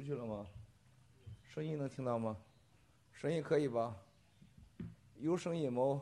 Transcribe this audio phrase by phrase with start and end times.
[0.00, 0.46] 出去了吗？
[1.42, 2.34] 声音能听到吗？
[3.12, 3.94] 声音可以吧？
[5.18, 6.00] 有声音吗？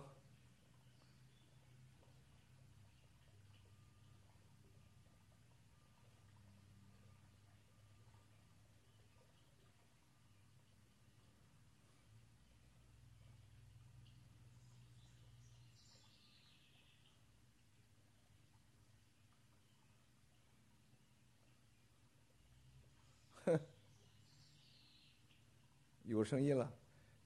[26.19, 26.69] 有声音了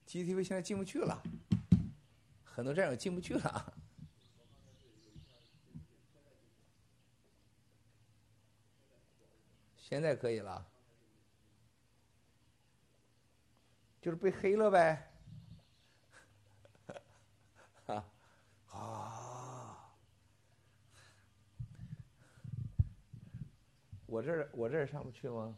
[0.05, 1.19] ，GTV 现在进不去了，
[2.45, 3.73] 很多战友进不去了。
[9.75, 10.63] 现在可以了，
[13.99, 15.11] 就是被黑了呗。
[18.69, 19.91] 啊，
[24.05, 25.57] 我这我这儿上不去吗？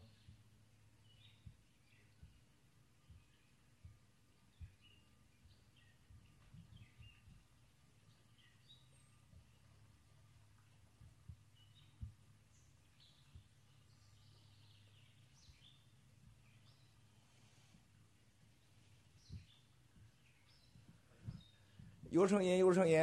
[22.15, 22.97] 有声音，有声音。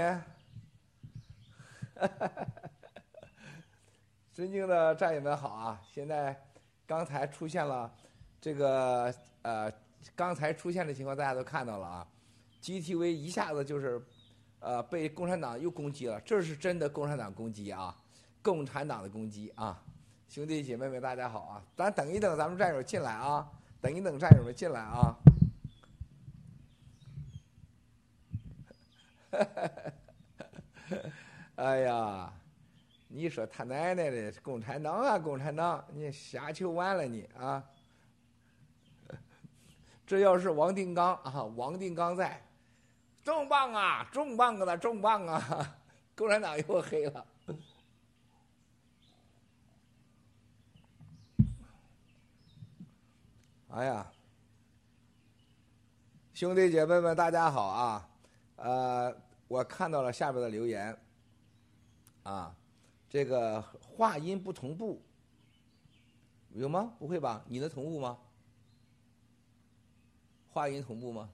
[4.33, 5.79] 尊敬的战友们好啊！
[5.85, 6.35] 现在
[6.87, 7.93] 刚才出现了
[8.41, 9.71] 这个呃，
[10.17, 12.09] 刚才出现的情况大家都看到了啊。
[12.63, 14.03] GTV 一下子就是
[14.61, 17.95] 呃被共产党又攻击了，这是真的共产党攻击啊！
[18.41, 19.85] 共产党的攻击啊！
[20.31, 21.63] 兄弟姐妹们大家好啊！
[21.77, 23.47] 咱等一等，咱们战友进来啊！
[23.79, 24.91] 等一等，战友们进来啊！
[24.91, 25.19] 哈哈哈！
[31.57, 32.33] 哎呀，
[33.09, 37.63] 你说他奶奶的共产党啊，共产党，你瞎求完了你啊！
[40.07, 42.43] 这要是王定刚啊，王定刚在，
[43.23, 45.77] 重磅啊，重磅的，重磅啊！
[46.15, 47.27] 共产党又黑了。
[53.69, 54.07] 哎呀，
[56.35, 58.09] 兄弟姐妹们，大家好啊！
[58.63, 59.13] 呃，
[59.49, 60.97] 我看到了下边的留言，
[62.23, 62.55] 啊，
[63.11, 65.03] 这个话音不同步，
[66.51, 66.95] 有吗？
[66.97, 67.45] 不会吧？
[67.49, 68.17] 你的同步吗？
[70.49, 71.29] 话音同步吗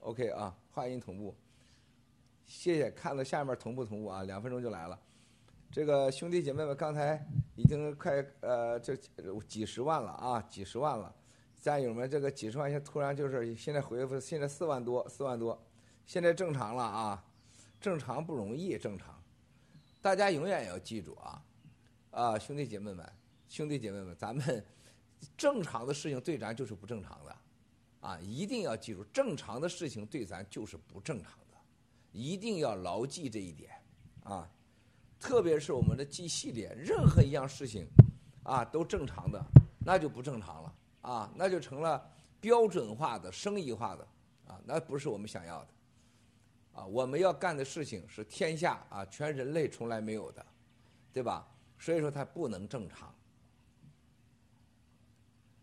[0.00, 1.36] ？OK 啊，话音同步，
[2.46, 2.90] 谢谢。
[2.90, 4.98] 看到下面同步同步啊，两分钟就来了。
[5.70, 8.96] 这个兄弟姐妹们，刚才已经快呃这
[9.46, 11.14] 几十万了啊，几十万了。
[11.60, 15.62] 战友们，这个几十万，现突然就是现在回复，现在四万多，四万多，
[16.06, 17.22] 现在正常了啊，
[17.78, 19.22] 正常不容易，正常。
[20.00, 21.44] 大家永远要记住啊，
[22.10, 23.06] 啊，兄弟姐妹们，
[23.48, 24.64] 兄弟姐妹们，咱们
[25.36, 27.36] 正常的事情对咱就是不正常的，
[28.00, 31.58] 啊，一定要记住，正常的事情对咱就是不正常的，
[32.12, 33.70] 一定要牢记这一点，
[34.24, 34.50] 啊，
[35.18, 37.86] 特别是我们的 G 系列，任何一样事情，
[38.44, 39.44] 啊，都正常的，
[39.84, 40.74] 那就不正常了。
[41.02, 44.06] 啊，那就成了标准化的、生意化的，
[44.46, 45.68] 啊，那不是我们想要的，
[46.74, 50.44] 啊，我们要干的事情是天下啊，全人类从来没有的，
[51.12, 51.48] 对吧？
[51.78, 53.14] 所以说它不能正常。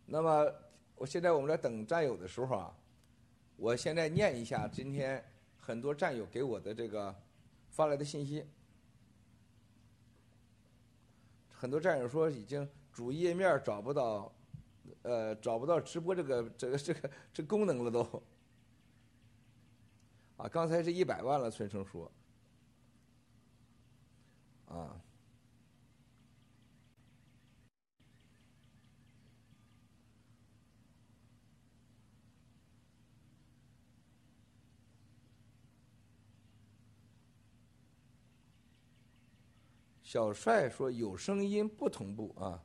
[0.05, 0.51] 那么，
[0.95, 2.75] 我现在我们在等战友的时候啊，
[3.55, 5.23] 我现在念一下今天
[5.57, 7.13] 很多战友给我的这个
[7.69, 8.43] 发来的信息，
[11.51, 14.33] 很多战友说已经主页面找不到。
[15.07, 18.01] 呃，找不到直播这个 这个这个这功能了都。
[20.35, 22.11] 啊，刚才是一百万了，村生说。
[24.65, 25.01] 啊。
[40.03, 42.61] 小帅说有声音不同步啊。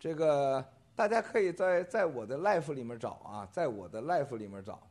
[0.00, 0.77] 这个。
[0.98, 4.82] 大家可以在在我的 life 里面找啊，在我的 life 里面找，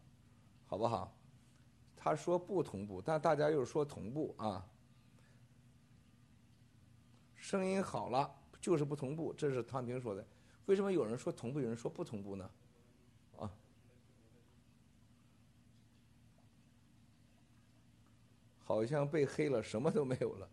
[0.65, 1.13] 好不好？
[1.97, 4.65] 他说不同步，但大家又说同步啊。
[7.35, 10.25] 声音好了就是不同步，这是汤平说的。
[10.67, 12.49] 为什么有人说同步，有人说不同步呢？
[13.37, 13.51] 啊？
[18.63, 20.47] 好像被黑了，什么都没有了。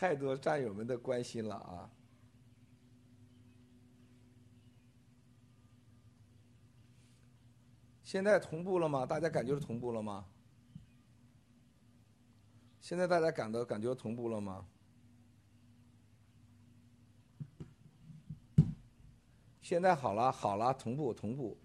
[0.00, 1.90] 太多战友们的关心了啊！
[8.02, 9.04] 现在同步了吗？
[9.04, 10.24] 大家感觉是同步了吗？
[12.80, 14.66] 现在大家感到感觉同步了吗？
[19.60, 21.58] 现在好了，好了，同步同步，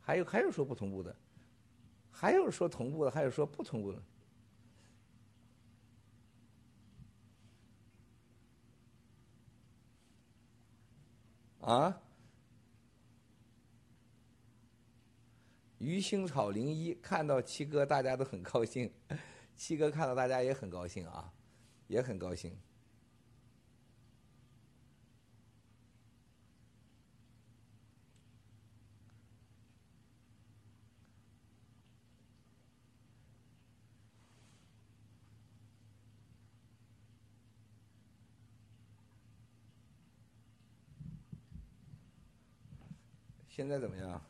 [0.00, 1.16] 还有还有说不同步的，
[2.08, 4.00] 还有说同步的，还有说不同步的。
[11.60, 12.00] 啊？
[15.78, 18.92] 鱼腥草零一看到七哥，大家都很高兴。
[19.56, 21.32] 七哥看到大家也很高兴啊，
[21.86, 22.54] 也很高兴。
[43.52, 44.22] 现在怎么样？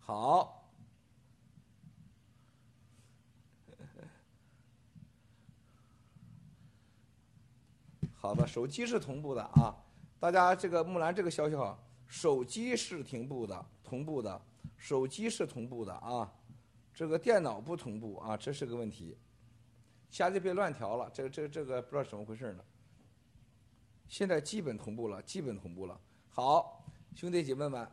[0.00, 0.64] 好，
[8.16, 9.76] 好的，手机是同步的啊。
[10.18, 11.78] 大家这个木兰这个消息好，
[12.08, 14.42] 手机是同步的，同步的，
[14.76, 16.32] 手机是同步的啊。
[16.94, 19.16] 这个电脑不同步啊，这是个问题。
[20.10, 22.64] 下次别乱调了，这个、这个、这个不知道怎么回事呢。
[24.06, 26.00] 现在基本同步了，基本同步了。
[26.28, 26.84] 好，
[27.16, 27.88] 兄弟姐妹们，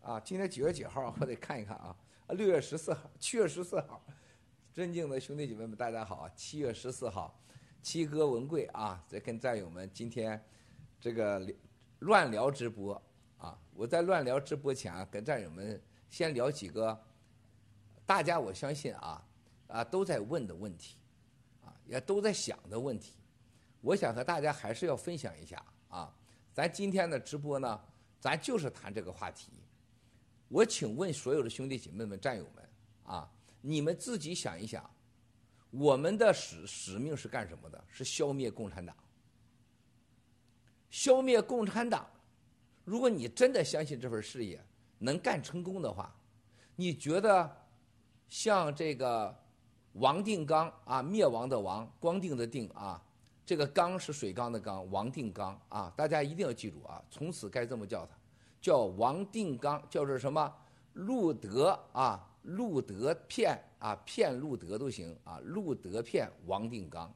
[0.00, 1.14] 啊，今天几月几号？
[1.20, 1.94] 我得看一看啊。
[2.26, 4.02] 啊，六月十四号，七月十四号。
[4.72, 6.30] 尊敬的兄弟姐妹们，大家好啊。
[6.34, 7.38] 七月十四号，
[7.82, 10.42] 七哥文贵啊，在跟战友们今天
[11.00, 11.46] 这个
[12.00, 13.00] 乱聊直播
[13.38, 13.58] 啊。
[13.74, 16.98] 我在乱聊直播前啊，跟战友们先聊几个
[18.04, 19.26] 大家我相信啊
[19.66, 20.96] 啊都在问的问题。
[21.86, 23.14] 也都在想的问题，
[23.80, 26.12] 我想和大家还是要分享一下啊。
[26.52, 27.80] 咱今天的直播呢，
[28.18, 29.52] 咱就是谈这个话题。
[30.48, 32.68] 我请问所有的兄弟姐妹们、战友们
[33.04, 34.88] 啊，你们自己想一想，
[35.70, 37.84] 我们的使使命是干什么的？
[37.88, 38.96] 是消灭共产党。
[40.90, 42.08] 消灭共产党，
[42.84, 44.64] 如果你真的相信这份事业
[44.98, 46.14] 能干成功的话，
[46.74, 47.56] 你觉得
[48.28, 49.45] 像这个？
[49.98, 53.02] 王定刚啊，灭亡的王，光定的定啊，
[53.46, 58.14] 这个刚是水缸的缸，王定刚啊，大家一定要记住啊，从此该这么叫他，
[58.60, 60.52] 叫王定刚，叫做什么？
[60.92, 67.10] 路德啊，路德片啊，片路德都行啊，路德片王定刚，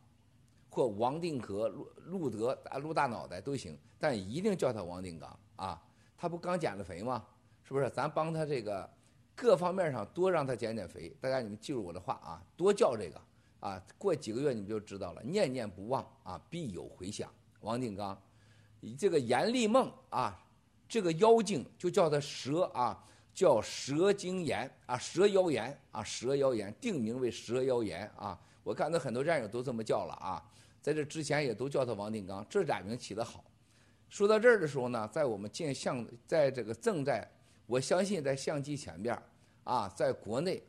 [0.71, 5.83] 或王定和路路德啊，路大脑袋都行，但一定叫他王定刚啊，
[6.17, 7.25] 他不刚减了肥吗？
[7.63, 7.91] 是不是？
[7.91, 8.89] 咱帮他这个。
[9.41, 13.19] 各方面上多让他减减肥，大家你们记住我的话啊，多叫这个
[13.59, 17.33] 啊，过几个月你们就知道了，念念不忘啊，必有回响。
[17.63, 18.21] 王定刚，
[18.99, 20.39] 这个阎立梦啊，
[20.87, 28.39] 这个妖精就叫他蛇啊，叫蛇精炎啊，蛇妖炎啊，蛇妖炎定名为蛇妖炎啊。
[28.63, 30.45] 我看到很多战友都这么叫了啊，
[30.83, 33.43] 在这之前也都叫他王定刚，这俩名起得好。
[34.11, 37.27] 说到这儿的时候呢，在我们见相，在这个正在，
[37.65, 39.19] 我相信在相机前边。
[39.71, 40.61] 啊，在国内，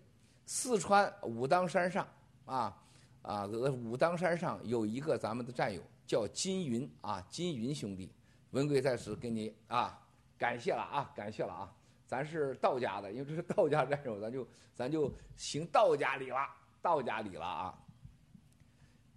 [0.46, 2.08] 四川武当山上，
[2.46, 2.78] 啊
[3.24, 8.14] 啊，武当山上有一个咱们的战友叫金云啊，金云兄弟，
[8.52, 10.00] 文贵在此给你啊，
[10.38, 11.74] 感谢了啊，感谢了啊，
[12.06, 16.38] 咱是道家的，因为这是道家战友，咱就咱就行道家礼了，
[16.80, 17.76] 道家礼了啊。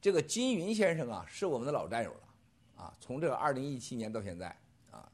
[0.00, 4.48] 这个金云先生啊，是我们的老战友了，啊，从这个二零一七年到现在
[4.90, 5.06] 啊，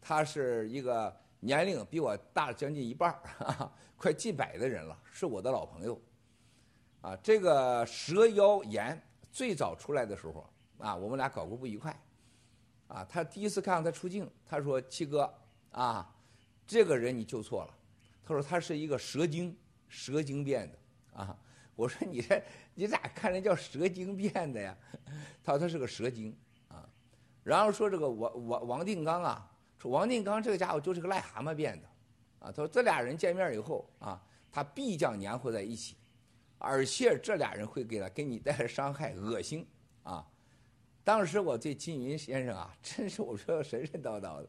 [0.00, 1.20] 他是一个。
[1.44, 6.00] 年龄比我大将近一半儿，快近百的人了，是我的老朋友。
[7.00, 8.96] 啊，这个蛇妖炎
[9.32, 12.00] 最早出来的时候，啊，我们俩搞过不愉快。
[12.86, 15.34] 啊，他第一次看到他出镜，他说：“七哥，
[15.72, 16.14] 啊，
[16.64, 17.74] 这个人你救错了。”
[18.24, 19.56] 他说他是一个蛇精，
[19.88, 20.78] 蛇精变的。
[21.18, 21.36] 啊，
[21.74, 22.40] 我说你这
[22.72, 24.78] 你咋看人叫蛇精变的呀？
[25.42, 26.32] 他说他是个蛇精。
[26.68, 26.88] 啊，
[27.42, 29.48] 然后说这个王王王定刚啊。
[29.82, 31.88] 说王定刚这个家伙就是个癞蛤蟆变的，
[32.38, 34.22] 啊，他说这俩人见面以后啊，
[34.52, 35.96] 他必将粘合在一起，
[36.58, 39.66] 而且这俩人会给他给你带来伤害、恶心，
[40.04, 40.24] 啊，
[41.02, 44.48] 当时我对金云先生啊，真是我说神神叨叨的。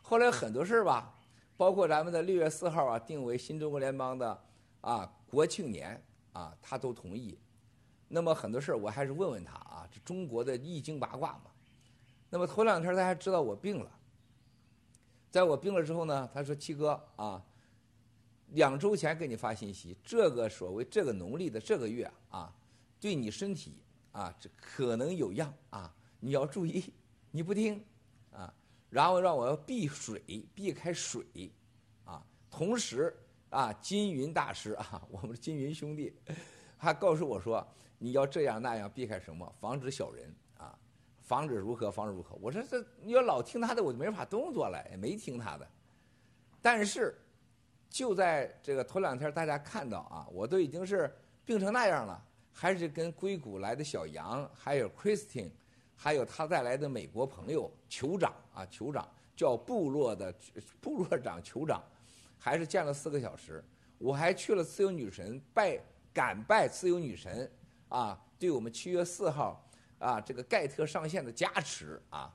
[0.00, 1.14] 后来很多事吧，
[1.54, 4.44] 包括咱们的六月四号啊，定为新中国联邦的
[4.80, 6.02] 啊国庆年
[6.32, 7.38] 啊，他都同意。
[8.08, 11.50] 那么很多事我还是问问他啊，这中国的易经八卦嘛。
[12.30, 13.98] 那么头两天他还知道我病了。
[15.32, 17.42] 在我病了之后呢，他说：“七哥啊，
[18.48, 22.54] 两周前给你发信息，这个所谓这个农历的这个月啊，
[23.00, 23.72] 对你身体
[24.12, 26.92] 啊，这可能有恙啊，你要注意。
[27.30, 27.82] 你不听
[28.30, 28.52] 啊，
[28.90, 30.22] 然后让我要避水，
[30.54, 31.24] 避开水
[32.04, 32.22] 啊。
[32.50, 33.16] 同时
[33.48, 36.12] 啊，金云大师啊，我们的金云兄弟
[36.76, 40.30] 还告诉我说，你要这样那样避开什么，防止小人，
[41.22, 42.36] 防止如何，防止如何。
[42.40, 45.66] 我说这你要老听他的，我就没法动作了，也没听他的。
[46.60, 47.18] 但是。
[47.94, 51.14] 就在这个头两天，大家看到啊，我都已经是
[51.44, 55.50] 病成那样了，还是跟硅谷来的小杨，还有 Christine，
[55.94, 60.34] 还有他带来的美国朋友酋长啊，酋长叫部落的
[60.80, 61.84] 部落长酋长，
[62.38, 63.62] 还是见了四个小时。
[63.98, 65.78] 我还去了自由女神拜
[66.14, 67.52] 敢拜自由女神
[67.90, 69.62] 啊，对我们七月四号
[70.02, 72.34] 啊这个盖特上线的加持啊，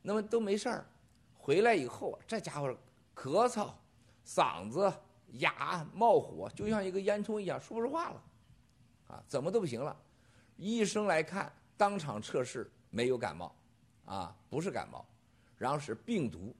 [0.00, 0.86] 那么都没事儿。
[1.34, 2.74] 回来以后，这家伙
[3.14, 3.70] 咳嗽。
[4.24, 4.90] 嗓子
[5.40, 8.22] 哑冒火，就像一个烟囱一样，说不出话了，
[9.08, 10.00] 啊，怎么都不行了。
[10.56, 13.52] 医生来看，当场测试没有感冒，
[14.04, 15.04] 啊，不是感冒，
[15.58, 16.54] 然后是病毒。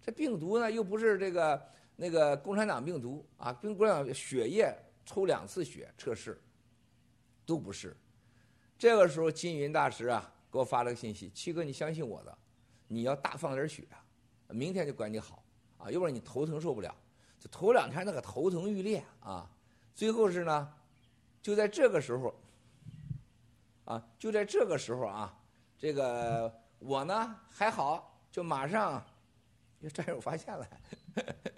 [0.00, 4.72] 这病毒呢，又不是这个那个共产党病毒啊，共产党血液
[5.04, 6.40] 抽两次血测试，
[7.44, 7.96] 都不是。
[8.78, 12.38] 这个时候，金云大师啊给我发了个信息：七哥，你相信我的，
[12.88, 13.84] 你要大放点血，
[14.48, 15.42] 明天就管你好。
[15.76, 16.94] 啊，要不然你头疼受不了，
[17.38, 19.46] 就头两天那个头疼欲裂啊，
[19.94, 20.72] 最后是呢，
[21.42, 22.34] 就在这个时候，
[23.84, 25.36] 啊，就在这个时候啊，
[25.76, 29.04] 这个我呢还好，就马上，
[29.92, 30.66] 战友发现了，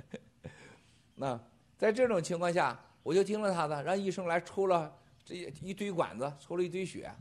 [1.14, 1.38] 那
[1.78, 4.92] 在这种情况下，我就听了他的，让医生来抽了
[5.26, 7.12] 这一堆管子，抽了一堆血，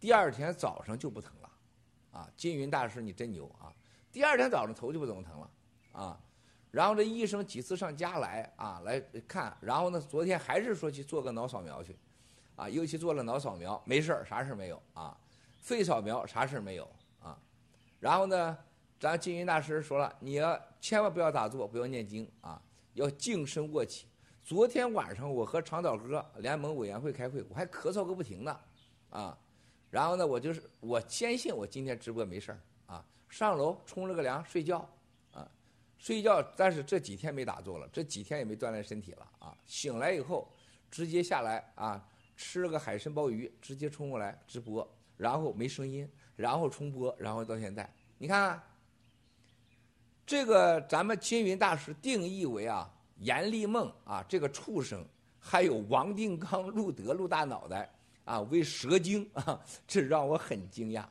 [0.00, 1.50] 第二天早上就不疼了，
[2.10, 3.70] 啊，金云大师你真牛啊，
[4.10, 5.50] 第二天早上头就不怎么疼了，
[5.92, 6.18] 啊。
[6.70, 8.98] 然后这医生几次上家来啊来
[9.28, 11.98] 看，然后呢，昨天还是说去做个脑扫描去，
[12.56, 15.14] 啊，又去做了脑扫描，没事儿，啥事儿没有啊，
[15.58, 16.90] 肺扫描啥事儿没有
[17.20, 17.38] 啊，
[17.98, 18.56] 然后呢，
[18.98, 22.62] 咱金云大师说了，你要千万不要打坐，不要念经啊，
[22.94, 24.06] 要静身卧起。
[24.42, 28.60] 昨天晚上我和长岛哥联盟委员会开会，我还咳嗽个不停呢，
[29.10, 29.38] 啊，
[29.90, 34.78] 然后呢，我就是我坚信我今天直播没事儿啊，上楼冲了个凉睡觉
[35.32, 35.48] 啊。
[35.98, 39.54] 睡觉，但是这几天没打坐了，这几天也没锻炼身体了啊！
[39.66, 40.50] 醒来以后，
[40.90, 42.02] 直接下来啊，
[42.36, 48.58] 吃了个海参鲍鱼，直接冲过来直播，然后没声音，然后重播，然后到现在，你看，
[50.24, 55.02] 这个咱们金云大师定义为啊，阎立梦啊，这个畜生，
[55.38, 57.90] 还有王定刚、陆德、陆大脑袋
[58.24, 61.04] 啊，为蛇精啊，这让我很惊讶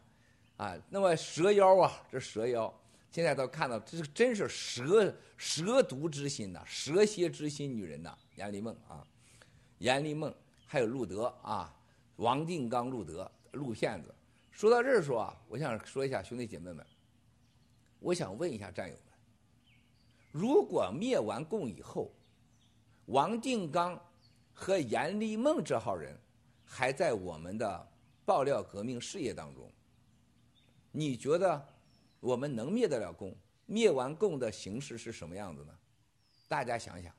[0.58, 0.78] 啊！
[0.90, 2.74] 那么蛇妖啊，这蛇妖。
[3.12, 9.04] 现在都看到，这是真是蛇蛇毒之心呐，蛇蝎之心女人呐，阎立梦啊，
[9.80, 10.34] 阎立梦
[10.68, 11.76] 还有路德啊，
[12.18, 14.14] 王定刚、路德、路骗子。
[14.52, 16.86] 说到这儿说啊，我想说一下兄弟姐妹们，
[18.00, 19.09] 我想问一下战友们，
[20.32, 22.12] 如果灭完共以后，
[23.06, 24.00] 王定刚
[24.54, 26.18] 和阎立梦这号人
[26.64, 27.92] 还在我们的
[28.26, 29.72] 爆料革命事业当中，
[30.92, 31.68] 你觉得？
[32.22, 33.34] 我们能灭得了共？
[33.66, 35.74] 灭完共的形式是什么样子呢？
[36.50, 37.16] 大家想想。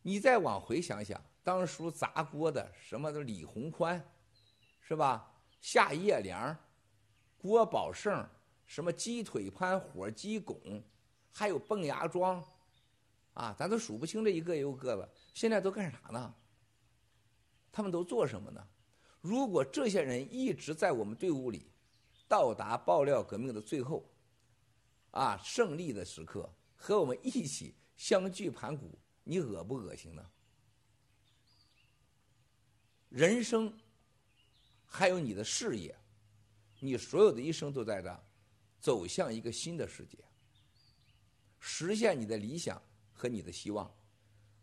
[0.00, 4.02] 你再往回想想，当初砸锅的什么的李鸿宽，
[4.80, 5.30] 是吧？
[5.60, 6.56] 夏叶良、
[7.36, 8.26] 郭宝胜，
[8.68, 10.80] 什么鸡腿潘、火鸡拱，
[11.32, 12.40] 还有蹦牙庄，
[13.32, 15.10] 啊，咱都数不清这一个又一个了。
[15.34, 16.34] 现在都干啥呢？
[17.72, 18.64] 他们都做什么呢？
[19.20, 21.70] 如果这些人一直在我们队伍里，
[22.28, 24.04] 到达爆料革命的最后，
[25.12, 30.30] 啊，胜利的时刻，和我们一起相聚盘古，你恶不恶心呢？
[33.08, 33.72] 人生，
[34.84, 35.96] 还有你的事业，
[36.80, 38.27] 你所有的一生都在这，
[38.80, 40.18] 走向一个新的世界，
[41.58, 42.80] 实现你的理想
[43.12, 43.92] 和你的希望，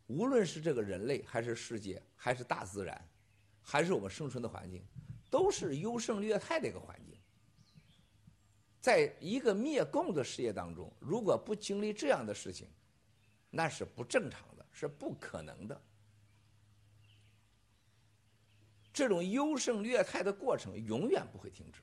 [0.07, 3.09] 无论是这个人类，还是世界，还是大自然，
[3.61, 4.83] 还是我们生存的环境，
[5.29, 7.15] 都是优胜劣汰的一个环境。
[8.79, 12.69] 在一个灭共的事业当中，如果不经历这样的事情，
[13.49, 15.81] 那是不正常的，是不可能的。
[18.93, 21.81] 这种优胜劣汰的过程永远不会停止。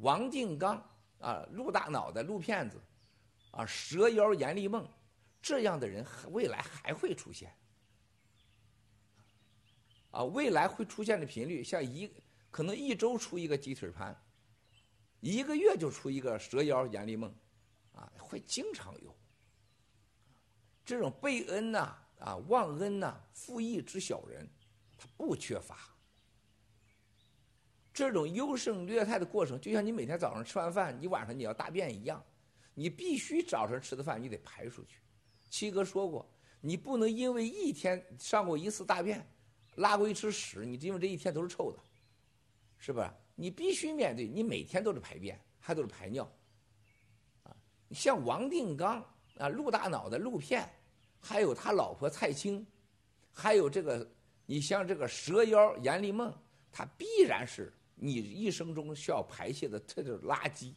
[0.00, 0.76] 王定刚
[1.20, 2.80] 啊，陆大脑袋、陆骗子，
[3.50, 4.88] 啊，蛇妖阎立梦，
[5.42, 7.52] 这样的人未来还会出现。
[10.10, 12.10] 啊，未来会出现的频率，像一
[12.50, 14.16] 可能一周出一个鸡腿盘。
[15.20, 17.34] 一个月就出一个蛇妖阎立梦，
[17.92, 19.12] 啊，会经常有，
[20.84, 24.48] 这种背恩呐、啊，忘恩呐、负义之小人，
[24.96, 25.76] 他不缺乏。
[27.98, 32.24] 这种优胜劣汰的过程，就像你每天早上吃完饭，你晚上你要大便一样，
[32.72, 35.00] 你必须早晨吃的饭你得排出去。
[35.50, 36.24] 七哥说过，
[36.60, 39.28] 你不能因为一天上过一次大便，
[39.74, 41.78] 拉过一次屎，你因为这一天都是臭的，
[42.78, 43.12] 是吧？
[43.34, 46.22] 你必须面对，你每天都是排便，还都是排尿。
[47.42, 47.56] 啊，
[47.90, 49.04] 像王定刚
[49.38, 50.70] 啊，陆大脑袋、陆片，
[51.18, 52.64] 还有他老婆蔡青，
[53.32, 54.08] 还有这个，
[54.46, 56.32] 你像这个蛇妖阎立梦，
[56.70, 60.72] 他必然是你一生中需要排泄的这是垃圾。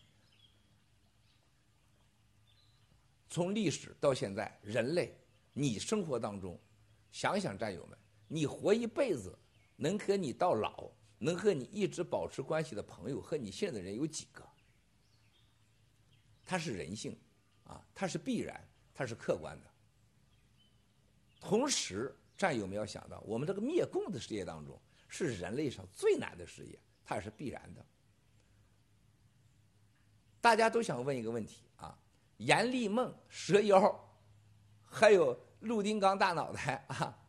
[3.29, 5.17] 从历史到现在，人类，
[5.53, 6.60] 你生活当中，
[7.12, 9.38] 想想战友们，你活一辈子，
[9.77, 14.45] 能和你到老，能和你一直保持关系的朋友和你信任的人有几个？
[16.43, 17.17] 它是人性，
[17.63, 19.71] 啊，它是必然，它是客观的。
[21.39, 26.77] 同时，战友们要想到，我们这个灭共的事业当中，是人类上最难的事业，
[27.12, 27.86] 它也是必然的。
[30.39, 31.93] 大家都想问一个问题啊。
[32.38, 34.00] 阎立梦、蛇妖，
[34.86, 37.19] 还有陆定刚大脑袋啊，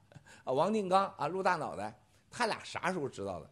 [0.45, 3.51] 啊王定刚啊陆大脑袋，他俩啥时候知道的？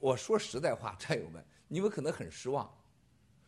[0.00, 2.68] 我说实在话，战友们，你们可能很失望。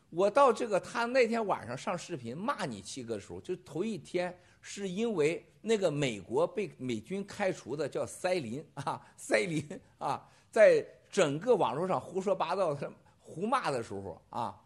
[0.09, 12.77] 我到这个他那天晚上上视频骂你七哥的时候，就头一天是因为那个美国被美军开除的叫塞林啊，塞林啊，在整个网络上胡说八道、
[13.21, 14.59] 胡骂的时候啊。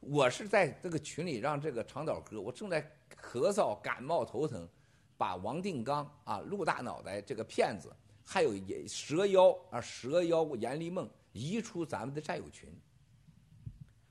[0.00, 2.80] 我是在这个群里让这个长岛哥，我正在
[3.20, 4.68] 咳嗽、感冒、头疼，
[5.16, 7.92] 把王定刚啊、陆大脑袋这个骗子，
[8.24, 8.52] 还有
[8.86, 12.72] 蛇妖啊、蛇妖严立梦移出咱们的战友群。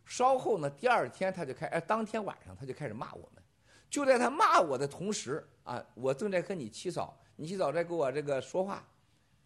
[0.03, 3.41] 稍后呢，第二天他就开，哎，当天晚上他就开始骂我们。
[3.89, 8.85] 就在他骂我的同时啊，我正在和你七嫂，你七嫂在跟我这个说话，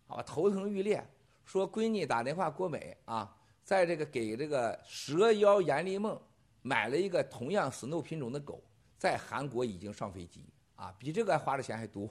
[0.07, 1.07] 啊，头疼欲裂，
[1.45, 6.19] 说闺女打电话郭美啊，在这个给这个蛇妖阎立梦。
[6.63, 8.63] 买了一个同样 snow 品种的狗，
[8.95, 12.07] 在韩国已经上飞机啊，比这个花的钱还多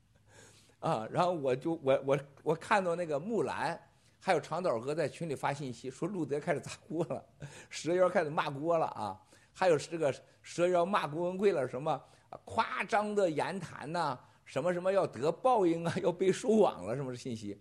[0.80, 1.06] 啊！
[1.10, 3.78] 然后我就我我我看到那个木兰，
[4.18, 7.22] 还有长岛哥在群里发信息说路德开始砸锅了，
[7.68, 9.22] 蛇妖开始骂锅了啊！
[9.52, 12.02] 还有这个蛇妖骂郭文贵了，什么
[12.46, 17.60] 夸张的言谈呐，什么什么要得报应啊，要被收网了什么信息。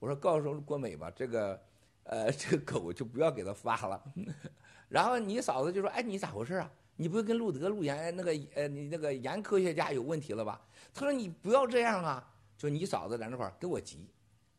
[0.00, 1.62] 我说告诉郭美吧，这个
[2.02, 4.02] 呃这个狗就不要给他发了。
[4.88, 6.68] 然后你嫂子就说：“哎，你咋回事啊？
[6.96, 10.60] 你不是跟路德、路岩那个呃，你那个岩科学家有问题了吧？”
[10.92, 12.26] 他说：“你不要这样啊！”
[12.58, 14.10] 就你嫂子在那块儿跟我急，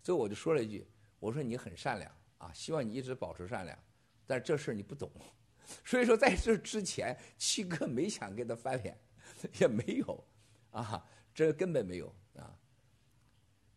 [0.01, 0.87] 所以我就说了一句
[1.19, 3.77] ：“我说你很善良啊，希望你一直保持善良，
[4.25, 5.11] 但这事儿你不懂，
[5.83, 8.97] 所以说在这之前，七哥没想跟他翻脸，
[9.59, 10.23] 也没有
[10.71, 12.13] 啊，这根本没有。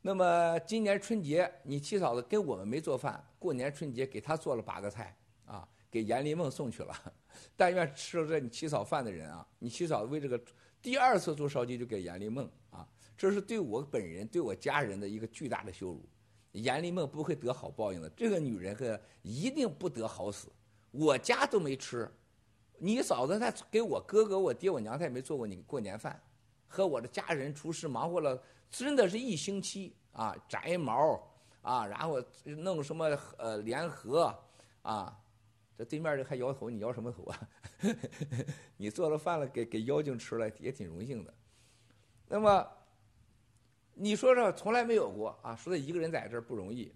[0.06, 6.92] 那么今年春节，你七嫂子跟我们没做饭，过年春节给她做了八个菜啊。”给阎立梦送去了，
[7.56, 10.38] 但愿吃了这你七嫂饭的人啊，你七嫂为这个
[10.82, 12.84] 第二次做烧鸡就给阎立梦啊，
[13.16, 16.04] 这是对我本人对我家人的一个巨大的羞辱。
[16.50, 20.48] 阎立梦不会得好报应的，这个女人可一定不得好死。
[20.90, 22.10] 我家都没吃，
[22.78, 26.20] 你嫂子她给我哥哥、我爹、我娘她也没做过你过年饭，
[26.66, 31.22] 和我的家人厨师忙活了，真的是一星期啊，摘毛
[31.62, 33.06] 啊，然后弄什么
[33.38, 34.36] 呃联合
[34.82, 35.20] 啊。
[35.76, 37.48] 这对面这还摇头，你摇什么头啊？
[38.78, 41.34] 你做了饭了，给给妖精吃了，也挺荣幸的。
[42.28, 42.64] 那么，
[43.92, 45.56] 你说这从来没有过啊？
[45.56, 46.94] 说他一个人在这儿不容易，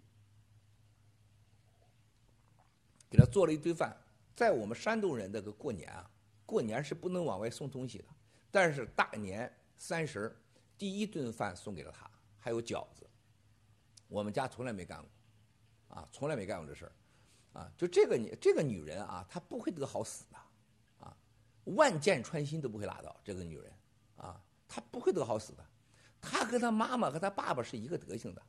[3.11, 3.97] 给他做了一堆饭。
[4.37, 6.09] 在我们山东人这个过年啊，
[6.47, 8.05] 过年是不能往外送东西的。
[8.49, 10.37] 但是大年三十
[10.77, 13.09] 第一顿饭送给了他，还有饺子。
[14.09, 16.93] 我们家从来没干过，啊，从来没干过这事儿。
[17.55, 20.37] 啊，就这个女这个女人啊，她不会得好死的，
[21.05, 21.17] 啊，
[21.65, 23.19] 万箭穿心都不会拉倒。
[23.25, 23.73] 这个女人
[24.17, 25.65] 啊，她不会得好死的。
[26.21, 28.43] 她和她妈妈和她爸爸是一个德行的。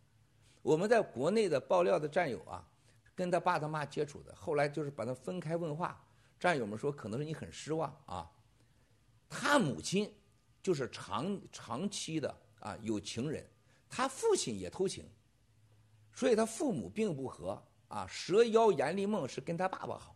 [0.62, 2.68] 我们在国内的爆料的战友啊，
[3.16, 6.06] 跟他爸他妈接触的，后来就是把他分开问话。
[6.38, 8.30] 战友们说，可能是你很失望啊。
[9.30, 10.14] 他母亲
[10.62, 13.48] 就是长长期的啊有情人，
[13.90, 15.06] 他父亲也偷情，
[16.14, 17.62] 所以他父母并不和。
[17.90, 20.16] 啊，蛇妖阎立梦是跟他爸爸好，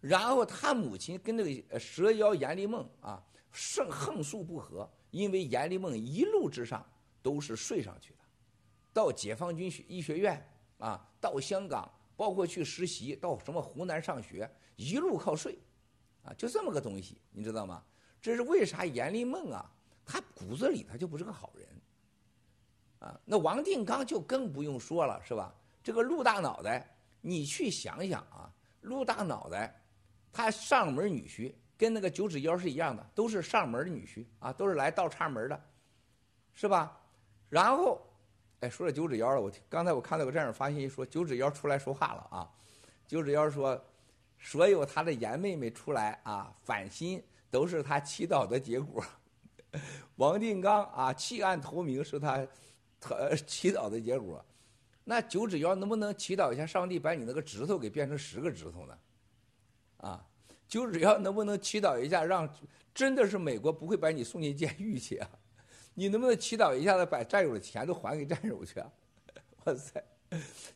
[0.00, 6.82] 然后他母亲跟那个蛇妖阎立梦啊，胜横竖不和，因为阎立梦一路之上
[7.20, 8.20] 都是睡上去的，
[8.94, 10.42] 到解放军学医学院
[10.78, 15.58] 啊，到香港，包括去实习，到什么湖南上学，一路靠睡，
[16.22, 17.84] 啊，就这么个东西，你知道吗？
[18.24, 19.70] 这是为啥阎立梦啊，
[20.06, 21.68] 他骨子里他就不是个好人。
[23.00, 25.54] 啊，那王定刚就更不用说了，是吧？
[25.82, 29.78] 这个陆大脑袋，你去想想啊，陆大脑袋，
[30.32, 35.64] 他上门女婿跟那个九指妖是一样的，都是上门女婿啊，都是来倒插门的，
[36.54, 36.98] 是吧？
[37.50, 38.00] 然后，
[38.60, 42.50] 哎，说到九指妖了，我刚才我看到个战友发信息说九指妖出来说话了啊，
[43.06, 43.78] 九指妖说，
[44.38, 47.22] 所有他的严妹妹出来啊反心，
[47.54, 49.04] 都是他祈祷的结果。
[50.16, 52.44] 王定刚啊弃暗投明是他。
[53.06, 53.14] 他，
[53.46, 54.42] 祈祷的结果，
[55.04, 58.98] 那九指妖能不能祈祷一下上帝把你那个指头给变成十个指头呢？
[59.98, 60.26] 啊，
[60.66, 62.48] 九指妖能不能祈祷一下让
[62.94, 65.28] 真的是美国不会把你送进监狱去啊？
[65.92, 68.90] 你能不能祈祷一下子把战友的钱都还给战友去啊？
[69.64, 70.02] 哇塞，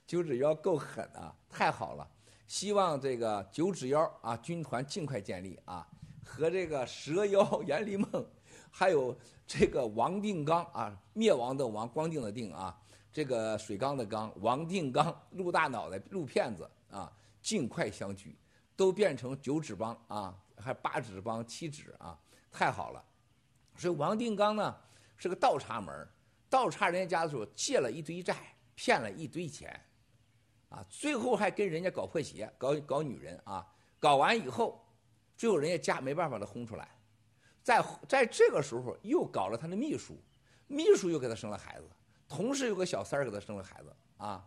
[0.06, 2.06] 九指妖够狠啊，太好了！
[2.46, 5.88] 希望这个九指妖啊军团尽快建立啊，
[6.28, 8.26] 和这个蛇妖阎立梦。
[8.70, 12.78] 还有这个王定刚啊，灭亡的王，光腚的腚啊，
[13.10, 17.10] 这个水缸的缸，王定刚，陆大脑袋，陆骗子啊，
[17.40, 18.36] 尽快相聚，
[18.76, 22.16] 都变成九指帮啊，还八指帮、七指啊，
[22.52, 23.02] 太好了。
[23.74, 24.76] 所以王定刚呢
[25.16, 26.06] 是个倒插门，
[26.50, 28.36] 倒插人家家的时候借了一堆债，
[28.74, 29.80] 骗了一堆钱，
[30.68, 33.66] 啊，最后还跟人家搞破鞋，搞搞女人啊，
[33.98, 34.84] 搞完以后，
[35.38, 36.86] 最后人家家没办法把他轰出来。
[37.62, 40.18] 在在这个时候又搞了他的秘书，
[40.66, 41.84] 秘书又给他生了孩子，
[42.28, 44.44] 同时有个小三儿给他生了孩子啊。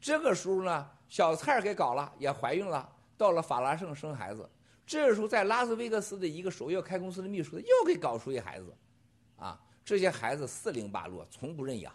[0.00, 4.48] 这个时候呢，小蔡儿给搞了，也怀孕了，到了法拉盛生孩子。
[4.86, 8.74] 这个时候在拉斯维加斯的一个首要开公司的秘书又给搞出一孩子，
[9.36, 11.92] 啊，这些孩子四零八落，从不认养，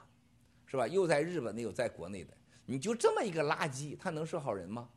[0.65, 0.87] 是吧？
[0.87, 2.33] 又在日本的，又在国内的，
[2.65, 4.89] 你就这么一个垃圾，他能是好人吗？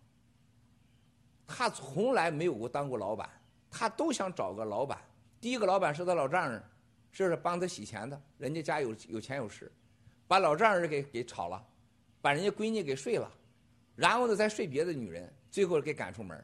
[1.53, 3.29] 他从来没有过当过老板，
[3.69, 4.97] 他都想找个老板。
[5.41, 6.63] 第一个老板是他老丈人，
[7.11, 9.71] 是帮他洗钱的，人家家有有钱有势，
[10.29, 11.61] 把老丈人给给炒了，
[12.23, 13.29] 把人家闺女给睡了，
[13.97, 16.43] 然后呢再睡别的女人，最后给赶出门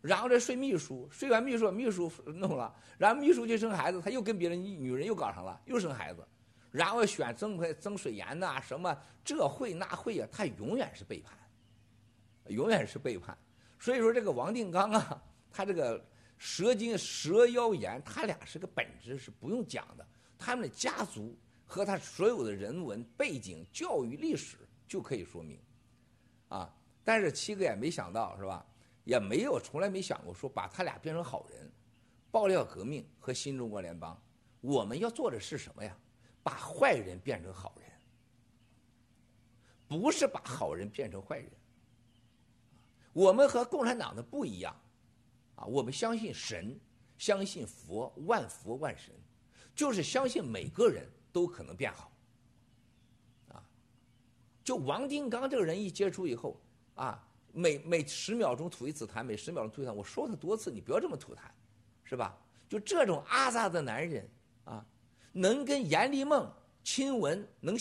[0.00, 6.26] 然后再睡秘书，睡完秘书秘书弄了，然后秘书去生孩子，他又跟别的女人又搞上了，又生孩子，
[6.70, 11.32] 然后选曾曾水岩呐什么这会那会啊，他永远是背叛，
[12.46, 13.36] 永远是背叛，
[13.78, 16.04] 所以说这个王定刚啊， 他这个。
[16.40, 20.06] 蛇精、蛇妖言，他俩是个本质是不用讲的，
[20.38, 21.36] 他们的家族
[21.66, 25.60] 和他所有的人文背景、教育历史就可以说明，
[26.46, 28.64] 啊，但是七哥也没想到是吧？
[29.02, 31.68] 也没有从来没想过说把他俩变成好人，
[32.30, 34.16] 爆料革命和新中国联邦，
[34.60, 35.98] 我们要做的是什么呀？
[36.44, 37.90] 把坏人变成好人，
[39.88, 41.50] 不是把好人变成坏人。
[43.12, 44.74] 我们和共产党的不一样。
[45.56, 46.78] 啊，我们相信神，
[47.18, 49.12] 相信佛，万佛万神，
[49.74, 52.12] 就是相信每个人都可能变好。
[53.48, 53.60] 啊，
[54.62, 56.60] 就王定刚这个人一接触以后，
[56.94, 61.38] 啊，每每十秒钟吐一次痰，每十秒钟吐一次痰，我说他多次，你不要这么吐痰，
[62.04, 62.38] 是吧？
[62.68, 64.28] 就这种阿扎的男人
[64.64, 64.86] 啊，
[65.32, 66.48] 能跟阎立梦
[66.84, 67.76] 亲吻，能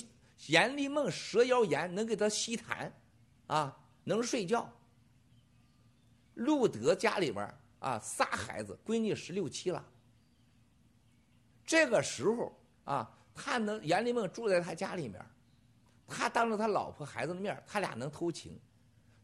[0.48, 2.92] 阎立梦蛇妖言能给他吸痰，
[3.46, 4.74] 啊，能睡觉。
[6.38, 9.84] 路德家里边啊，仨孩子，闺女十六七了。
[11.66, 15.24] 这个时候啊，他能阎立梦住在他家里面，
[16.08, 18.60] 他当着他老婆孩子的面，他俩能偷情。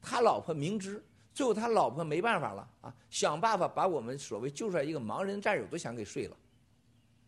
[0.01, 1.01] 他老婆明知，
[1.33, 6.37] 最后他老婆没办法了啊，想办法把我们所谓救出来一个盲人战友都想给睡了。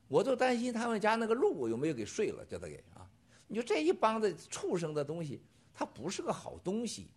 [0.07, 3.09] 我就担心他们家那个路有没有给睡了，叫他给啊。
[3.47, 5.41] 你说这一帮子畜生的东西，
[5.73, 7.07] 他不是个好东西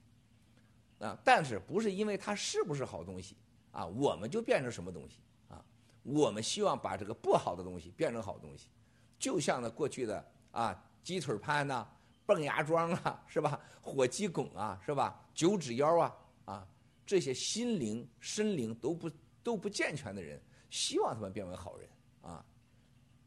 [0.98, 1.18] 啊。
[1.24, 3.36] 但是不是因为它是不是好东西？
[3.70, 5.64] 啊，我们就变成什么东西啊？
[6.02, 8.68] 我们希望把这个不好的东西变成好东西，
[9.18, 11.86] 就像那过去的啊，鸡腿潘呐、
[12.24, 13.60] 蹦牙庄啊，是吧？
[13.80, 15.22] 火鸡拱啊，是吧？
[15.34, 16.68] 九指妖啊，啊，
[17.06, 19.10] 这些心灵、身灵都不
[19.42, 21.88] 都不健全的人，希望他们变为好人
[22.22, 22.44] 啊。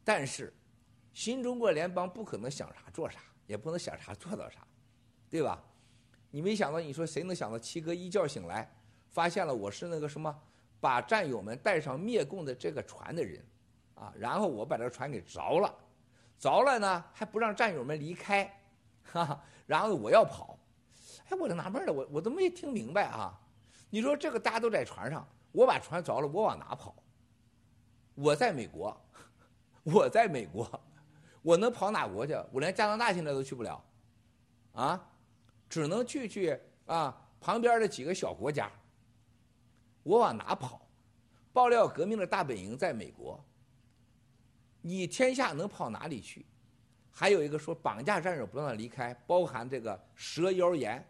[0.04, 0.52] 但是，
[1.12, 4.66] 新中国联邦不可能想啥做啥，也不能想啥做到啥，
[5.30, 5.62] 对吧？
[6.32, 8.68] 你没想到，你说谁能想到七哥一觉醒来？
[9.10, 10.34] 发现了我是那个什么，
[10.80, 13.44] 把战友们带上灭共的这个船的人，
[13.94, 15.72] 啊，然后我把这个船给着了，
[16.38, 18.44] 着了呢还不让战友们离开，
[19.04, 20.58] 哈哈，然后我要跑，
[21.28, 23.38] 哎，我就纳闷了，我我都没听明白啊，
[23.90, 26.94] 你说这个大家都在船上，我把船着了，我往哪跑？
[28.14, 28.98] 我在美国，
[29.82, 30.66] 我在美国，
[31.42, 32.32] 我能跑哪国去？
[32.50, 33.84] 我连加拿大现在都去不了，
[34.72, 35.11] 啊，
[35.72, 38.70] 只能去去啊旁边的几个小国家。
[40.02, 40.86] 我往哪跑？
[41.50, 43.42] 爆料革命的大本营在美国，
[44.82, 46.44] 你天下能跑哪里去？
[47.10, 51.02] 还有一个说绑架战友不让他离开，包含这个蛇妖岩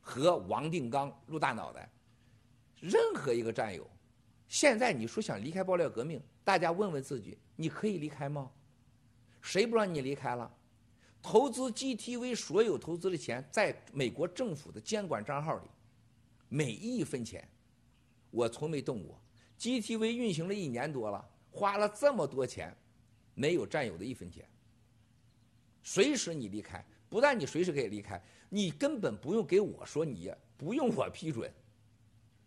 [0.00, 1.90] 和王定刚、陆大脑袋，
[2.78, 3.84] 任何一个战友，
[4.46, 8.48] 现在你说想离开爆料革命，大家问问自己，你可以离开吗？
[9.40, 10.48] 谁不让你离开了？
[11.24, 15.68] 投资 GTV 所有投资的钱，在美国政府的监管账号里，
[16.50, 17.48] 每一分钱，
[18.30, 19.18] 我从没动过。
[19.58, 22.76] GTV 运行了一年多了，花了这么多钱，
[23.32, 24.46] 没有占有的一分钱。
[25.82, 31.50] 随时你离开，不但你随时可以离开，你根本不用给我说，你不用我批准，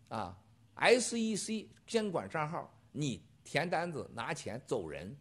[0.10, 0.38] 啊
[0.76, 5.18] ，SEC 监管账号，你填单子拿钱走人，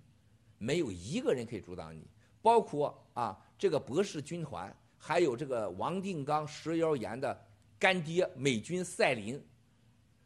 [0.58, 2.06] 没有一个人可以阻挡你，
[2.42, 3.42] 包括啊。
[3.58, 7.46] 这个博士军团，还有这个王定刚、蛇妖岩的
[7.78, 9.42] 干爹美军赛林，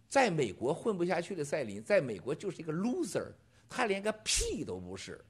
[0.09, 3.33] 在美国混不下去的赛林，在美国就是一个 loser，
[3.69, 5.25] 他连个屁都不是。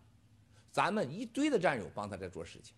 [0.73, 2.75] 咱们一堆的战友帮他在做事情。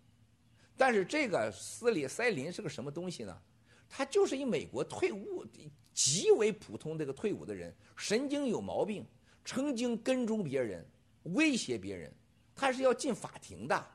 [0.76, 3.40] 但是这个斯里塞林是个什么东西呢？
[3.88, 5.46] 他就是一美国退伍
[5.94, 9.06] 极为普通这个退伍的人，神经有毛病，
[9.44, 10.84] 曾经跟踪别人，
[11.22, 12.12] 威胁别人，
[12.56, 13.86] 他是要进法庭的。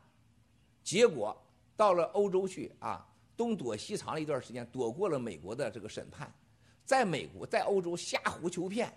[0.82, 1.38] 结果
[1.76, 3.06] 到了欧洲去啊。
[3.42, 6.32] 东躲西藏了一段时间，躲过了美国的这个审判，
[6.86, 8.94] 在美国，在欧洲瞎胡求骗，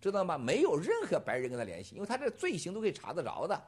[0.00, 0.36] 知道吗？
[0.36, 3.62] 没有任何白人跟他联系，因为他这罪行都可以查得着的。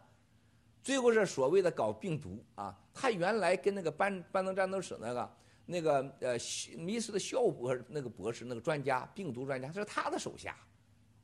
[0.82, 6.32] 最后是所谓的搞病毒啊，他原来跟那个班班登战斗室那个那个呃
[6.76, 10.56] 迷失的肖博那个博士那个专家病毒专家，这是他的手下，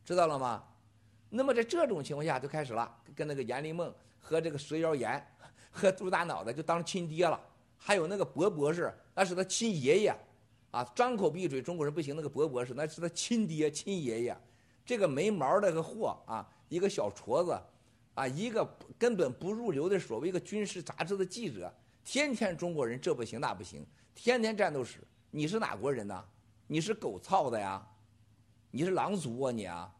[0.05, 0.62] 知道了吗？
[1.29, 5.20] 那么在这种情况下就开始了，跟那个阎立梦和这个蛇妖岩
[5.72, 7.40] 和猪大脑袋就当亲爹了。
[7.87, 10.16] 还有那个博博士，那是他亲爷爷，
[10.72, 12.16] 啊，张口闭嘴中国人不行。
[12.16, 14.37] 那个博博士，那是他亲爹亲爷爷。
[14.85, 17.57] 这个没毛的个货啊，一个小矬子，
[18.14, 18.68] 啊，一个
[18.99, 21.72] 根本不入流的所谓一个军事杂志的记者，
[22.05, 24.99] 天天中国人这不行那不行，天天战斗史。
[25.31, 26.25] 你是哪国人呢？
[26.66, 27.88] 你是狗操的呀？
[28.72, 29.94] 你是狼族啊你啊？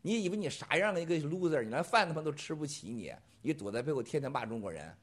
[0.00, 1.62] 你以为你啥样的一个 loser？
[1.62, 3.12] 你连饭他妈都吃不起你？
[3.42, 4.96] 你躲在背后天天骂中国人，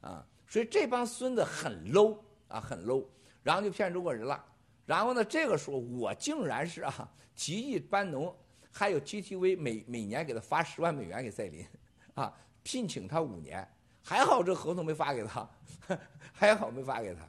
[0.00, 0.26] 啊？
[0.48, 2.16] 所以这帮孙子很 low
[2.48, 3.04] 啊，很 low，
[3.42, 4.42] 然后就骗中国人了。
[4.86, 8.34] 然后呢，这个时候我竟然是啊，提议班农
[8.72, 11.66] 还有 GTV 每每年给他发十万美元给赛林，
[12.14, 12.32] 啊，
[12.62, 13.66] 聘请他五年。
[14.02, 15.46] 还好这合同没发给他，
[16.32, 17.28] 还好没发给他。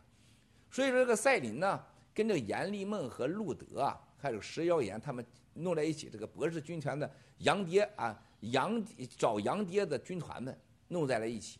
[0.71, 8.81] 所以说这个赛林呢，跟这个严立梦和路德啊，还有石耀岩他们弄在一起，这个博士军团的洋爹啊，洋
[9.17, 11.59] 找洋爹的军团们弄在了一起。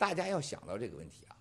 [0.00, 1.36] 大家要想到这个问题啊，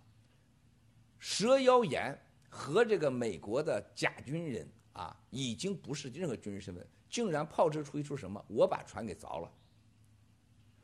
[1.17, 2.13] 蛇妖岩
[2.49, 8.43] 和这个美国的假军人啊，已经不是任何军人身份，竟然炮制出一出什么？
[8.49, 9.49] 我把船给凿了，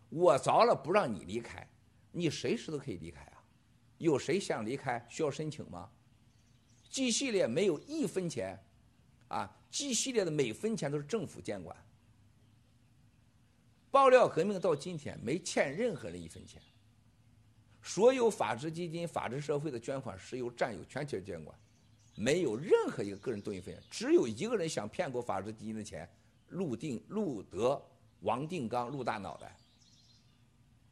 [0.07, 1.69] 我凿了不让你离开，
[2.13, 3.43] 你随时都可以离开啊！
[3.97, 5.91] 有谁想离开需要申请吗
[6.89, 8.57] ？G 系列没有一分钱，
[9.27, 11.75] 啊，G 系列的每分钱都是政府监管。
[13.91, 16.61] 爆料革命到今天没欠任何人一分钱。
[17.85, 21.55] 所有法治基金、法治社会的捐款是由战友全体监管，
[22.15, 23.83] 没有任何一个个人动一分钱。
[23.91, 26.09] 只有一个人想骗过法治基金的钱，
[26.49, 27.79] 陆定、陆德、
[28.21, 29.55] 王定刚、陆大脑袋。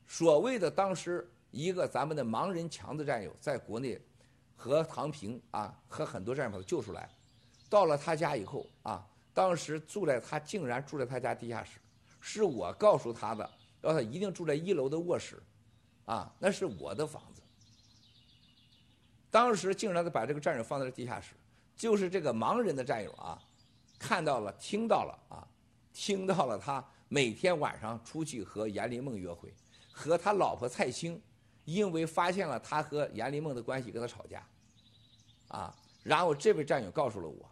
[0.07, 3.99] 所谓的当时一个咱们的盲人强子战友，在国内
[4.55, 7.09] 和唐平啊和很多战友把他救出来，
[7.71, 9.03] 到了他家以后啊，
[9.33, 11.79] 当时住在他竟然住在他家地下室，
[12.21, 13.49] 是我告诉他的，
[13.81, 15.41] 要他一定住在一楼的卧室。
[16.05, 17.41] 啊，那是我的房子。
[19.31, 21.33] 当时竟然把这个战友放在了地下室，
[21.75, 23.41] 就是这个盲人的战友啊，
[23.97, 25.47] 看到了、听到了啊，
[25.91, 29.53] 听到了他每天晚上出去和严林梦约会，
[29.91, 31.19] 和他老婆蔡青
[31.65, 34.45] 因为发现了他和严林梦的关系，跟他吵架，
[35.47, 37.51] 啊，然后这位战友告诉了我，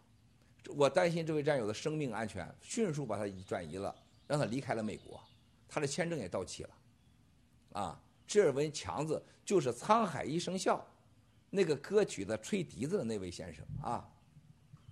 [0.75, 3.95] 我担心这位战友的生命安全，迅速把他转移了，
[4.27, 5.19] 让他离开了美国，
[5.67, 6.69] 他的签证也到期了，
[7.73, 10.77] 啊，这文强子就是《沧海一声笑》
[11.49, 14.09] 那个歌曲的吹笛子的那位先生啊，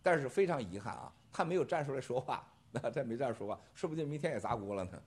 [0.03, 5.01] 但是非常遗憾啊，他没有站出来说话，那他没站出来说话，说不定明天也砸锅了呢。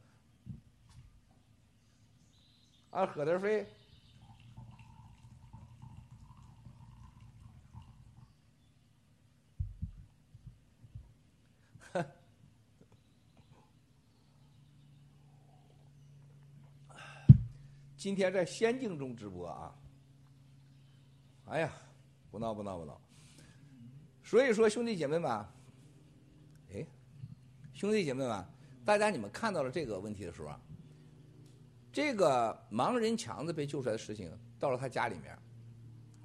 [2.89, 3.67] 啊，何德飞。
[18.03, 19.73] 今天在仙境中直播啊！
[21.45, 21.73] 哎呀，
[22.33, 23.01] 不闹不闹不闹！
[24.25, 25.31] 所以说，兄弟姐妹们，
[26.73, 26.85] 哎，
[27.73, 28.45] 兄弟姐妹们，
[28.85, 30.61] 大家你们看到了这个问题的时候啊，
[31.93, 35.39] 这个盲人强子被救出来的事情，到了他家里面，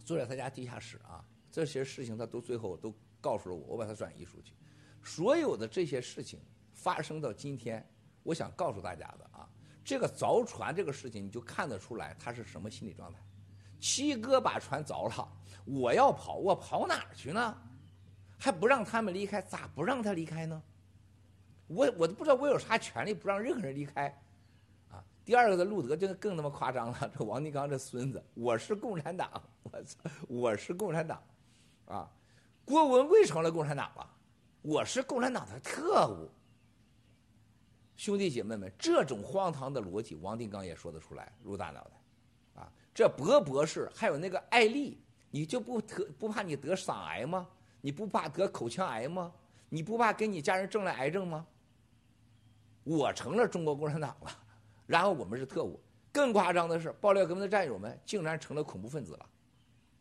[0.03, 4.51] 坐在他家地下室啊，这些事情他都最后都告诉了我，我把它转移出去。
[5.03, 6.39] 所有的这些事情
[6.73, 7.87] 发生到今天，
[8.23, 9.29] 我想告诉大家的。
[9.87, 13.17] 这个凿船这个事情，你就看得出来他是什么心理状态。
[13.79, 15.25] 七哥把船凿了，
[15.63, 17.57] 我要跑，我跑哪儿去呢？
[18.37, 20.61] 还不让他们离开，咋不让他离开呢？
[21.67, 24.07] 我我都不知道我有啥权利不让任何人离开，
[24.91, 25.01] 啊！
[25.23, 31.23] 第二个的路德就更他妈夸张了，这王金刚这孙子，我是共产党，我操，我是共产党，
[31.85, 32.11] 啊！
[32.65, 34.05] 郭文贵成了共产党了，
[34.63, 36.29] 我是共产党的特务。
[37.97, 47.49] 兄弟姐妹们，这种荒唐的逻辑，王定刚也说得出来，入大脑袋，啊，这博博士还有那个艾丽，你就不得不怕你得嗓癌吗？
[47.81, 49.33] 你不怕得口腔癌吗？
[49.67, 51.45] 你不怕给你家人挣来癌症吗？
[52.83, 54.31] 我成了中国共产党了，
[54.85, 55.79] 然后我们是特务，
[56.11, 59.25] 更夸张的是，爆料革命的战友们竟然成了恐怖分子了，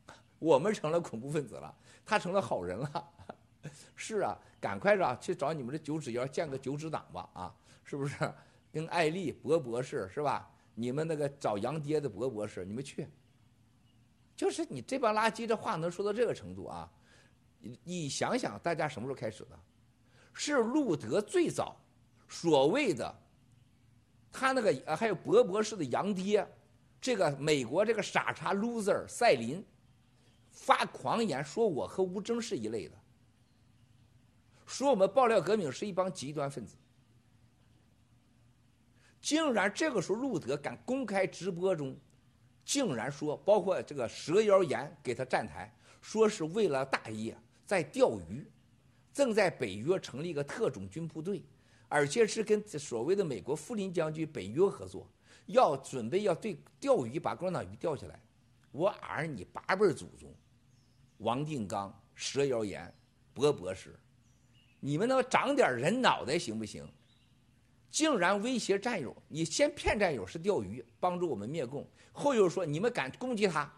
[0.39, 3.09] 我们成了恐怖分子了，他成了好人了，
[3.97, 7.55] 是啊，赶快着去找你们的九指妖建个九指党吧，啊！
[7.87, 8.14] 是不是
[8.70, 10.51] 跟艾丽博博士是吧？
[10.75, 13.09] 你们那个找杨爹的博博士，你们去。
[14.37, 16.92] 就是你这帮垃圾，这话能说到这个程度啊？
[17.61, 19.59] 你你想想，大家什么时候开始的？
[20.35, 21.75] 是路德最早
[22.29, 23.18] 所谓的
[24.31, 26.46] 他那个还有博博士的杨爹，
[27.01, 29.64] 这个美国这个傻叉 loser 赛林
[30.51, 32.94] 发狂言说我和吴征是一类的，
[34.66, 36.77] 说我们爆料革命是一帮极端分子。
[39.27, 41.97] 竟然这个时候，路德敢公开直播中，
[42.65, 45.69] 竟然说，包括这个蛇妖言给他站台，
[46.00, 47.37] 说是为了大业
[47.67, 48.46] 在钓鱼，
[49.13, 51.42] 正在北约成立一个特种军部队，
[51.88, 55.11] 而且是跟所谓的美国富林将军北约合作，
[55.46, 58.23] 要准备要对钓鱼把共产党鱼钓起来。
[58.71, 60.33] 我儿你八辈祖宗，
[61.17, 62.94] 王定刚、蛇妖言、
[63.35, 63.98] 博博士，
[64.79, 66.88] 你们能长点人脑袋行不行？
[67.97, 69.17] 竟然威胁战友！
[69.27, 73.73] 你先骗战友是钓鱼，帮助我们灭共，后又说你们敢攻击他，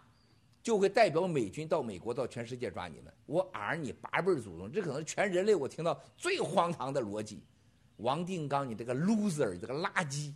[0.61, 3.13] 就会代表美军到美国到全世界抓你们。
[3.25, 7.41] 我儿你八辈祖宗，这可能全人类我听到最荒唐的逻辑。
[7.95, 10.33] 王定刚，你这个 loser，这个垃圾！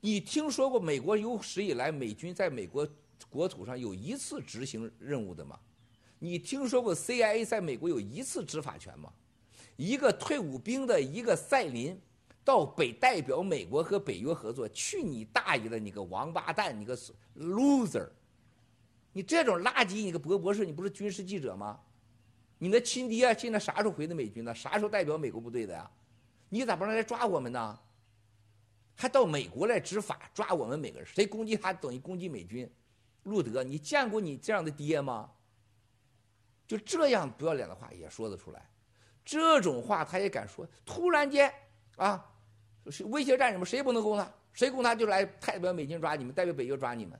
[0.00, 2.88] 你听说过美国有史以来美军在美国
[3.28, 5.60] 国土上有一次执行任务的吗？
[6.18, 9.12] 你听说过 CIA 在美国有一次执法权吗？
[9.76, 12.00] 一个退伍兵的一个赛林，
[12.44, 15.78] 到北代表美国和北约合作，去你大爷的！
[15.78, 16.96] 你个王八蛋，你个
[17.36, 18.08] loser！
[19.12, 21.80] 你这种垃圾，你个博博士，你不是军事记者吗？
[22.58, 24.54] 你的亲爹现在啥时候回的美军呢？
[24.54, 25.90] 啥时候代表美国部队的呀？
[26.48, 27.78] 你咋不让来抓我们呢？
[28.94, 31.06] 还到美国来执法抓我们每个人？
[31.06, 32.70] 谁攻击他等于攻击美军？
[33.24, 35.30] 路德，你见过你这样的爹吗？
[36.66, 38.68] 就这样不要脸的话也说得出来。
[39.24, 40.66] 这种话他也敢说？
[40.84, 41.52] 突然间，
[41.96, 42.24] 啊，
[43.06, 44.30] 威胁战士们，谁不能攻他？
[44.52, 47.18] 谁攻他就来代表美军抓你们，代表北约抓你们。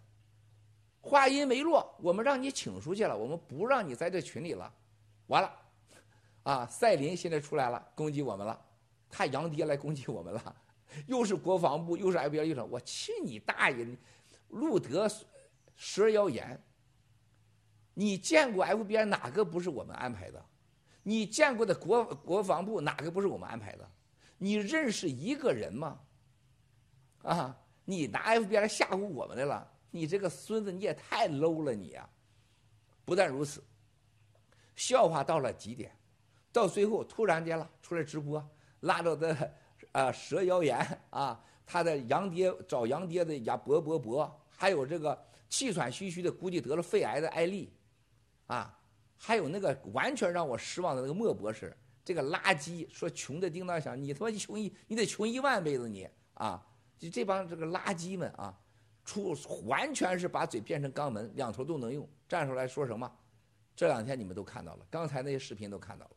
[1.00, 4.72] 话音没落，我们让你请出去了，我们不让你在这群里了。
[5.26, 5.52] 完了，
[6.42, 8.60] 啊，赛林现在出来了，攻击我们了，
[9.10, 10.56] 他杨爹来攻击我们了，
[11.06, 13.86] 又是国防部，又是 FBI 又我去你大爷！
[14.48, 15.08] 路德
[15.74, 16.62] 蛇妖言，
[17.94, 20.44] 你见过 FBI 哪个不是我们安排的？
[21.02, 23.90] 你见过的国国防部哪个不是我们安排的？
[24.38, 26.00] 你认识一个人吗？
[27.22, 29.70] 啊，你拿 FBI 来吓唬我们来了？
[29.90, 32.08] 你这个孙子你也太 low 了你呀！
[33.04, 33.62] 不但如此，
[34.74, 35.94] 笑话到了极点，
[36.50, 38.42] 到最后突然间了出来直播，
[38.80, 39.54] 拉着的
[39.92, 40.78] 啊蛇谣言
[41.10, 47.72] 啊，他的洋爹找洋爹的呀，博博博，还有这个气喘吁吁的，估计得了肺癌的艾丽，
[48.46, 48.76] 啊，
[49.24, 51.72] 还有那个完全让我失望的那个莫博士，
[52.04, 56.66] 这个垃圾说穷的叮当响，你他妈穷一你得穷一万辈子你啊！
[56.98, 58.58] 就这帮这个垃圾们啊，
[59.04, 59.32] 出
[59.64, 63.08] 完全是把嘴变成肛门，两头都能用，站出来说什么？
[63.76, 66.16] 这两天你们都看到了，刚才那些视频都看到了，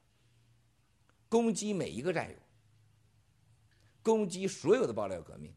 [1.30, 2.36] 攻击每一个战友。
[4.02, 5.54] 攻击所有的爆料革命，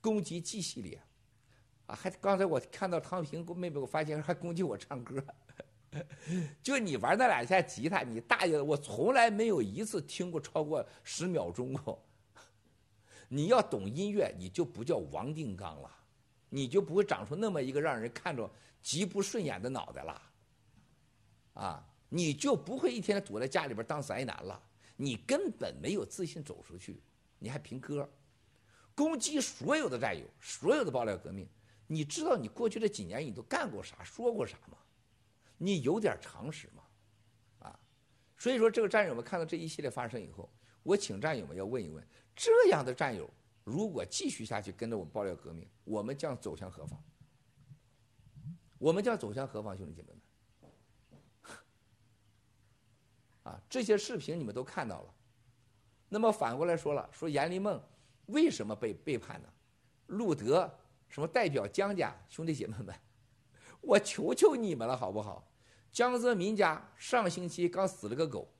[0.00, 1.00] 攻击 G 系列，
[1.86, 5.24] 啊，还刚才我看到汤平妹妹，我发现还攻击我唱歌，
[6.62, 12.02] 就你玩那两下吉他，你大爷的，我从来没有一次听过超过十秒钟过。
[13.28, 15.90] 你要懂音乐，你就不叫王定刚了，
[16.48, 18.50] 你就不会长出那么一个让人看着
[18.82, 20.22] 极不顺眼的脑袋了，
[21.54, 24.62] 啊，你就不会一天天躲在家里边当宅男了，
[24.96, 27.02] 你根本没有自信走出去。
[27.38, 28.08] 你还评歌，
[28.94, 31.48] 攻击所有的战友，所有的爆料革命。
[31.86, 34.78] 你知道你过去这几年你都干过啥，说过啥吗？
[35.64, 36.82] 你有点常识吗？
[37.60, 37.78] 啊，
[38.36, 40.52] 所以说这个战友们看到这一系列发生以后，
[40.82, 42.04] 我请战友们要问一问：
[42.34, 43.30] 这样的战友
[43.62, 47.00] 如果继续下去跟着我们爆料革命，我们将走向何方？
[48.76, 50.72] 我们将走向何方，兄弟姐妹们？
[53.54, 55.14] 啊，这些视频你们都看到了。
[56.08, 57.80] 那么反过来说了，说阎立梦
[58.26, 59.48] 为什么被背叛呢？
[60.08, 60.68] 路德
[61.06, 62.92] 什么代表江家兄弟姐妹们，
[63.80, 65.48] 我求求你们了好不好？
[65.92, 68.50] 江泽民家上星期刚死了个狗，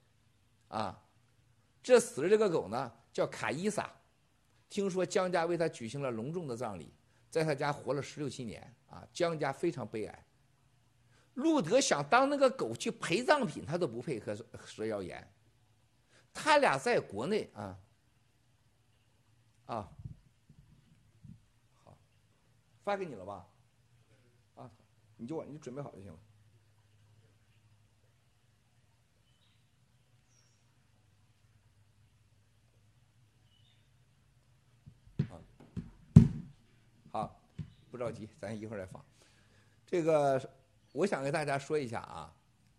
[0.69, 1.03] 啊，
[1.83, 3.91] 这死了这个狗呢叫卡伊萨，
[4.69, 6.93] 听说江家为他举行了隆重的葬礼，
[7.31, 10.27] 在他家活了十六七年啊，江家非常悲哀。
[11.35, 15.27] 路德想当那个狗去陪葬品，他都不配合说谣言。
[16.35, 17.79] 他俩在国内啊，
[19.65, 19.91] 啊，
[21.83, 21.97] 好，
[22.85, 23.47] 发给你了吧？
[24.57, 24.71] 啊，
[25.17, 26.19] 你就你准备好就行了。
[37.11, 37.39] 好，
[37.91, 39.05] 不着急，咱一会儿再放。
[39.87, 40.51] 这个，
[40.93, 42.35] 我想跟大家说一下啊。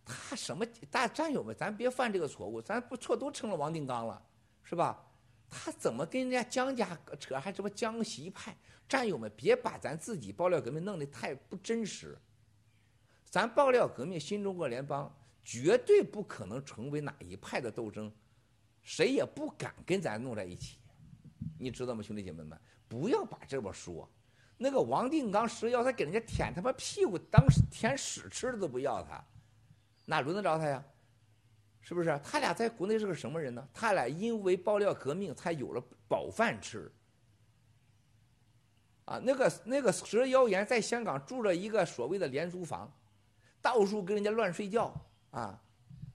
[0.06, 4.22] 他什么大战友们，咱别犯这个错误，咱不错都成了王定刚了，
[4.62, 5.02] 是吧？
[5.50, 8.58] 他怎么跟人家江家扯，还什么江西派
[8.90, 9.32] 战友们？
[9.38, 12.18] 别把咱自己爆料革命弄得太不真实。
[13.24, 15.10] 咱爆料革命新中国联邦
[15.44, 18.12] 绝对不可能成为哪一派的斗争，
[18.82, 20.80] 谁也不敢跟咱弄在一起，
[21.58, 22.60] 你知道吗，兄弟姐妹们？
[22.90, 24.10] 不要把这么说。
[24.64, 29.22] 那个王定刚蛇妖他给人家舔他妈屁股，当舔屎吃的都不要他。
[30.06, 30.82] 哪轮得着他呀？
[31.82, 32.18] 是不是？
[32.24, 33.68] 他俩在国内是个什么人呢？
[33.74, 36.90] 他俩因为爆料革命才有了饱饭吃。
[39.04, 42.90] 啊，那个那个蛇妖言在香港住着一个所谓的廉租房，
[43.62, 44.96] 到处跟人家乱睡觉
[45.32, 45.62] 啊！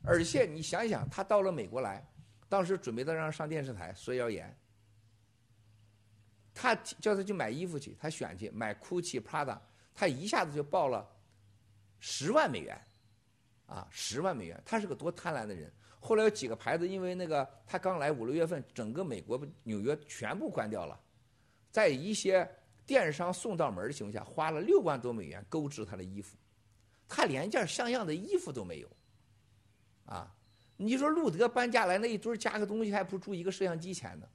[0.02, 2.02] 而且你想想，他到了美国来，
[2.48, 4.58] 当时准备的让上电视台蛇妖言，
[6.60, 9.56] 他叫他去买衣服去，他选去买 GUCCI、Prada，
[9.94, 11.08] 他一下子就报了
[12.00, 12.76] 十万美元。
[13.66, 15.70] 啊，十万美元，他是个多贪婪的人。
[16.00, 20.98] 后来有几个牌子，因为那个他刚来五六月份，整个美国纽约全部关掉了，
[21.70, 22.48] 在一些
[22.86, 26.34] 电商送到门的情况下，花了六万多美元购置他的衣服，
[27.06, 28.88] 他连件像样的衣服都没有。
[30.06, 30.34] 啊，
[30.78, 34.26] 你说路德搬家来那一堆加个东西还不如一个摄像机钱呢？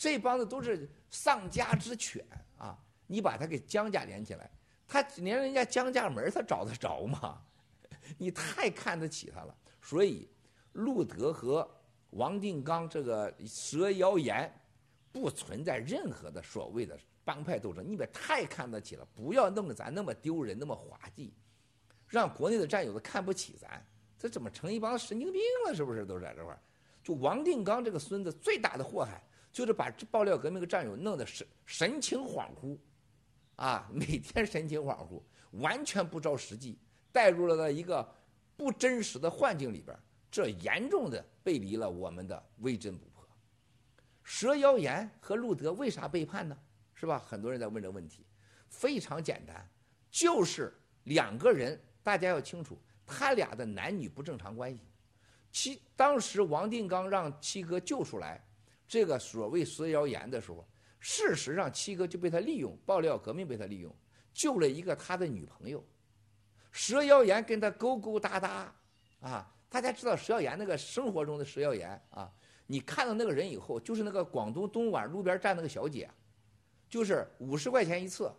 [0.00, 2.24] 这帮子都是丧家之犬
[2.56, 2.74] 啊！
[3.06, 4.50] 你把他给江家连起来，
[4.88, 7.38] 他连人家江家门他找得着吗？
[8.16, 10.26] 你太看得起他了，所以
[10.72, 11.70] 路德和
[12.12, 14.50] 王定刚这个蛇妖言
[15.12, 21.34] 不存在任何的所谓的帮派斗争，你别太看得起了，不要弄得咱那么丢人，那么滑稽，
[22.08, 23.86] 让国内的战友都看不起咱，
[24.18, 25.74] 这怎么成一帮神经病了？
[25.74, 26.62] 是不是都在这块儿？
[27.02, 29.22] 就王定刚这个孙子最大的祸害，
[29.52, 32.78] 就是把这爆料革命的战友弄得神神情恍惚，
[33.56, 35.22] 啊，每天神情恍惚，
[35.52, 36.78] 完全不着实际。
[37.12, 38.08] 带入了在一个
[38.56, 39.98] 不真实的幻境里边，
[40.30, 43.28] 这严重的背离了我们的微真不破。
[44.22, 46.56] 蛇妖言和路德为啥背叛呢？
[46.94, 47.18] 是吧？
[47.18, 48.24] 很多人在问这问题，
[48.68, 49.68] 非常简单，
[50.08, 50.72] 就是
[51.04, 54.80] 两个人，大家要清楚，他俩的男女不正常关系。
[55.50, 58.40] 七当时王定刚让七哥救出来
[58.90, 60.68] 这个所谓蛇妖言的时候，
[60.98, 63.96] 事实上七哥就被他利用，爆料革命被他利用，
[64.34, 65.80] 救了一个他的女朋友。
[66.72, 68.74] 蛇妖言跟他勾勾搭搭，
[69.20, 72.28] 啊，大家知道蛇妖言那个生活中的蛇妖言啊，
[72.66, 76.10] 你看到那个人以后，就是那个广东东莞路边站那个小姐，
[76.88, 78.34] 就是五十块钱一次，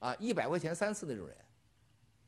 [0.00, 1.34] 啊，一百块钱三次那种人。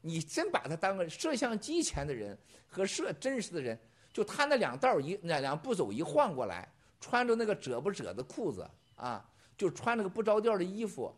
[0.00, 3.78] 你真把他当个摄像机前的人和摄真实的人，
[4.14, 11.14] 就他那两道一那两步走一晃过来，穿着那个褶不褶的裤子啊，就穿那个不着调的衣服，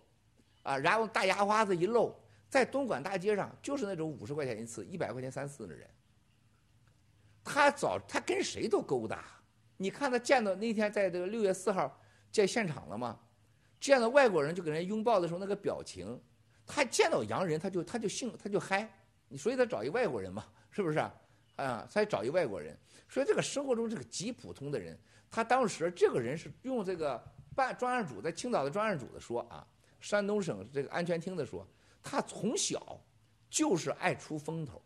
[0.63, 2.15] 啊，然后大牙花子一露，
[2.49, 5.89] 在东莞大街上就是那种五十块钱一次、一百块钱三次的人。
[7.45, 9.25] 他早他跟谁都勾搭，
[9.77, 11.99] 你看他见到那天在这个六月四号
[12.31, 13.19] 见现场了吗？
[13.81, 16.21] 见到外国人就给人拥抱的时候那个表情。
[16.67, 18.87] 他见到洋人，他就他就兴他就嗨，
[19.29, 21.15] 你所以他找一外国人嘛，是不是啊？
[21.57, 22.77] 啊，他找一外国人，
[23.09, 24.99] 所以这个生活中这个极普通的人，
[25.31, 27.23] 他当时这个人是用这个
[27.55, 29.67] 办专案组在青岛的专案组的说啊，
[30.01, 31.67] 山东省这个安全厅的说，
[32.03, 32.99] 他从小
[33.51, 34.81] 就是爱出风头，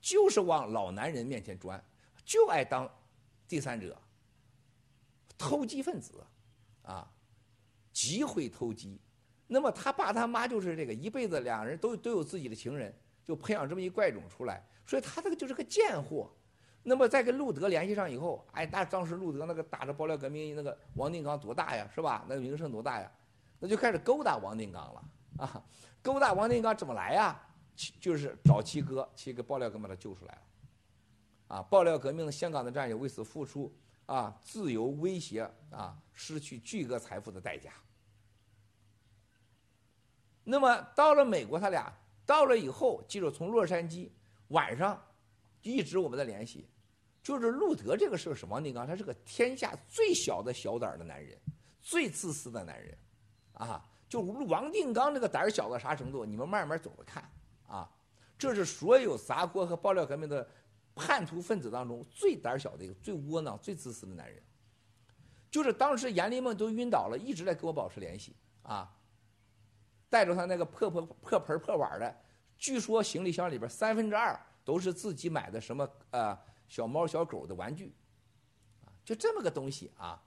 [0.00, 1.82] 就是往老男人面前钻，
[2.24, 2.90] 就爱当
[3.46, 3.96] 第三者，
[5.38, 6.24] 偷鸡分子，
[6.82, 7.08] 啊，
[7.92, 9.00] 极会偷鸡。
[9.46, 12.92] 那么他爸他妈就是这个一辈子，两人都都有自己的情人，
[13.22, 16.34] 就培养这么一怪种出来，所以他这个就是个贱货。
[16.86, 22.24] 那么在跟路德联系上以后，哎，那当时路德那个打着爆料革命那个王定刚多大呀，是吧？
[22.28, 23.10] 那个名声多大呀？
[23.58, 25.04] 那就开始勾搭王定刚了
[25.38, 25.64] 啊！
[26.02, 27.40] 勾搭王定刚怎么来呀？
[27.98, 31.56] 就是找七哥，七哥爆料革命把他救出来了。
[31.56, 33.74] 啊，爆料革命的香港的战友为此付出
[34.04, 37.72] 啊自由威胁啊失去巨额财富的代价。
[40.42, 41.90] 那么到了美国，他俩
[42.26, 44.10] 到了以后，记住从洛杉矶
[44.48, 45.02] 晚上
[45.62, 46.68] 一直我们在联系，
[47.24, 51.36] 就是路德这个事是王定刚，他是个天下最小的小胆的男人，
[51.80, 52.96] 最自私的男人，
[53.54, 56.22] 啊，就王定刚这个胆小到啥程度？
[56.22, 57.26] 你们慢慢走着看
[57.66, 57.90] 啊，
[58.38, 60.46] 这是所有砸锅和爆料革命的
[60.94, 64.42] 叛徒分子当中最胆小的一个、最窝囊、最自私的男人，
[65.50, 68.94] 就是当时阎立梦都晕倒了，一直在跟我保持联系啊。
[70.10, 72.14] 带着他那个破破破盆破碗的，
[72.58, 76.38] 据说行李箱里边三分之二都是自己买的什么呃
[76.68, 77.94] 小猫小狗的玩具，
[78.84, 80.22] 啊，就这么个东西啊。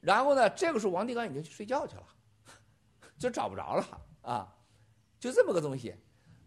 [0.00, 2.06] 然后呢，这个时候王定刚已经去睡觉去了，
[3.18, 4.56] 就找不着了啊，
[5.20, 5.94] 就这么个东西。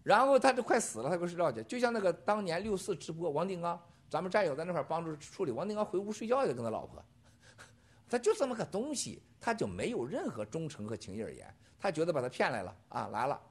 [0.04, 7.04] 然后他就快死了，他快睡觉去，就像那个当年六四直播，王定刚咱们战友在那块帮助处理，王定刚回屋睡觉去跟他老婆，
[8.08, 11.52] 他就这么个东西，他就没有任何忠诚和情义而言。
[11.80, 13.42] 他觉得把他骗来了啊，来了。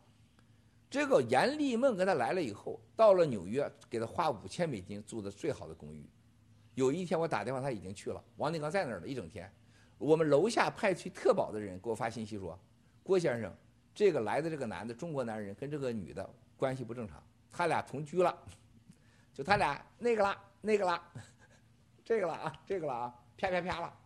[0.95, 6.09] 这个严立梦跟他来了以后，到了纽约，给他花五千美金租的最好的公寓。
[6.77, 9.53] 有一天我打电话，他已经去了，王定刚在那儿了一整天。
[9.99, 12.57] 我们楼下派去特保的人给我发信息说
[13.03, 13.53] ：“郭先生，
[13.93, 17.21] 这个来的这个男的中国男人跟这个女的关系不正常，
[17.51, 18.33] 他俩同居了，
[19.33, 21.03] 就他俩那个啦，那个啦，
[22.05, 23.97] 这个了啊，这个了啊，啪啪啪了，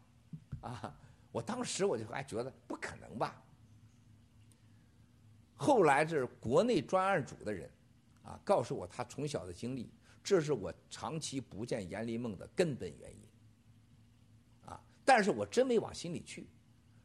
[0.63, 0.97] 啊！
[1.33, 3.37] 我当时我就还觉得不可能吧。”
[5.59, 7.69] 后来是国内专案组的人，
[8.23, 9.91] 啊，告诉我他从小的经历，
[10.23, 14.71] 这是我长期不见阎立梦的根本原因。
[14.71, 16.47] 啊，但是我真没往心里去。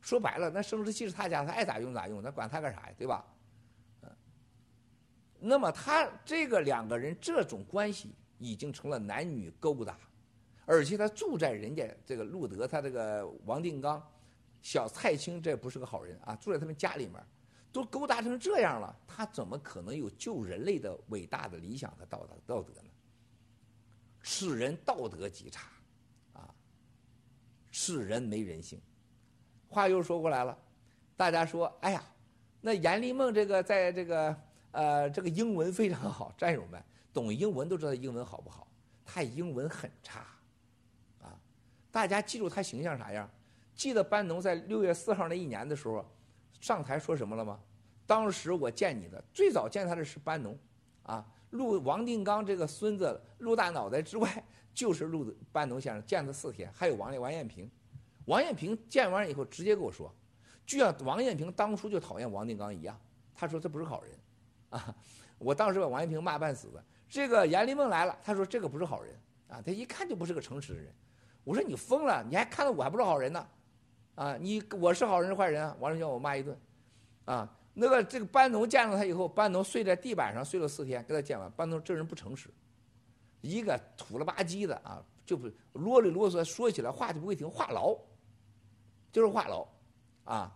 [0.01, 3.25] 说白了，那生殖器是他家，他爱咋用咋用，那管他干啥呀，对吧？
[4.03, 4.09] 嗯。
[5.39, 9.97] 那么他这个两个人这种关系已经成了男女勾搭，
[10.65, 14.05] 而且他住在人家这个路德，他这个王定刚、
[14.61, 17.15] 小蔡青，这不是个好人啊，住在他们家里面。
[17.73, 22.89] 都勾搭成这样了，他怎么可能有救人类的伟大的理想和道德道德呢？
[24.21, 25.67] 此人道德极差，
[26.33, 26.53] 啊，
[27.71, 28.79] 此人没人性。
[29.67, 30.55] 话又说过来了，
[31.17, 32.03] 大家说，哎呀，
[32.61, 34.37] 那阎立梦这个在这个
[34.71, 38.67] 呃这个英文非常好，战友们懂英文都知道英文好不好？
[39.03, 40.27] 他英文很差，
[41.23, 41.35] 啊，
[41.91, 43.27] 大家记住他形象啥样？
[43.73, 46.05] 记得班农在六月四号那一年的时候。
[46.63, 47.59] 上台说什么了吗？
[48.05, 50.57] 当时我见你的最早见他的是班农，
[51.01, 54.41] 啊，陆王定刚这个孙子陆大脑袋之外
[54.73, 57.69] 就是陆班农先生见他四天，还有王王艳平，
[58.27, 60.09] 王艳平见完以后直接跟我说，
[60.65, 62.97] 就像王艳平当初就讨厌王定刚一样，
[63.35, 64.17] 他说这不是好人，
[64.69, 64.95] 啊，
[65.39, 66.81] 我当时把王艳平骂半死的。
[67.09, 69.13] 这个阎立梦来了，他说这个不是好人，
[69.49, 70.93] 啊，他一看就不是个诚实的人。
[71.43, 73.45] 我说你疯了，你还看到我还不是好人呢？
[74.15, 75.75] 啊，你我是好人是坏人啊？
[75.79, 76.55] 完了叫我骂一顿，
[77.25, 82.49] 啊，那个这个班农见了他以后，班农睡在地板上睡了四天，跟他见完，班农这人不诚实，
[83.41, 87.99] 一个土了吧唧的啊，就不啰里啰嗦，说起来话就不会停，话痨，
[89.11, 89.67] 就是话痨，
[90.25, 90.55] 啊，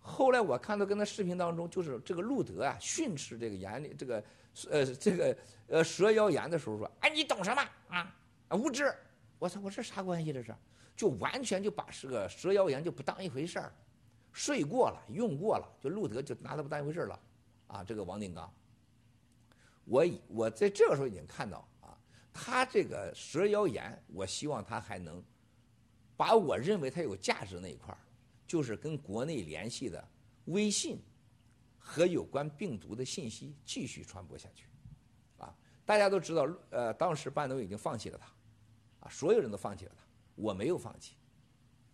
[0.00, 4.24] 后来我看到跟他视频当中，就是这个路德啊训斥这个严厉这个
[4.70, 5.36] 呃这个
[5.68, 8.14] 呃蛇妖言的时候说，哎，你懂什么啊？
[8.50, 8.94] 无知，
[9.38, 10.54] 我操，我这啥关系这是？
[11.02, 13.74] 就完全就把是个蛇妖言就不当一回事儿，
[14.32, 17.20] 睡过了，用过了，就路德就拿他不当一回事了，
[17.66, 18.48] 啊，这个王定刚，
[19.84, 21.98] 我我在这个时候已经看到啊，
[22.32, 25.20] 他这个蛇妖言，我希望他还能
[26.16, 27.98] 把我认为他有价值那一块儿，
[28.46, 30.08] 就是跟国内联系的
[30.44, 31.02] 微信
[31.76, 34.66] 和有关病毒的信息继续传播下去，
[35.38, 35.52] 啊，
[35.84, 38.26] 大家都知道，呃，当时半农已经放弃了他，
[39.00, 40.01] 啊，所有人都放弃了他，
[40.34, 41.14] 我没有放弃，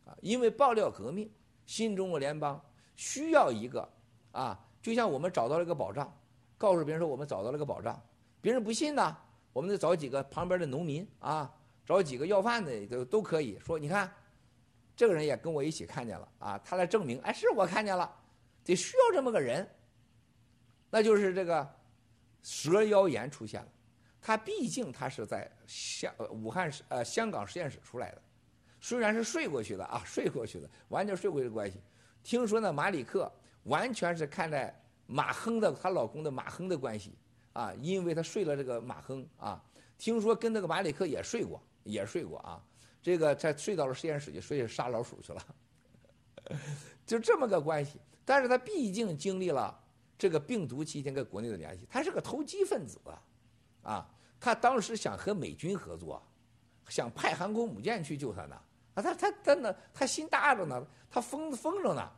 [0.05, 1.31] 啊，因为爆料革命。
[1.67, 2.59] 新中国联邦
[2.97, 3.87] 需要一个
[4.33, 6.11] 啊，就像我们找到了一个宝藏，
[6.57, 8.03] 告诉别人说我们找到了个宝藏，
[8.41, 9.15] 别人不信呢，
[9.53, 14.11] 我们得找几个旁边的农民啊，找几个要饭的都都可以说，你看，
[14.97, 18.11] 这个人也跟我一起看见了啊，他来证明，哎，是我看见了，
[18.65, 19.69] 得需要这么个人，
[20.89, 21.71] 那就是这个
[22.43, 23.69] 蛇妖言出现了，
[24.23, 28.23] 他毕竟他是在香武汉呃香港实验室出来的。
[28.89, 31.79] 虽然是睡过去的啊，睡过去的，完全睡过去的关系。
[32.23, 33.31] 听说呢，马里克
[33.65, 34.75] 完全是看待
[35.07, 37.13] 马亨的她老公的马亨的关系
[37.53, 39.63] 啊，因为她睡了这个马亨啊。
[39.99, 42.65] 听说跟那个马里克也睡过，也睡过啊。
[43.03, 45.47] 这个在睡到了实验室去，睡杀老鼠去了，
[47.05, 48.01] 就这么个关系。
[48.25, 49.79] 但是他毕竟经历了
[50.17, 52.99] 这个病毒期间跟国内的联系，他是个投机分子
[53.83, 54.09] 啊。
[54.41, 56.23] 他当时想和美军合作，
[56.89, 58.59] 想派航空母舰去救他呢。
[59.03, 59.75] 他他他呢？
[59.93, 62.11] 他心大着呢，他疯疯着呢，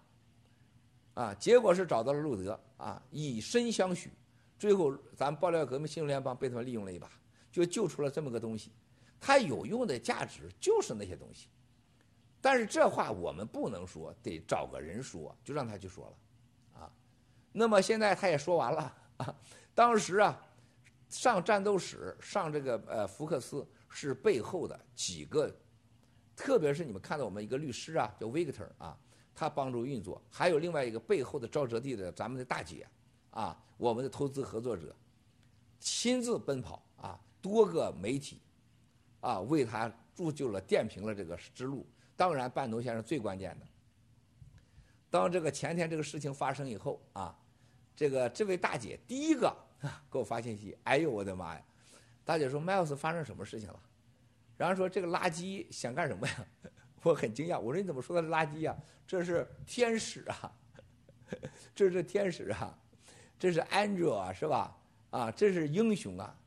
[1.15, 1.35] 啊！
[1.35, 4.11] 结果是找到了路德啊，以身相许，
[4.59, 7.11] 最后咱爆料革命新联邦被他们利用了一把，
[7.51, 8.73] 就救出了这么个东西。
[9.21, 11.49] 它有用的价值就是那些东西，
[12.41, 16.93] 但是这话我们不能说，得找个人说，就让他去说了，啊。
[17.53, 19.35] 那么现在他也说完了啊。
[19.75, 20.41] 当时啊，
[21.09, 25.55] 上战斗史上这个呃福克斯是背后的几个。
[26.41, 28.99] 特别是你们看到我们一个律师啊，叫 Victor 啊，
[29.35, 32.87] 他帮助运作；还有另外一个背后的沼泽地的咱们的大姐
[33.31, 34.97] 啊，我们的投资合作者，
[35.79, 38.41] 亲自奔跑啊，多个媒体
[39.21, 41.87] 啊为他铸就了垫平了这个之路。
[42.17, 43.67] 当然，半农先生最关键的，
[45.11, 47.39] 当这个前天这个事情发生以后啊，
[47.95, 49.55] 这个这位大姐第一个
[50.11, 51.63] 给我发信息，哎呦我的妈呀！
[52.25, 53.81] 大姐说，Miles 发生什么事情了？
[54.61, 56.47] 然后说这个垃圾想干什么呀？
[57.03, 58.77] 我很惊讶，我说你怎么说它是垃圾呀？
[59.07, 60.53] 这是天使啊，
[61.75, 62.79] 这是天使啊，
[63.39, 64.77] 这是 angel 啊，是吧？
[65.09, 66.39] 啊，这是英雄啊。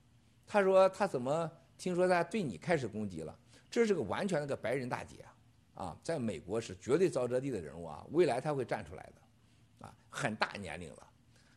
[0.45, 3.35] 他说他怎么听说他对你开始攻击了？
[3.67, 5.25] 这是个完全那个白人大姐
[5.73, 11.07] 啊，在美国是绝对沼泽地的人物啊，未来他会站出来的，啊，很大年龄了，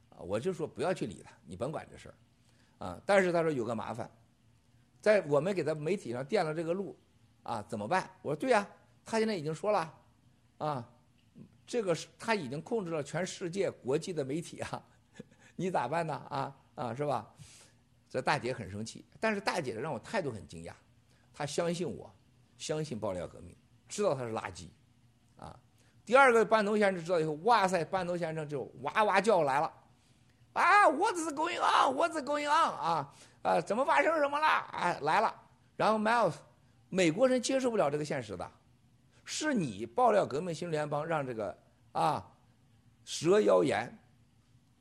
[0.09, 2.14] 啊，我就说不要去理他，你甭管这事儿，
[2.86, 4.11] 啊，但是他说有个麻烦。
[5.01, 6.97] 在我们给他媒体上垫了这个路，
[7.42, 8.11] 啊，怎么办？
[8.22, 8.66] 我说对呀，
[9.05, 9.94] 他现在已经说了，
[10.59, 10.88] 啊，
[11.66, 14.82] 这个是他已经控制了全世界国际的媒体啊，
[15.57, 16.14] 你咋办呢？
[16.28, 17.32] 啊啊，是吧？
[18.09, 20.72] 这大姐很生气，但是大姐让我态度很惊讶，
[21.34, 22.11] 她相信我，
[22.57, 23.55] 相信爆料革命，
[23.88, 24.68] 知道他是垃圾，
[25.36, 25.59] 啊。
[26.05, 29.72] 第二个半农先生知道以后，哇塞，半农先生就哇哇叫来了，
[30.53, 32.49] 啊，我只是供应啊，我只供应
[33.47, 34.47] 啊，怎么发生什么了？
[34.72, 35.32] 哎，来了。
[35.76, 36.34] 然后 Miles，
[36.88, 38.51] 美国人接受不了这个现实的，
[39.24, 41.57] 是你爆料革命新联邦，让这个
[41.92, 42.28] 啊
[43.05, 43.97] 蛇妖言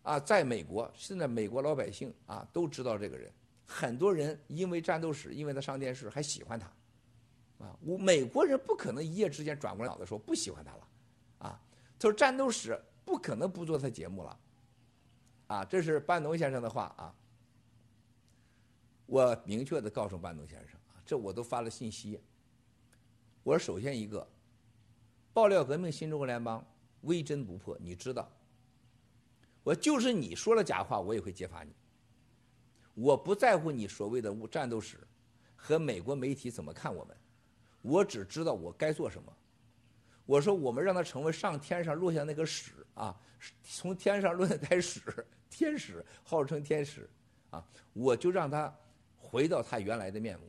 [0.01, 3.31] 啊，在美国现在美国老百姓啊都知道这个人，
[3.67, 6.65] 很多人因为战斗史，因为他上电视还喜欢他，
[7.63, 10.87] 啊，我美国人不可能一夜之间转过脑袋说不喜欢他了，
[11.37, 11.61] 啊，
[11.99, 14.39] 他说战斗史不可能不做他节目了，
[15.45, 17.13] 啊，这是班农先生的话啊。
[19.05, 22.19] 我明确的告诉班农先生啊，这我都发了信息。
[23.43, 24.27] 我说，首先一个，
[25.31, 26.65] 爆料革命新中国联邦
[27.01, 28.27] 微针不破，你知道。
[29.63, 31.75] 我就是你说了假话，我也会揭发你。
[32.95, 34.97] 我不在乎你所谓的战斗史
[35.55, 37.15] 和美国媒体怎么看我们，
[37.83, 39.31] 我只知道我该做什么。
[40.25, 43.15] 我说，我们让他成为上天上落下那个屎啊，
[43.63, 45.01] 从天上落下来屎，
[45.49, 47.07] 天使号称天使
[47.51, 48.75] 啊，我就让他。
[49.35, 50.45] 回到他原来的面目。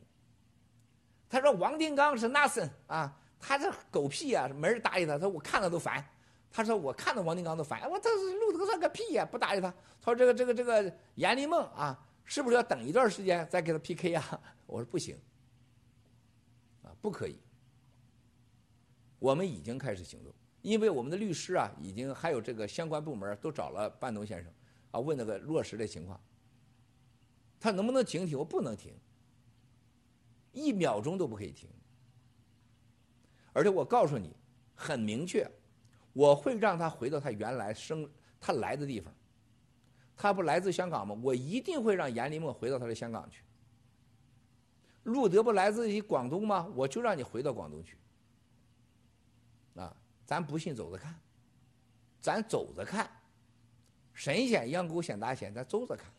[1.27, 5.17] 他说：“王定刚是 nothing 啊，他这狗屁啊，没人搭理他。
[5.17, 6.01] 他说我看了都烦。
[6.49, 7.81] 他说我看到王定刚都烦。
[7.89, 9.69] 我这路德算个屁呀，不搭理他。
[9.99, 14.23] 他说这个这个这个严立梦啊，是不是要等一段时间再给他 PK 呀？
[14.65, 15.17] 我说不行，
[16.83, 17.37] 啊，不可以。
[19.19, 24.53] 我们已经开始行动，因为我们的律师啊，已经还有这个相关部门都找了半农先生
[24.91, 26.17] 啊，问那个落实的情况。”
[27.59, 28.37] 他能不能停停？
[28.37, 28.93] 我不能停，
[30.51, 31.69] 一秒钟都不可以停。
[33.53, 34.35] 而且我告诉你，
[34.75, 35.49] 很明确，
[36.13, 38.07] 我会让他回到他原来生
[38.39, 39.13] 他来的地方。
[40.15, 41.15] 他不来自香港吗？
[41.23, 43.43] 我一定会让阎立墨回到他的香港去。
[45.03, 46.67] 路德不来自于广东吗？
[46.75, 47.97] 我就让你回到广东去。
[49.75, 49.95] 啊，
[50.25, 51.19] 咱不信走着看，
[52.19, 53.09] 咱走着看。
[54.13, 56.11] 神仙养狗先打仙，咱走着看。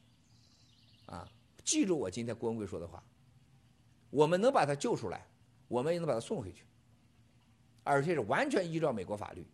[1.09, 1.29] 啊，
[1.65, 3.03] 记住我今天郭文贵说的话。
[4.11, 5.27] 我们能把他救出来，
[5.69, 6.65] 我们也能把他送回去，
[7.83, 9.47] 而且是完全依照美国法律。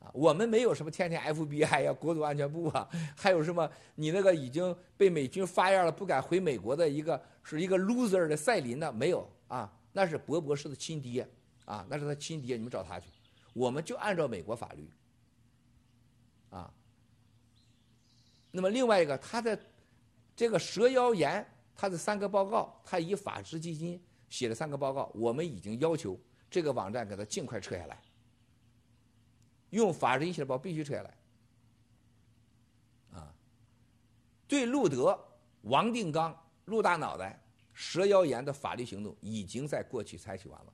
[0.00, 8.92] 啊，我们没有什么天天 FBI 呀、国土安全部啊， 还有什么你那个已经被美军发现了不敢回美国的一个是一个 loser 的赛琳呢？
[8.92, 11.28] 没有啊，那是博博士的亲爹
[11.66, 13.08] 啊，那是他亲爹，你们找他去。
[13.52, 14.88] 我们就按照美国法律。
[16.48, 16.72] 啊，
[18.50, 19.58] 那么另外一个，他的
[20.36, 26.18] 这个蛇妖言，他的三个报告，他以法治基金写了三个报告，我们已经要求
[26.50, 28.00] 这个网站给他尽快撤下来。
[29.70, 31.14] 用法治写的报必须撤下来。
[33.18, 33.34] 啊，
[34.46, 35.18] 对路德、
[35.62, 37.40] 王定刚、陆大脑袋、
[37.72, 40.72] 蛇妖言的法律行动已经在过去采取完了。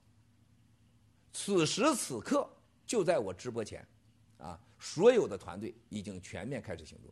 [1.33, 2.49] 此时此刻，
[2.85, 3.87] 就在我直播前，
[4.37, 7.11] 啊，所有的团队已经全面开始行动。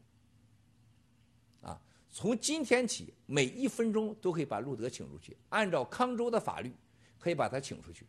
[2.09, 6.73] 从今天起，每一分钟都可以把路德请出去，按照康州的法律，
[7.19, 8.05] 可以把他请出去。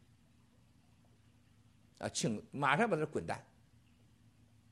[1.99, 3.45] 啊，请马上把他滚蛋。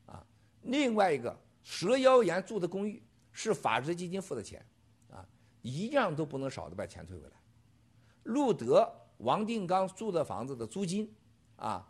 [0.06, 0.24] 啊
[0.62, 4.64] 另外一个蛇妖岩住的公寓是法治基金付的钱，
[5.10, 5.24] 啊，
[5.60, 7.32] 一样都不能少的把钱退回来。
[8.24, 11.14] 路德、王定刚住的房子的租金，
[11.56, 11.86] 啊，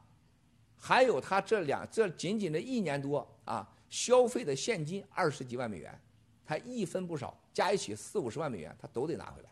[0.77, 6.01] 还有他这两这仅仅的一年多啊消费的现金二十几万美元，
[6.49, 9.51] 他一分不少，加一起四五十万美元，他都得拿回来。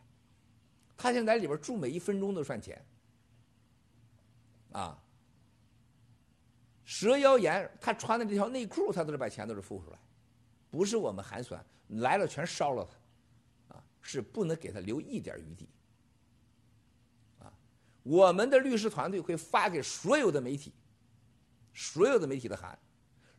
[0.97, 2.83] 他现在里边住每一分钟都算钱，
[4.73, 4.99] 啊。
[6.87, 9.99] 蛇妖言，他穿的这条内裤，他都是把钱都是付出来，
[10.71, 12.89] 不是我们寒酸来了全烧了
[13.69, 15.69] 他，啊，是不能给他留一点余地，
[17.41, 17.53] 啊，
[18.05, 20.73] 我们的律师团队会发给所有的媒体，
[21.75, 22.79] 所有的媒体的函，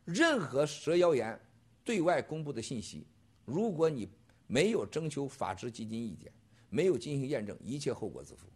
[0.04, 1.40] 任何蛇妖言
[1.82, 3.04] 对外公布的信息，
[3.48, 4.06] 如果你
[4.46, 6.30] 没有征求法治基金意见，
[6.68, 8.46] 没有进行验证，一切后果自负。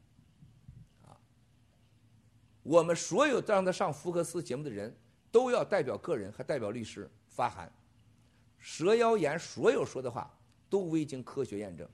[1.06, 1.16] 啊
[2.62, 4.94] 我们所有让他上福克斯节目的人
[5.30, 7.72] 都要代表个人和代表律师发函，
[8.58, 10.30] 蛇妖言所有说的话
[10.68, 11.88] 都未经科学验证，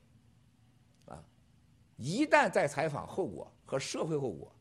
[1.07, 1.25] 啊，
[1.97, 4.53] 一旦在采访后果和社会后果，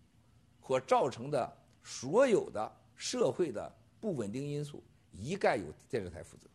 [0.61, 6.47] 或造成的所有的社会的不稳定因素，一概由电视台负责。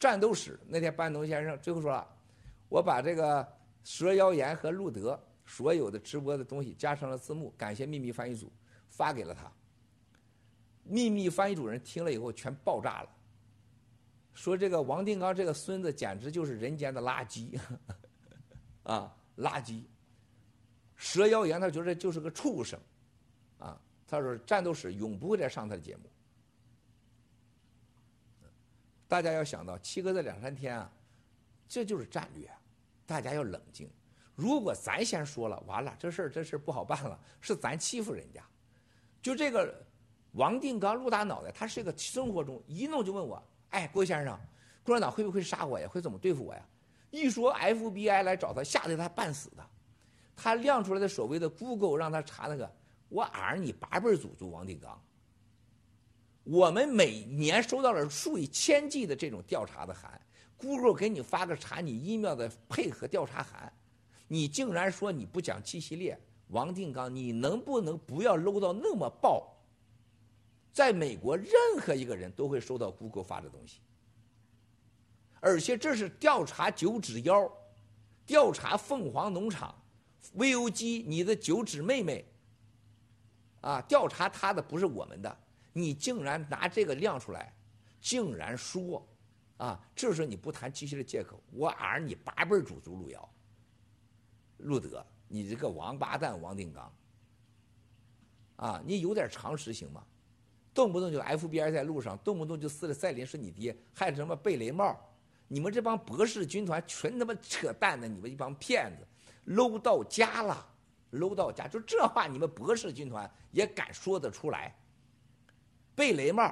[0.00, 2.08] 战斗史那天班农先生 最后说了，
[2.68, 3.46] 我把这个
[3.84, 5.16] 蛇妖言和路德。
[5.46, 8.52] 所有的直播的东西加上了字幕，感谢秘密翻译组
[8.88, 9.50] 发给了他。
[10.84, 13.08] 秘密翻译主任听了以后全爆炸了，
[14.32, 17.58] 说这个王定刚这个孙子简直就是人间的垃圾，
[18.84, 19.82] 啊，垃圾。
[20.94, 22.78] 蛇妖言他觉得就是个畜生，
[23.58, 23.76] 啊，
[24.06, 26.04] 他说战斗史永不会再上他的节目。
[29.10, 30.88] 大家要想到七哥这两三天啊，
[31.68, 32.48] 这就是战略，
[33.04, 33.90] 大家要冷静。
[34.36, 38.40] 如果咱先说了，完了，这事儿这事儿不好办了，是咱欺负人家。
[39.20, 39.74] 就这个
[40.34, 44.38] 王定刚陆大脑袋，他是一个生活中一弄就问我，哎，郭先生，
[44.84, 45.88] 共产党会不会杀我呀？
[45.88, 46.64] 会怎么对付我呀？
[47.10, 49.66] 一说 FBI 来找他，吓得他半死的。
[50.36, 52.72] 他亮出来的所谓的 Google 让他查那个，
[53.08, 55.02] 我儿你八辈祖宗王定刚。
[56.44, 60.20] 我们每年收到了数以千计的这种调查的函
[60.56, 63.72] ，Google 给你发个查你 email 的配合调查函。
[64.28, 66.18] 你竟然说你不讲 G 系列，
[66.48, 69.56] 王定刚，你能不能不要 low 到那么爆？
[70.72, 73.80] 在美国，任何一个人都会收到 Google 发的东西，
[75.40, 77.52] 而且这是调查九指妖，
[78.24, 79.74] 调查凤凰农场
[80.36, 82.24] ，VOG 你的九指妹妹，
[83.60, 85.38] 啊，调查他的不是我们的，
[85.80, 87.54] 你竟然拿这个亮出来，
[88.00, 89.06] 竟然说，
[89.56, 93.28] 啊，这是你不谈机器的借口，我儿你八辈儿祖宗路遥。
[94.58, 96.92] 路德，你这个王八蛋王定刚，
[98.56, 100.04] 啊，你有点常识行吗？
[100.74, 104.96] 动不动就 FBI 在路上，动不动就撕了赛林是你爹，还什么贝雷帽？
[105.48, 110.64] 你们这帮博士军团纯他妈扯淡的，你们一帮骗子，low 到家了
[111.12, 114.76] ，low 到家，就这话你们博士军团也敢说得出来？
[116.00, 116.50] 贝雷帽，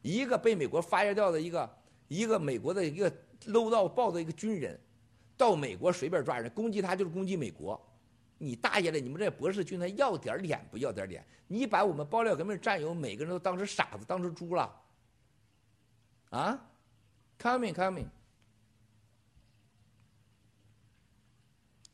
[0.00, 1.76] 一个被美国发掘掉的一个
[2.06, 3.12] 一个美国的一个
[3.46, 4.78] 搂到抱的一个军人。
[5.36, 7.78] 到美国随便抓人，攻击他就是攻击美国，
[8.38, 9.00] 你大爷的！
[9.00, 11.26] 你们这博士军团要点脸不要点脸？
[11.48, 14.74] 你把我们爆料革命战友每个人都当成傻子，当成猪了？
[16.30, 16.70] 啊
[17.40, 18.06] ？Coming, coming。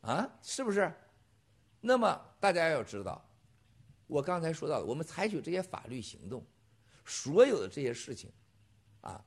[0.03, 0.93] 啊，是不是？
[1.81, 3.25] 那么大家要知道，
[4.07, 6.45] 我刚才说到的，我们采取这些法律行动，
[7.05, 8.33] 所有的这些事情，
[9.01, 9.25] 啊，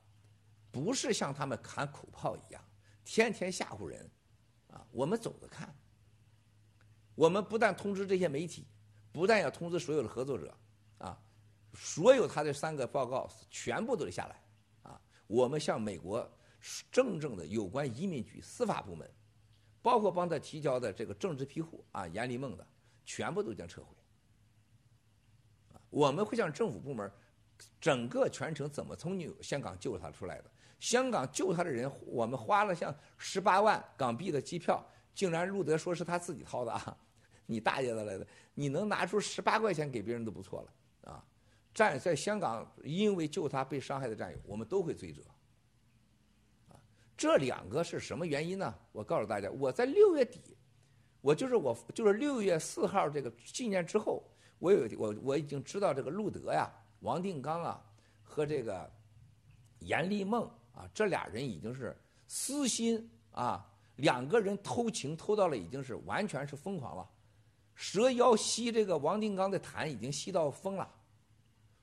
[0.70, 2.62] 不是像他们喊口炮一样，
[3.04, 4.10] 天天吓唬人，
[4.68, 5.74] 啊，我们走着看。
[7.14, 8.66] 我们不但通知这些媒体，
[9.10, 10.54] 不但要通知所有的合作者，
[10.98, 11.18] 啊，
[11.72, 14.42] 所有他的三个报告全部都得下来，
[14.82, 16.30] 啊，我们向美国
[16.90, 19.10] 正正的有关移民局司法部门，
[19.80, 22.66] 包括帮他提交的这个政治庇护啊，严立梦的，
[23.04, 23.96] 全部都将撤回。
[25.88, 27.10] 我们会向政府部门，
[27.80, 30.50] 整个全程怎么从纽香港救他出来的？
[30.78, 34.84] 香港救他的人，我们花了像十八万港币的机票，
[35.14, 36.96] 竟然路德说是他自己掏的啊！
[37.46, 38.26] 你大爷的来的！
[38.54, 41.24] 你能拿出十八块钱给别人都不错了啊！
[41.72, 45.22] 战在香港因为救他被伤害的战友，我们都会追责。
[46.68, 46.76] 啊，
[47.16, 48.74] 这两个是什么原因呢？
[48.92, 50.56] 我告诉大家，我在六月底，
[51.20, 54.22] 我就是我就是六月四号这个纪念之后，
[54.58, 56.70] 我有我我已经知道这个路德呀、
[57.00, 57.84] 王定刚啊
[58.22, 58.90] 和这个
[59.80, 63.64] 严立梦啊这俩人已经是私心啊，
[63.96, 67.08] 两个人偷情偷到了已经是完全是疯狂了。
[67.74, 70.90] 蛇妖吸这个王定刚的痰已经吸到疯了。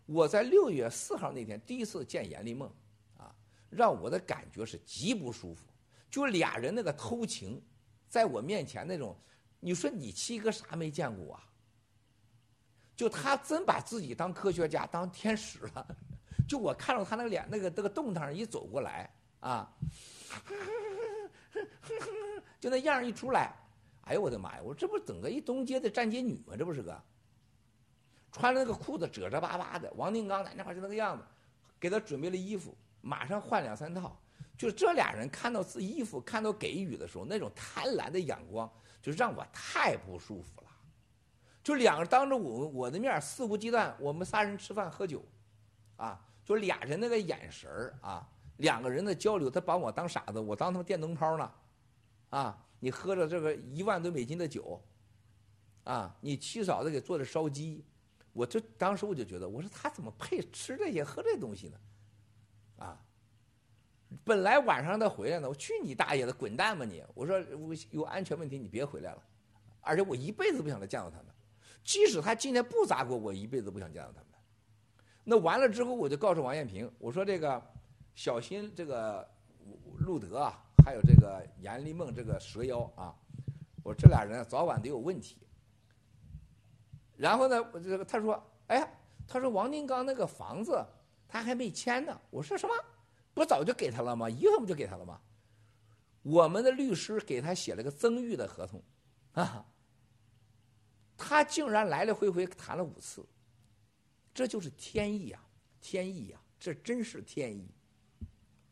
[0.05, 2.69] 我在六月四号那天第一次见严立梦，
[3.17, 3.33] 啊，
[3.69, 5.67] 让我的感觉是极不舒服。
[6.09, 7.61] 就俩人那个偷情，
[8.09, 9.15] 在我面前那种，
[9.59, 11.47] 你说你七哥啥没见过啊？
[12.95, 15.87] 就他真把自己当科学家当天使了。
[16.47, 19.71] 就我看到他那个脸那个那个动态一走过来啊，
[22.59, 23.53] 就那样一出来。
[24.05, 24.61] 哎呦我的妈呀！
[24.61, 26.55] 我这不整个一东街的站街女吗？
[26.57, 27.01] 这不是个，
[28.33, 29.89] 穿那个裤子褶褶巴巴的。
[29.95, 31.23] 王定刚在那块就那个样子，
[31.79, 34.19] 给他准备了衣服，马上换两三套。
[34.57, 38.69] 就这俩人看到自衣服，看到给予的时候，那种贪婪的眼光，
[39.01, 40.62] 就让我太不舒服了。
[41.63, 45.23] 就两个当着我我的面肆无忌惮，我们仨人吃饭喝酒，
[45.95, 51.51] 啊，就俩人那个眼神儿啊，两个人的交流，他把我当傻子，我当他们电灯泡呢，
[52.29, 52.59] 啊。
[52.83, 54.83] 你喝着这个一万多美金的酒，
[55.85, 57.81] 啊，你七嫂子给做的烧鸡，
[58.33, 61.77] 我就当时我就觉得，我说他怎么配吃这些喝这东西呢？
[62.79, 63.01] 啊，
[64.25, 67.01] 本来晚上他回来呢，我去你大爷的，滚蛋吧你！
[67.13, 69.23] 我说我有安全问题，你别回来了，
[69.79, 71.27] 而且我一辈子不想再见到他们，
[71.83, 74.27] 即使他今天不砸锅，我一辈子不想见到他们。
[75.23, 77.61] 那完了之后，我就告诉王艳平，我说这个
[78.15, 79.27] 小心这个
[79.99, 80.59] 路德啊。
[80.85, 83.15] 还有这个严立梦这个蛇妖啊，
[83.83, 85.37] 我说这俩人早晚得有问题。
[87.15, 88.33] 然后呢，我这个他说，
[88.67, 88.89] 哎呀，
[89.25, 90.85] 他说王金刚那个房子
[91.25, 92.19] 他还没签呢。
[92.29, 92.73] 我说什么？
[93.33, 94.29] 不早就给他了吗？
[94.29, 95.21] 一月份不就给他了吗？
[96.21, 98.83] 我们的律师给他写了个增育的合同，
[99.31, 99.65] 啊，
[101.17, 103.25] 他竟然来来回回谈了五次，
[104.33, 105.39] 这就是天意呀，
[105.79, 107.69] 天意呀，这真是天意。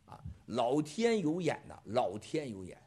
[0.05, 2.81] 啊老天有眼呐，老天有眼。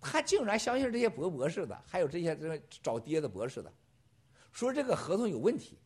[0.00, 3.72] 他竟然相信这些博博士的，还有这些这找爹的博士的，
[4.52, 5.78] 说这个合同有问题。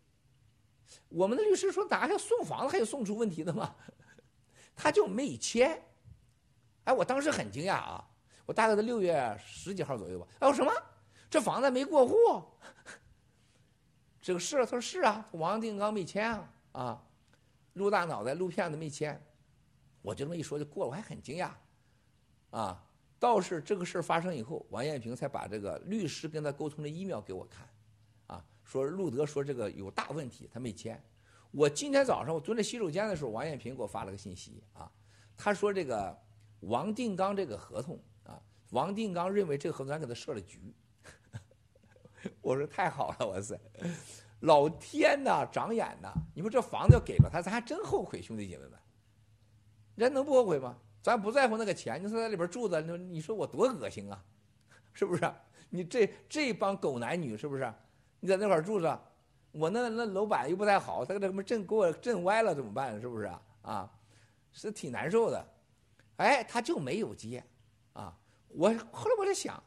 [1.09, 3.75] 我们的律师说，哪还送房子还有送出问题的吗？
[4.75, 5.83] 他就没签。
[6.85, 8.11] 哎，我当时很惊讶啊！
[8.45, 10.27] 我大概在六月十几号左右吧。
[10.41, 10.73] 哎，我什么？
[11.31, 12.15] 这房子没过户？
[14.21, 14.57] 这个是？
[14.59, 17.03] 他说是啊，王定刚没签啊啊，
[17.75, 19.21] 陆大脑袋陆骗子没签。
[20.01, 21.51] 我就这么一说就过了，我还很惊讶，
[22.51, 22.83] 啊，
[23.19, 27.69] 倒是这个事儿发生以后，王艳平才把这个律师跟他沟通的 email 给我看，
[28.29, 31.03] 啊，说路德说这个有大问题，他没签。
[31.51, 34.91] 我今天早上我蹲在洗手间的时候，王艳平给我发了个信息，啊，
[35.37, 36.17] 他说这个
[36.61, 40.73] 王定刚这个合同，啊，王定刚认为这个合同咱给他设了局，
[42.41, 43.59] 我说太好了，哇塞，
[44.41, 46.13] 老天呐，长眼呐！
[46.35, 48.73] 你说这房子要给了他，咱还真后悔，兄弟姐妹们。
[49.97, 50.77] 人能不后悔吗？
[51.03, 54.25] 咱不在乎那个钱，你说在里边住着，你说你说我多恶心啊，
[54.93, 55.33] 是不是？
[55.71, 57.73] 你这这帮狗男女是不是？
[58.21, 59.01] 你在那块住着，
[59.53, 63.01] 我那那楼板又不太好，他给他们震给我震歪了怎么办？
[63.01, 63.43] 是不是啊？
[63.63, 63.93] 啊，
[64.53, 65.47] 是挺难受的。
[66.17, 67.43] 哎，他就没有接，
[67.93, 68.17] 啊，
[68.49, 69.63] 我后来我在想，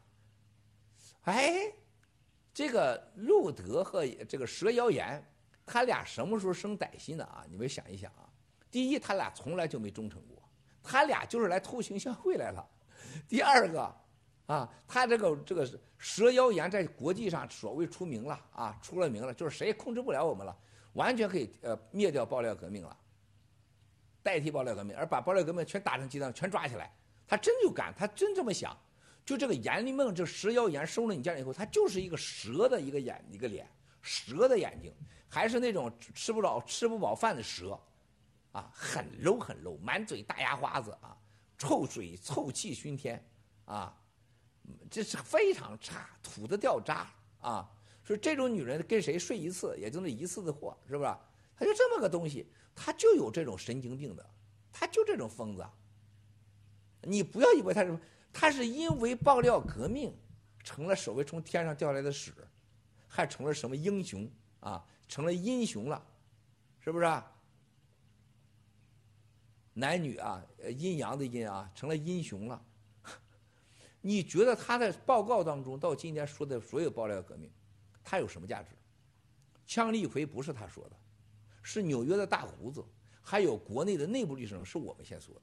[1.22, 1.72] 哎，
[2.54, 5.24] 这个路德和这个蛇妖言，
[5.64, 7.44] 他俩什么时候生歹心的啊？
[7.48, 8.28] 你们想一想啊。
[8.70, 10.42] 第一，他俩从来就没忠诚过，
[10.82, 12.66] 他俩就是来偷情相会来了。
[13.28, 13.94] 第二个，
[14.46, 20.56] 啊，他这个这个蛇妖言在国际上所谓出名了啊，出了名了，就是谁也控制不了我们了，
[20.94, 22.96] 完全可以呃灭掉爆料革命了，
[24.22, 26.90] 代替爆料革命，而把爆料革命全打成鸡蛋，全抓起来。
[27.26, 28.76] 他真就敢，他真这么想。
[29.24, 33.68] 就这个阎立梦，这蛇妖言收了你家以后，他就是一个蛇的一个眼一个脸，
[34.00, 34.92] 蛇的眼睛，
[35.28, 37.78] 还是那种吃不着吃不饱饭的蛇，
[38.52, 41.16] 啊，很 low 很 low，满嘴大牙花子啊，
[41.56, 43.24] 臭水臭气熏天，
[43.64, 43.96] 啊。
[44.88, 47.10] 这是非常差，土的掉渣
[47.40, 47.68] 啊！
[48.04, 51.10] 说这种女人跟谁睡一次，也就那一次的货，是不是？
[51.56, 54.24] 她就这么个东西，她就有这种神经病的，
[54.70, 55.66] 她就这种疯子。
[57.02, 57.98] 你不要以为她是，
[58.32, 60.16] 他是因为爆料革命，
[60.64, 62.32] 成了所谓从天上掉来的屎，
[63.06, 64.28] 还成了什么英雄
[64.60, 64.84] 啊？
[65.06, 66.02] 成了英雄了，
[66.80, 67.22] 是不是？
[69.74, 70.42] 男女啊，
[70.76, 72.64] 阴阳的阴啊，成了英雄了。
[74.00, 77.50] 你觉得他在报告当中到今天说的所有爆料革命，
[78.02, 78.70] 他有什么价值？
[79.66, 80.96] 枪立奎不是他说的，
[81.62, 82.84] 是纽约的大胡子，
[83.22, 85.42] 还有国内的内部律师是我们先说的。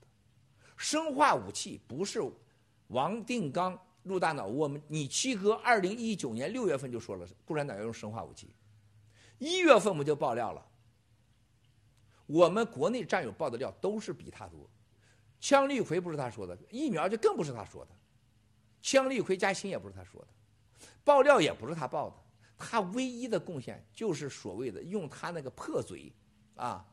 [0.77, 2.21] 生化武器不是
[2.89, 8.53] 王定刚、陆大脑，我们你七哥二零一九年六月份就说了，共产党要用生化武器，
[9.39, 10.65] 一月份我们就爆料了。
[12.25, 14.69] 我们国内战友爆的料都是比他多，
[15.39, 17.91] 枪立奎不是他说的，疫苗就更不是他说的。
[18.81, 20.27] 枪立奎加薪也不是他说的，
[21.03, 22.15] 爆料也不是他报的，
[22.57, 26.11] 他唯一的贡献就是所谓的用他那个破嘴，
[26.55, 26.85] 啊，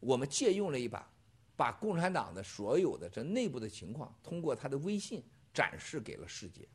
[0.00, 1.08] 我们借用了一把，
[1.56, 6.68] 把共产党的所有的这内部的情况通过他的微信展示给了世界，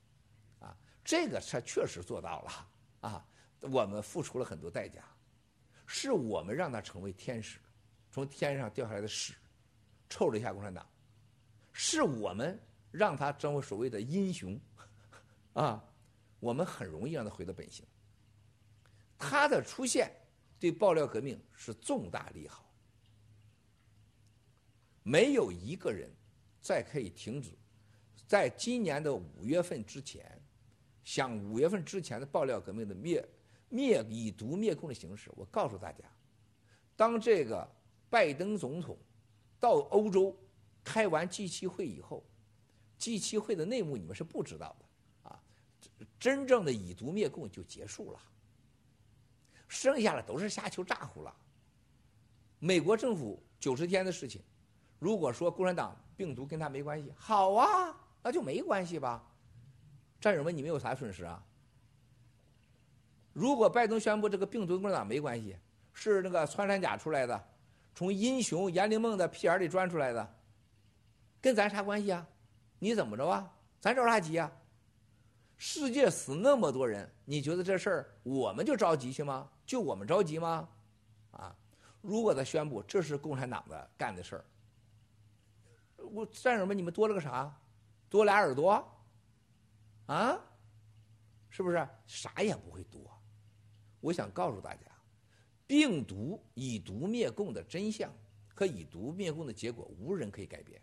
[0.60, 2.68] 啊，这个他确实做到了，
[3.10, 3.26] 啊，
[3.62, 5.04] 我们付出了很多代价，
[5.86, 7.60] 是我们让他成为天使，
[8.12, 9.34] 从天上掉下来的屎，
[10.10, 10.86] 臭了一下共产党，
[11.72, 12.60] 是我们。
[12.94, 14.60] 让他成为所谓的英雄，
[15.54, 15.82] 啊，
[16.42, 17.86] 我们很容易让他回到本性。
[19.18, 20.12] 他的出现
[20.60, 22.70] 对爆料革命是重大利好。
[25.04, 26.10] 没有一个人
[26.62, 27.52] 再可以停止，
[28.28, 30.41] 在今年的五月份之前，
[31.04, 33.28] 像五月份之前的爆料革命的灭
[33.70, 35.32] 灭以毒灭共的形式。
[35.36, 36.04] 我告诉大家，
[36.95, 37.68] 当这个
[38.10, 38.97] 拜登总统
[39.60, 40.36] 到欧洲
[40.84, 42.24] 开完 G7 会以后。
[42.97, 45.43] G 七会的内幕你们是不知道的，啊，
[46.20, 48.20] 真正的以毒灭共就结束了，
[49.68, 51.36] 剩下的都是瞎球咋呼了。
[52.60, 54.39] 美国政府九十天的事情，
[55.02, 57.91] 如果说共产党病毒跟他没关系，好啊，
[58.22, 59.24] 那就没关系吧。
[60.20, 61.43] 战友们，你们有啥损失啊？
[63.34, 65.58] 如果拜登宣布这个病毒跟共产党没关系，
[65.91, 67.43] 是那个穿山甲出来的，
[67.95, 70.36] 从英雄阎灵梦的屁眼里钻出来的，
[71.41, 72.28] 跟咱啥关系啊？
[72.78, 73.52] 你怎么着啊？
[73.80, 74.52] 咱着啥急啊？
[75.58, 79.49] 世界死那么多人，你觉得这事儿我们就着急去吗？
[79.66, 80.70] 就我们着急吗？
[81.32, 81.56] 啊！
[82.02, 84.45] 如果他宣布这是共产党的干的事儿，
[86.12, 87.53] 我战友们，你们多了个啥？
[88.09, 88.86] 多俩耳朵？
[90.07, 90.39] 啊？
[91.49, 91.88] 是不是？
[92.05, 93.01] 啥也不会多。
[93.99, 94.82] 我想告诉大家，
[95.68, 98.12] 病毒以毒灭共的真相
[98.53, 100.82] 和以毒灭共的结果，无人可以改变。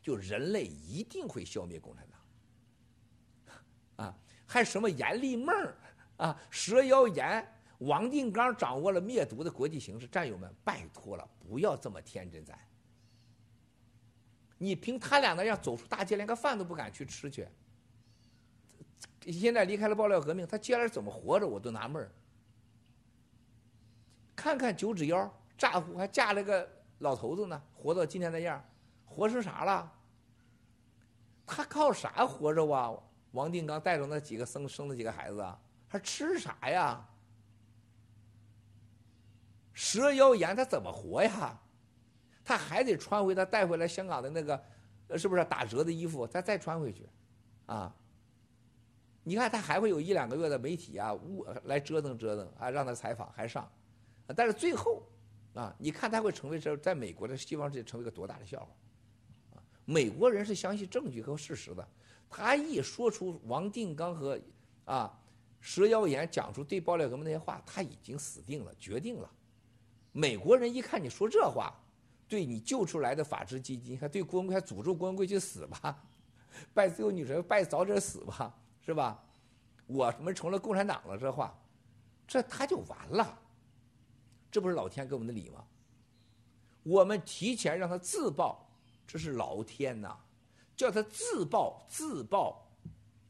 [0.00, 5.74] 就人类一定会消灭共产党，啊，还什么阎立梦
[6.16, 7.46] 啊，蛇妖炎，
[7.78, 12.58] 王定刚掌握了灭毒的国际形势，战友们，拜托了，不要这么天真，咱。
[14.58, 17.48] 你凭他俩那样走出大街，连个饭都不敢去吃去。
[19.22, 22.10] 现在离开了爆料革命，他接下来怎么活着，我都纳闷儿。
[24.34, 28.64] 看看九指妖，咋呼还嫁了个老头子呢，活到今天那样，
[29.04, 29.92] 活成啥了？
[31.46, 32.92] 他靠啥活着啊？
[33.32, 37.06] 王定刚带着那几个生生的几个孩子啊，还吃啥呀？
[39.72, 41.60] 蛇妖言他怎么活呀？
[42.48, 44.58] 他还得穿回他带回来香港的那个，
[45.18, 46.26] 是不是打折的衣服？
[46.26, 47.06] 他再穿回去，
[47.66, 47.94] 啊？
[49.22, 53.70] 你看他还会有一两个月的媒体啊，误来折腾折腾啊，让他采访还上，
[54.34, 55.02] 但是最后，
[55.52, 59.58] 啊，你看他会成为这在美国的西方世界成为一个多大的笑话？
[59.58, 61.86] 啊美国人是相信证据和事实的，
[62.30, 64.40] 他一说出王定刚和
[64.86, 65.20] 啊
[65.60, 69.30] 蛇妖言讲出对爆料革命那些话，他已经死定了，决定了。
[70.12, 71.78] 美国人一看你说这话，
[72.28, 76.04] 对你救出来的法治基金，还对郭文贵还诅咒郭文贵去死吧，
[76.74, 79.24] 拜自由女神，拜早点死吧，是吧？
[79.86, 81.58] 我们成了共产党了，这话，
[82.26, 83.38] 这他就完了。
[84.50, 85.64] 这不是老天给我们的礼吗？
[86.82, 88.64] 我们提前让他自爆。
[89.06, 90.14] 这是老天呐，
[90.76, 92.70] 叫他自爆自爆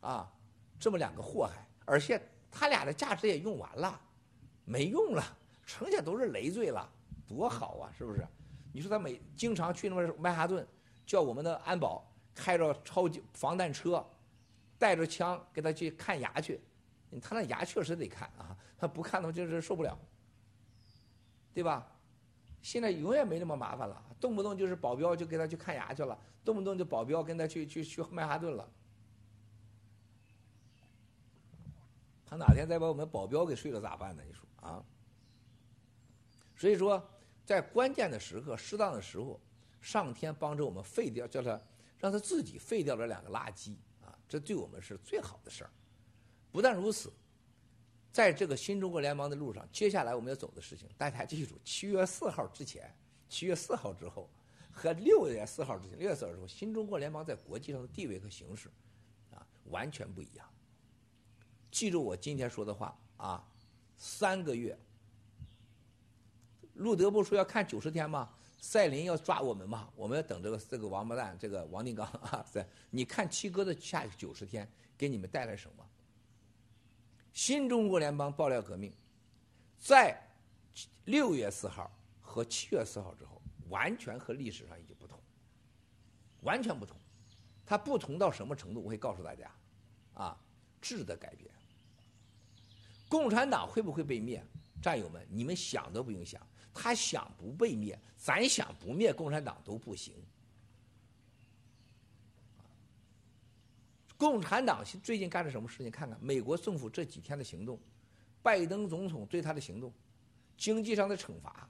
[0.01, 0.29] 啊，
[0.77, 2.21] 这么两个祸害，而且
[2.51, 4.01] 他俩的价值也用完了，
[4.65, 5.23] 没用了，
[5.65, 6.93] 剩下都是累赘了，
[7.29, 8.27] 多好啊，是不是？
[8.79, 10.65] 你说他每经常去那么曼哈顿，
[11.05, 14.07] 叫我们的安保开着超级防弹车，
[14.79, 16.61] 带着枪给他去看牙去，
[17.21, 19.99] 他那牙确实得看啊，他不看的话就是受不了，
[21.53, 21.91] 对吧？
[22.63, 28.71] 现在永远没那么麻烦了，动不动就是保镖就给他去看牙去了，动不动就保镖跟他去去去曼哈顿了。
[32.25, 34.23] 他哪天再把我们保镖给睡了咋办呢？
[34.25, 34.85] 你说啊？
[36.55, 37.05] 所以说，
[37.49, 39.41] 在关键的时刻、适当的时候，
[39.81, 41.59] 上天帮着我们废掉，叫他
[41.99, 43.75] 让他自己废掉了两个垃圾
[44.05, 45.71] 啊，这对我们是最好的事儿。
[46.53, 47.11] 不但如此，
[48.13, 52.95] 在这个新中国联邦的路上，接下来我们要走的事情，大家记住：七月四号之前、
[53.31, 54.29] 七月四号之后
[54.71, 58.69] 和六月四号之前、六月四号之后，新中国联邦在国际上的地位和形势
[59.33, 59.41] 啊，
[59.71, 60.47] 完全不一样。
[61.71, 63.43] 记住我今天说的话啊，
[63.97, 64.79] 三个月。
[66.79, 68.29] 路德不说要看九十天吗？
[68.61, 69.89] 赛林要抓我们吗？
[69.95, 72.45] 我们要等这个这个王八蛋，这个王定刚啊！
[72.51, 75.85] 在你看七哥的下九十天给你们带来什么？
[77.33, 78.93] 新中国联邦爆料革命，
[79.79, 80.21] 在
[81.05, 85.19] 六月四号和七月四号之后，完全和历史上已经不同，
[86.41, 86.97] 完全不同。
[87.65, 88.83] 它不同到什么程度？
[88.83, 89.51] 我会告诉大家，
[90.15, 90.37] 啊，
[90.81, 91.51] 质的改变。
[93.09, 94.45] 共产党会不会被灭？
[94.81, 96.41] 战友们，你们想都不用想，
[96.81, 100.15] 他想不被灭，咱想不灭共产党都不行。
[104.17, 105.91] 共产党最近干了什么事情？
[105.91, 107.81] 看看美国政府这几天的行动，
[108.45, 109.93] 拜登总统对他的行动，
[110.57, 111.69] 经济上的惩罚，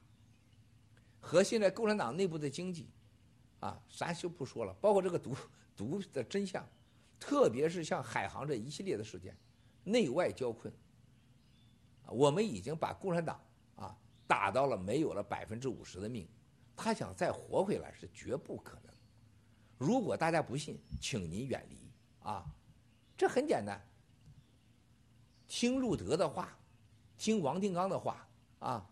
[1.21, 2.87] 和现在共产党内部的经济，
[3.61, 4.75] 啊，咱就不说了。
[4.75, 5.35] 包括这个毒
[5.75, 6.69] 毒的真相，
[7.19, 9.35] 特别是像海航这一系列的事件，
[9.85, 10.71] 内外交困。
[12.07, 13.41] 我们已经把共产党
[14.29, 16.29] 打到了没有了百分之五十的命，
[16.77, 18.95] 他想再活回来是绝不可能。
[19.79, 21.91] 如果大家不信，请您远离
[22.21, 22.45] 啊，
[23.17, 23.81] 这很简单。
[25.49, 26.57] 听路德的话，
[27.17, 28.29] 听王定刚的话
[28.59, 28.87] 啊，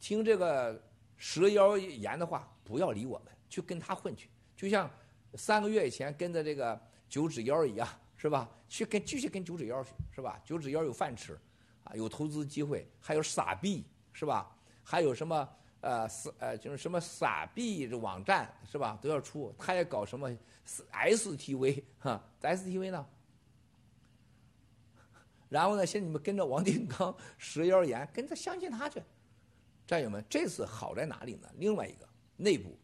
[0.00, 0.82] 听这个
[1.16, 4.90] 蛇妖言的话，不要理我们，去跟他混去，就像
[5.34, 7.86] 三个月以前跟着这个九指妖一样，
[8.16, 8.48] 是吧？
[8.68, 10.40] 去跟继续跟九指妖去，是吧？
[10.44, 11.38] 九指妖有饭吃。
[11.84, 14.54] 啊有投资机会，还有傻币是吧？
[14.90, 15.46] 还有什么
[15.82, 18.98] 呃傻呃就是什么傻币这网站是吧？
[19.02, 20.34] 都要出，他也搞什么
[20.66, 23.06] STV 哈？STV 呢？
[25.50, 29.02] 然后呢，现在你们跟着王定刚、石妖言，跟着相信他去。
[29.86, 31.50] 战友们，这次好在哪里呢？
[31.56, 32.08] 另外一个
[32.38, 32.74] 内部，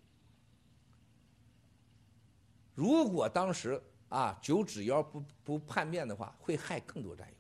[2.75, 7.35] 如果当时啊九指妖不不叛变的话，会害更多战友。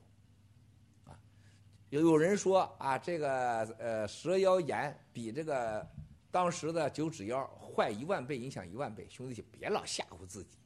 [2.00, 5.86] 有人说啊，这个呃蛇妖言比这个
[6.30, 9.06] 当时的九指妖坏一万倍，影响一万倍。
[9.08, 10.56] 兄弟，就别老吓唬自己，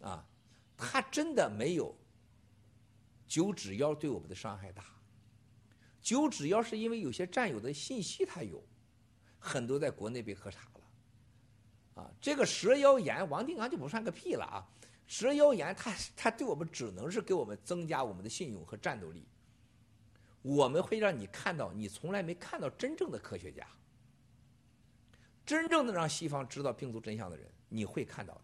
[0.00, 0.24] 啊，
[0.76, 1.94] 他真的没有
[3.26, 4.84] 九指妖对我们的伤害大。
[6.00, 8.62] 九指妖是因为有些战友的信息他有，
[9.38, 14.64] 很多在国内被喝茶了，啊，这个蛇妖言王定刚就不算个屁了啊，
[15.06, 19.26] 蛇妖言他他对我们只能是给我们增加我们的信用和战斗力。
[20.48, 23.66] 我们会让你看到你从来没看到真正的科学家，
[25.44, 28.40] 真正的让西方知道病毒真相的人，你会看到的。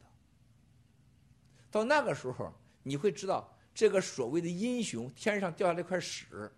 [1.71, 2.53] 到那个时候，
[2.83, 6.53] 你会知道这个所谓的英雄天上掉下来一块屎，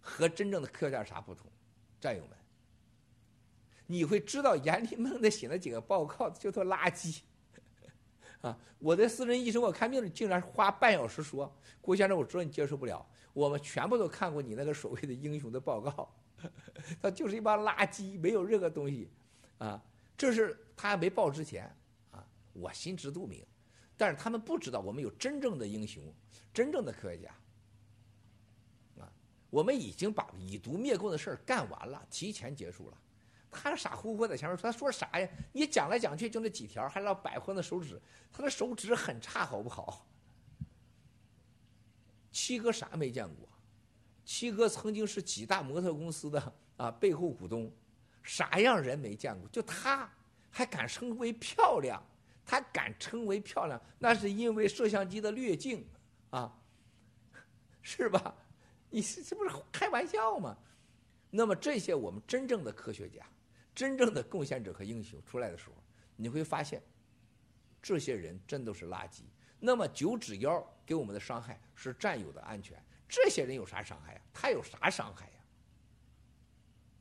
[0.00, 1.50] 和真正的科学家有啥不同，
[2.00, 2.38] 战友们。
[3.86, 7.18] 你会知道阎立梦的写那几个报告就都垃圾，
[8.42, 8.56] 啊！
[8.78, 13.04] 我的私人医生，我看病竟然花半小时说，郭先生，我知道你接受不了。
[13.32, 16.14] 我们全部都看过你那个所谓的英雄的报告，
[17.00, 19.10] 他就是一帮垃圾，没有任何东西，
[19.58, 19.82] 啊，
[20.16, 21.64] 这是他还没报之前，
[22.10, 23.44] 啊，我心知肚明，
[23.96, 26.02] 但是他们不知道我们有真正的英雄，
[26.52, 27.30] 真正的科学家，
[29.00, 29.12] 啊，
[29.48, 32.98] 我们已经把以毒灭共的事儿干完了，提前结束了，
[33.50, 35.28] 他傻乎乎在前面说，他说啥呀？
[35.52, 38.00] 你讲来讲去就那几条，还老摆活那手指，
[38.30, 40.06] 他的手指很差，好不好？
[42.32, 43.48] 七哥啥没见过？
[44.24, 47.70] 七哥曾经是几大模特公司的啊背后股东，
[48.22, 49.48] 啥样人没见过？
[49.50, 50.10] 就他
[50.50, 52.02] 还敢称为漂亮？
[52.44, 55.86] 他敢称为漂亮，那是因为摄像机的滤镜
[56.30, 56.58] 啊，
[57.82, 58.34] 是吧？
[58.90, 60.56] 你是这不是开玩笑吗？
[61.30, 63.24] 那么这些我们真正的科学家、
[63.74, 65.76] 真正的贡献者和英雄出来的时候，
[66.16, 66.82] 你会发现，
[67.80, 69.22] 这些人真都是垃圾。
[69.64, 72.76] 那么九指妖给我们的伤害是战友的安全。
[73.08, 74.20] 这些人有啥伤害呀？
[74.34, 75.32] 他有啥伤害呀？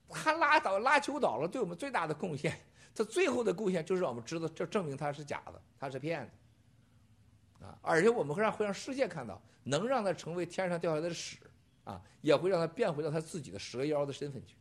[0.09, 2.55] 他拉倒拉球倒了，对我们最大的贡献，
[2.93, 7.65] 他最后的贡献就是让我们知道，这证明他是假的，他是骗子。
[7.65, 7.77] 啊！
[7.81, 11.37] 而且我们会让会让世界看到，能让他成为天上掉下来的屎，
[11.83, 14.55] 啊，也会让他变回到他自己的蛇妖的身份去。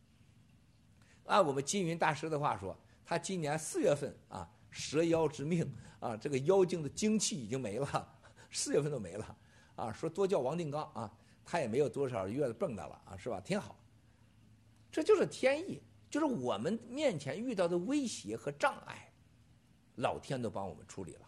[1.25, 8.19] 按我们金云大师的话说，他今年四月份啊，蛇妖之命啊，这个妖精的精气已经没了，
[8.49, 9.37] 四月份都没了，
[9.75, 11.13] 啊，说多叫王定刚啊。
[11.43, 13.41] 他也没有多少月子蹦跶了啊，是吧？
[13.41, 13.75] 挺好。
[14.91, 19.11] 这就是天意，就是我们面前遇到的威胁和障碍，
[19.95, 21.27] 老天都帮我们处理了。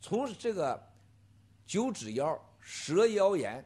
[0.00, 0.80] 从这个
[1.64, 3.64] 九指妖、蛇妖言，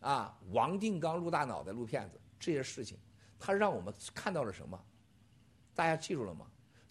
[0.00, 2.98] 啊，王定刚露大脑袋、露骗子这些事情，
[3.38, 4.78] 他让我们看到了什么？
[5.74, 6.46] 大家记住了吗？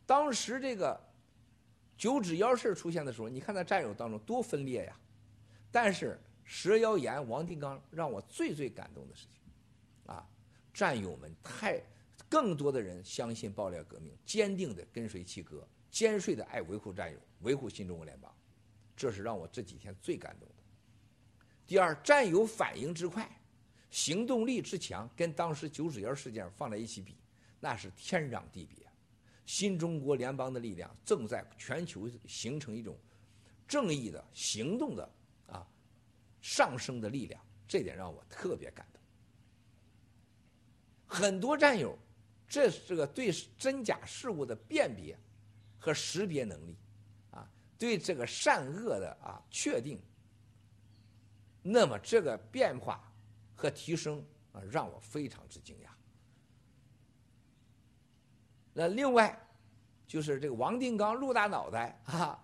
[0.05, 0.99] 当时这个
[1.97, 4.97] 九指妖事出现的时候，你看他战友当中多分裂呀，
[5.71, 6.19] 但是。
[6.49, 9.41] 蛇妖言，王定刚让我最最感动的事情，
[10.05, 10.25] 啊，
[10.73, 11.77] 战友们太，
[12.29, 18.33] 更多的人相信爆料革命，坚定的跟随七哥，坚睡的爱维护战友，维护新中国联邦，
[18.95, 20.63] 这是让我这几天最感动的。
[21.67, 23.29] 第二，战友反应之快，
[23.89, 27.17] 行动力之强，跟当时九指妖事件放在一起比，
[27.59, 28.86] 那是天壤地别。
[29.47, 32.95] 新中国联邦的力量正在全球形成一种
[33.67, 35.09] 正义的行动的
[35.47, 35.65] 啊。
[36.41, 39.01] 上升的力量，这点让我特别感动。
[41.07, 41.97] 很多战友，
[42.47, 45.17] 这是个对真假事物的辨别
[45.79, 46.77] 和识别能力，
[47.31, 49.99] 啊，对这个善恶的啊确定。
[51.63, 53.11] 那么这个变化
[53.55, 55.86] 和提升啊，让我非常之惊讶。
[58.77, 59.35] 那另外，
[60.05, 62.39] 就是这个王定刚、陆大脑袋啊、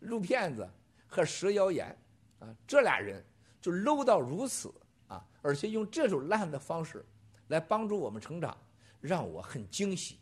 [0.00, 0.68] 陆骗子
[1.06, 1.96] 和蛇妖眼
[2.40, 3.24] 啊，这俩人。
[3.58, 4.72] 就 low 到如此
[5.08, 5.26] 啊！
[5.42, 7.04] 而且用这种烂的方式
[7.48, 8.56] 来帮助我们成长，
[9.00, 10.20] 让我很惊喜，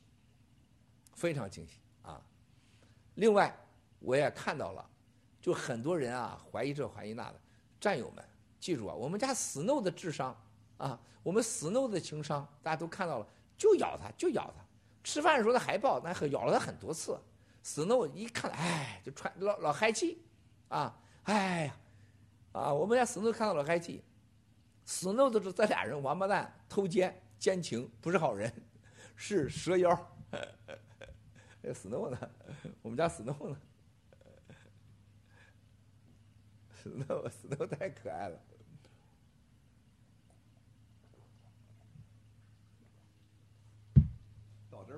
[1.13, 2.23] 非常惊喜啊！
[3.17, 3.55] 另外，
[3.99, 4.89] 我也看到了，
[5.43, 7.41] 就很多人啊怀疑这怀疑那的
[7.79, 8.25] 战友们，
[8.59, 10.35] 记住啊，我们家 Snow 的智商
[10.79, 13.27] 啊，我们 Snow 的情商，大家都看到了，
[13.59, 14.64] 就咬他，就咬他。
[15.05, 17.17] 吃饭的时候他还抱，那咬了他很多次。
[17.63, 20.23] Snow 一看，哎，就喘老老嗨气
[20.69, 21.77] 啊，哎呀！
[22.53, 24.03] 啊，我们家死诺看到了嗨气，
[24.85, 28.53] 死诺都是这俩人王八蛋偷奸奸情，不是好人，
[29.17, 30.17] 是蛇妖。
[31.73, 32.19] 死诺呢？
[32.83, 33.57] 我们家死诺呢？
[36.83, 38.39] 死诺死诺太可爱了，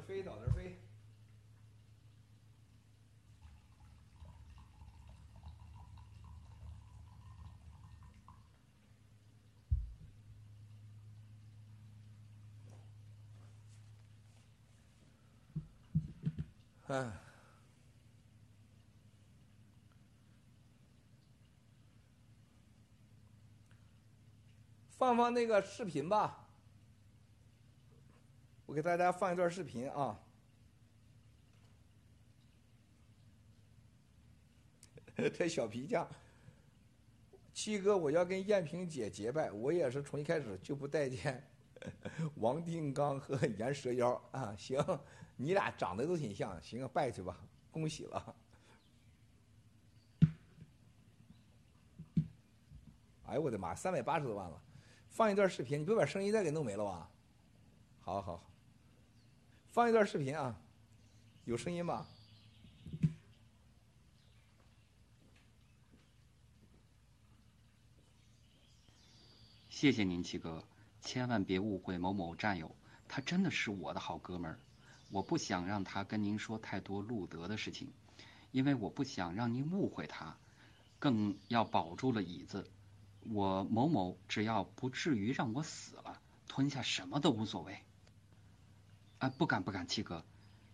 [0.01, 0.81] 飞，倒着飞。
[16.89, 17.13] 嗯，
[24.97, 26.46] 放放那个视频吧，
[28.67, 30.21] 我给大家放一段视频啊。
[35.33, 36.07] 这小皮匠，
[37.55, 41.49] 七哥，我要跟艳萍姐结拜，我也是从一开始就不待见
[42.37, 44.79] 王定刚和严蛇妖啊，行。
[45.37, 47.41] 你俩长得都挺像，行啊，拜去吧，
[47.71, 48.37] 恭喜了。
[53.25, 54.63] 哎呦我的妈，三百八十多万了！
[55.09, 57.11] 放一段视频，你不把声音再给弄没了吧？
[58.01, 58.51] 好好，
[59.77, 60.59] 放一段视频啊，
[61.45, 62.07] 有声音吧？
[69.69, 70.65] 谢谢您，七哥，
[71.03, 72.75] 千万别误会某某战友，
[73.07, 74.59] 他真的是我的好哥们儿。
[75.11, 77.93] 我不想让他跟您说太多路德的事情，
[78.53, 80.39] 因为我不想让您误会他，
[80.99, 82.67] 更要保住了椅子。
[83.25, 87.79] 我某某只要不至于让我死了，吞下什么都无所谓。
[89.19, 90.25] 啊，不敢不敢，七哥，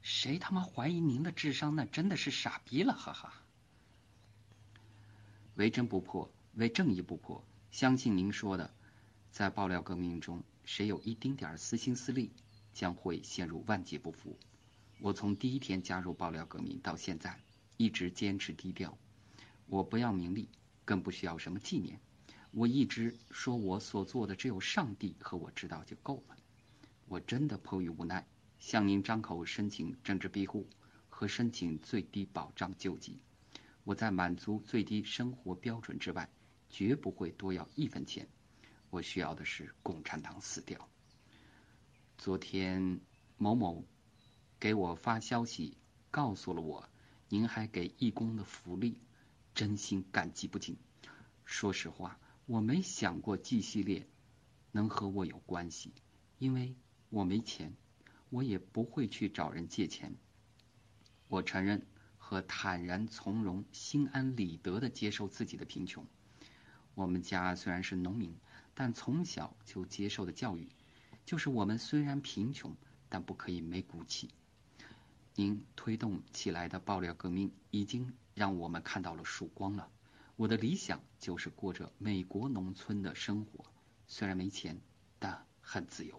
[0.01, 3.35] 谁他妈怀疑您的智商，那真的是傻逼了，哈哈。
[5.55, 8.73] 为真不破，为正义不破，相信您说的，
[9.31, 12.31] 在爆料革命中，谁有一丁点私心私利？
[12.73, 14.39] 将会陷入万劫不复。
[14.99, 17.39] 我从第一天加入爆料革命到现在，
[17.77, 18.97] 一直坚持低调。
[19.67, 20.49] 我不要名利，
[20.87, 22.01] 更不需要什么纪念。
[22.51, 26.37] 我一直说我所做的只有上帝和我知道就够了。
[27.09, 28.27] 我真的迫于无奈，
[28.63, 30.69] 向您张口申请政治庇护
[31.09, 33.19] 和申请最低保障救济。
[33.83, 36.31] 我在满足最低生活标准之外，
[36.71, 38.29] 绝不会多要一分钱。
[38.89, 40.89] 我需要的是共产党死掉。
[42.17, 43.01] 昨天
[43.37, 43.85] 某某
[44.61, 45.77] 给我发消息，
[46.13, 46.89] 告诉了我
[47.29, 48.97] 您还给义工的福利，
[49.57, 50.77] 真心感激不尽。
[51.45, 52.17] 说实话，
[52.47, 54.07] 我没想过 G 系列
[54.71, 55.93] 能和我有关系，
[56.39, 56.77] 因为
[57.09, 57.75] 我没钱，
[58.33, 60.17] 我也不会去找人借钱。
[61.29, 61.87] 我承认
[62.17, 66.07] 和坦然从容、心安理得地接受自己的贫穷。
[66.95, 68.35] 我们家虽然是农民，
[68.73, 70.67] 但从小就接受的教育，
[71.27, 72.75] 就是我们虽然贫穷，
[73.11, 74.31] 但不可以没骨气。
[75.35, 79.91] 您推动起来的爆料革命，已经让我们看到了曙光了。
[80.37, 83.67] 我的理想就是过着美国农村的生活，
[84.07, 84.81] 虽然没钱，
[85.19, 86.19] 但很自由。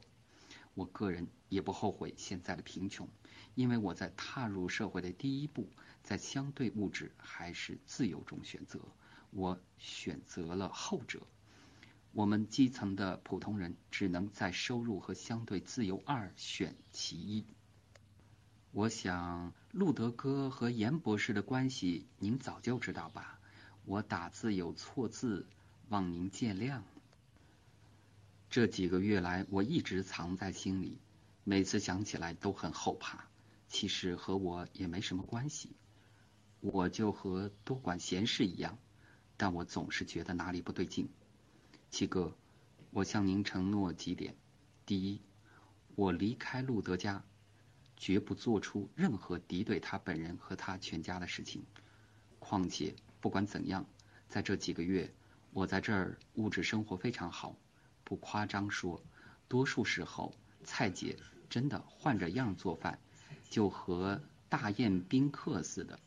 [0.73, 3.07] 我个人也不后悔现在的贫穷，
[3.55, 5.69] 因为我在踏入社会的第一步，
[6.01, 8.79] 在相对物质还是自由中选择。
[9.31, 11.21] 我选择了后者。
[12.11, 17.43] 我们基层的普通人只能在收入和相对自由二选其一。
[18.71, 23.39] 我想路德哥和严博士的关系您早就知道吧？
[23.85, 25.47] 我打字有错字，
[25.89, 26.81] 望您见谅。
[28.53, 30.99] 这几个月来，我一直藏在心里，
[31.43, 33.27] 每次想起来都很后怕。
[33.67, 35.75] 其实和我也没什么关系，
[36.59, 38.77] 我就和多管闲事一样。
[39.37, 41.09] 但我总是觉得哪里不对劲，
[41.89, 42.37] 七哥，
[42.91, 44.35] 我向您承诺几点：
[44.85, 45.19] 第一，
[45.95, 47.25] 我离开路德家，
[47.97, 51.65] 绝不做出任何敌对他本人和他全家的事情。
[52.37, 53.87] 况且，不管怎样，
[54.29, 55.11] 在这几个月，
[55.53, 57.57] 我在这儿物质生活非常好，
[58.03, 59.03] 不夸张说，
[59.47, 61.17] 多数时候蔡姐
[61.49, 62.99] 真的换着样做饭，
[63.49, 65.99] 就和大宴宾客似的。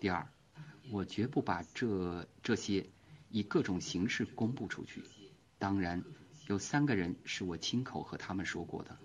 [0.00, 0.26] 第二。
[0.92, 2.86] 我绝不把这这些
[3.28, 5.02] 以各种形式公布出去。
[5.58, 6.04] 当然，
[6.46, 8.96] 有三个人是我亲口和他们说过的，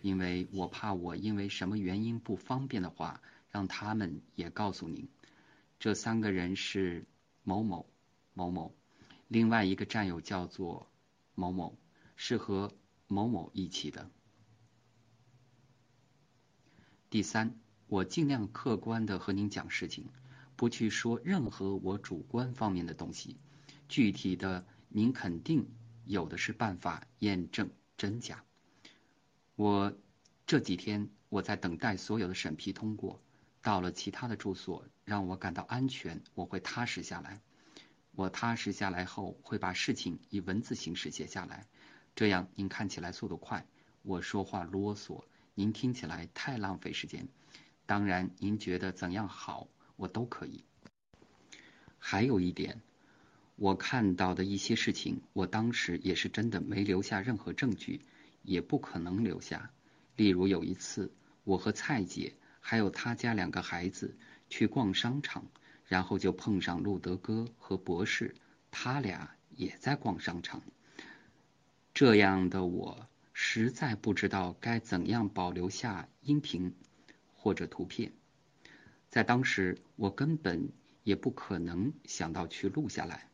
[0.00, 3.20] 因为我怕我因为什么原因不方便的话，
[3.50, 5.10] 让他们也告诉您。
[5.78, 7.04] 这三个人是
[7.42, 7.84] 某某、
[8.32, 8.74] 某某，
[9.28, 10.86] 另外一个战友叫做
[11.34, 11.76] 某某，
[12.16, 12.72] 是和
[13.06, 14.10] 某某一起的。
[17.08, 17.54] 第三，
[17.86, 20.08] 我尽量客观的和您讲事情。
[20.56, 23.36] 不去说任何我主观方面的东西，
[23.90, 25.68] 具体的您肯定
[26.06, 28.42] 有的是办法验证真假。
[29.54, 29.94] 我
[30.46, 33.20] 这几天我在等待所有的审批通过，
[33.60, 37.42] 到了其他的住所让我感到安全，我会踏实下来。
[38.12, 41.66] 我踏实下来后会把事情以文字形式写下来，
[42.16, 43.66] 这样您看起来速度快，
[44.00, 45.22] 我说话啰嗦，
[45.54, 47.28] 您听起来太浪费时间。
[47.84, 49.68] 当然，您觉得怎样好？
[49.96, 50.64] 我都可以。
[51.98, 52.80] 还有一点，
[53.56, 58.00] 我看到的一些事情，我当时也是真的没留下任何证据，
[58.42, 59.70] 也不可能留下。
[60.16, 61.12] 例如有一次，
[61.44, 64.16] 我和蔡姐还有他家两个孩子
[64.48, 65.44] 去逛商场，
[65.84, 68.34] 然后就碰上路德哥和博士，
[68.70, 70.62] 他俩也在逛商场。
[71.96, 76.74] 这样的我实在不知道该怎样保留下音频
[77.32, 78.12] 或者图片。
[79.08, 80.68] 在当时，我根本
[81.04, 83.30] 也不可能想到去录下来。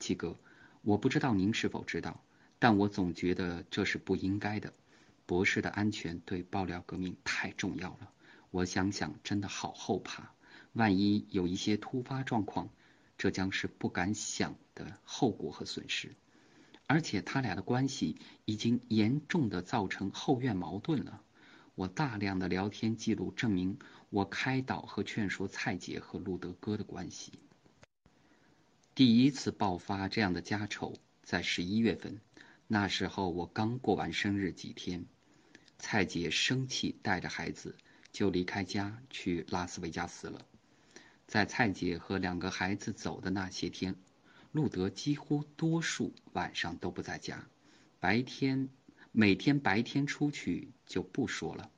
[0.00, 0.36] 七哥，
[0.82, 2.24] 我不知道您是否知道，
[2.58, 4.72] 但我总觉得这是不应该的。
[5.24, 8.10] 博士的安全对爆料革命太重要了。
[8.50, 10.34] 我想想，真的好后怕。
[10.72, 12.68] 万一有一些突发状况，
[13.16, 16.16] 这将是不敢想的后果和损失。
[16.86, 21.22] 而且他俩的关系已经严重的造成后院矛盾了。
[21.74, 23.78] 我大量的聊天记录证明。
[24.10, 27.32] 我开导和劝说蔡姐和路德哥的关系。
[28.94, 30.92] 第一次爆发这样的家丑，
[31.22, 32.20] 在十一月份，
[32.66, 35.06] 那时候我刚过完生日几天，
[35.78, 37.74] 蔡姐生气，带着孩子
[38.12, 40.44] 就离开家去拉斯维加斯了。
[41.26, 43.96] 在蔡姐和两个孩子走的那些天，
[44.52, 47.48] 路德几乎多数晚上都不在家，
[48.00, 48.68] 白天
[49.10, 51.70] 每天白天出去就不说了。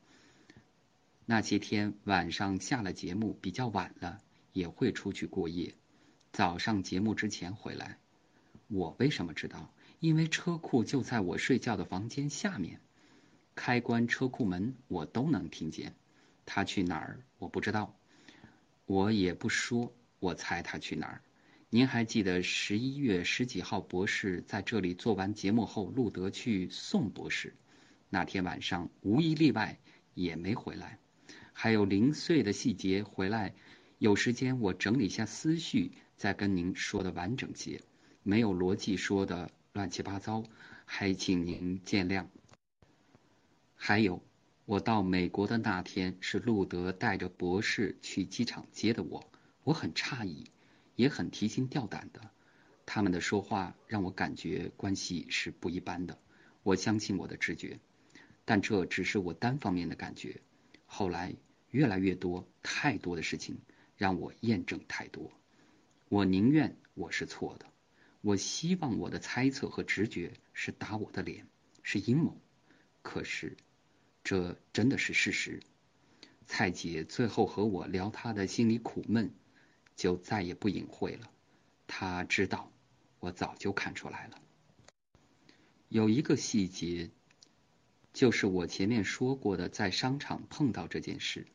[1.25, 4.21] 那些天晚上下了节目比较晚了，
[4.53, 5.75] 也会出去过夜，
[6.33, 7.99] 早上节目之前回来。
[8.67, 9.73] 我为什么知道？
[10.01, 12.81] 因为车库就在我睡觉的房间下面，
[13.55, 15.95] 开关车库门我都能听见。
[16.45, 17.97] 他去哪儿我不知道，
[18.85, 21.23] 我也不说，我猜他去哪儿。
[21.75, 27.57] 您还记得十一月十几号博士在这里做完节目后，路德去送博士，
[28.09, 29.81] 那天晚上无一例外
[30.15, 31.01] 也没回来。
[31.53, 33.57] 还有零碎的细节，回来
[33.99, 37.81] 有时间我整理下思绪，再跟您说的完整些，
[38.23, 40.45] 没有逻辑说的乱七八糟，
[40.85, 42.27] 还请您见谅。
[43.75, 44.23] 还有，
[44.65, 49.29] 我到美国的那天是路德带着博士去机场接的我，
[49.65, 50.47] 我很诧异，
[50.97, 52.31] 也很提心吊胆的。
[52.87, 56.19] 他们的说话让我感觉关系是不一般的。
[56.63, 57.79] 我相信我的直觉，
[58.45, 60.41] 但这只是我单方面的感觉。
[60.87, 61.35] 后来
[61.71, 63.59] 越来越多、太多的事情
[63.97, 65.33] 让我验证太多。
[66.09, 67.67] 我宁愿我是错的，
[68.21, 71.47] 我希望我的猜测和直觉是打我的脸，
[71.83, 72.41] 是阴谋。
[73.03, 73.57] 可是，
[74.23, 75.61] 这真的是事实。
[76.47, 79.35] 蔡姐最后和我聊她的心里苦闷，
[79.97, 81.31] 就再也不隐晦了。
[81.87, 82.71] 他知道。
[83.21, 84.39] 我早就看出来了，
[85.89, 87.09] 有一个细节，
[88.13, 91.47] 就是我前面说过的，在商场碰到这件事，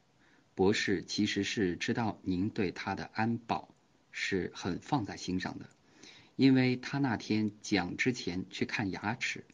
[0.56, 3.70] 博士其实是知道您对他的安保
[4.11, 5.70] 是很放在心上的，
[6.36, 9.45] 因为他那天讲之前去看牙齿，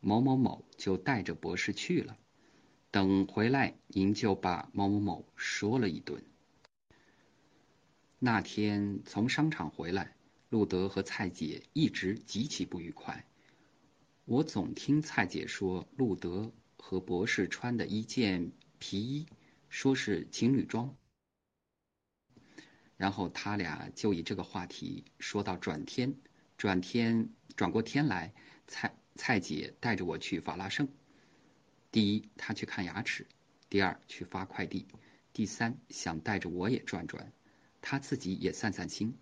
[0.00, 2.18] 某某某就带着博士去了，
[2.90, 6.20] 等回来您就把某某某说了一顿。
[8.18, 10.14] 那天从商场回来。
[10.50, 13.26] 路德和蔡姐一直极其不愉快。
[14.24, 19.26] 我总听蔡姐说，路德和博士穿的一件皮衣，
[19.68, 20.96] 说是情侣装。
[22.96, 26.14] 然后他俩就以这个话题说到转天，
[26.56, 28.32] 转天转过天来，
[28.66, 30.88] 蔡蔡姐带着我去法拉盛。
[31.92, 33.24] 第一，她去看牙齿；
[33.68, 34.86] 第二，去发快递；
[35.34, 37.30] 第三，想带着我也转转，
[37.90, 39.16] 他自己也散散心。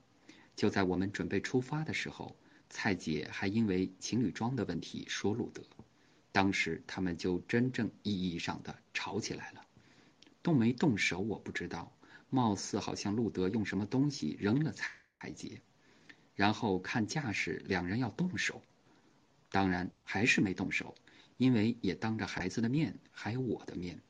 [0.56, 2.36] 就在我们准备出发的时候，
[2.68, 5.62] 蔡姐还因为情侣装的问题说路德，
[6.32, 9.64] 当时他们就真正意义上的吵起来了。
[10.42, 11.96] 动没动手我不知道，
[12.28, 15.62] 貌似好像路德用什么东西扔了蔡姐，
[16.34, 18.64] 然后看架势两人要动手，
[19.48, 20.96] 当然还是没动手，
[21.36, 24.02] 因为也当着孩子的面，还有我的面，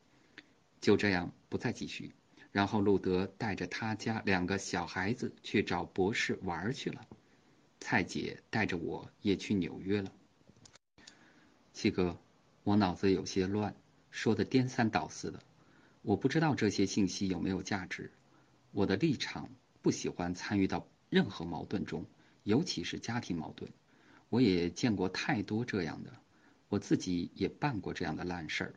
[0.80, 2.14] 就这样不再继续。
[2.56, 7.06] 然后路德带着他家两个小孩子去找博士玩去了，
[7.80, 10.10] 蔡姐带着我也去纽约了。
[11.74, 12.18] 七哥，
[12.62, 13.76] 我脑子有些乱，
[14.10, 15.40] 说的颠三倒四的，
[16.00, 18.10] 我不知道这些信息有没有价值。
[18.72, 19.50] 我的立场
[19.82, 22.06] 不喜欢参与到任何矛盾中，
[22.42, 23.70] 尤其是家庭矛盾。
[24.30, 26.10] 我也见过太多这样的，
[26.70, 28.74] 我自己也办过这样的烂事儿。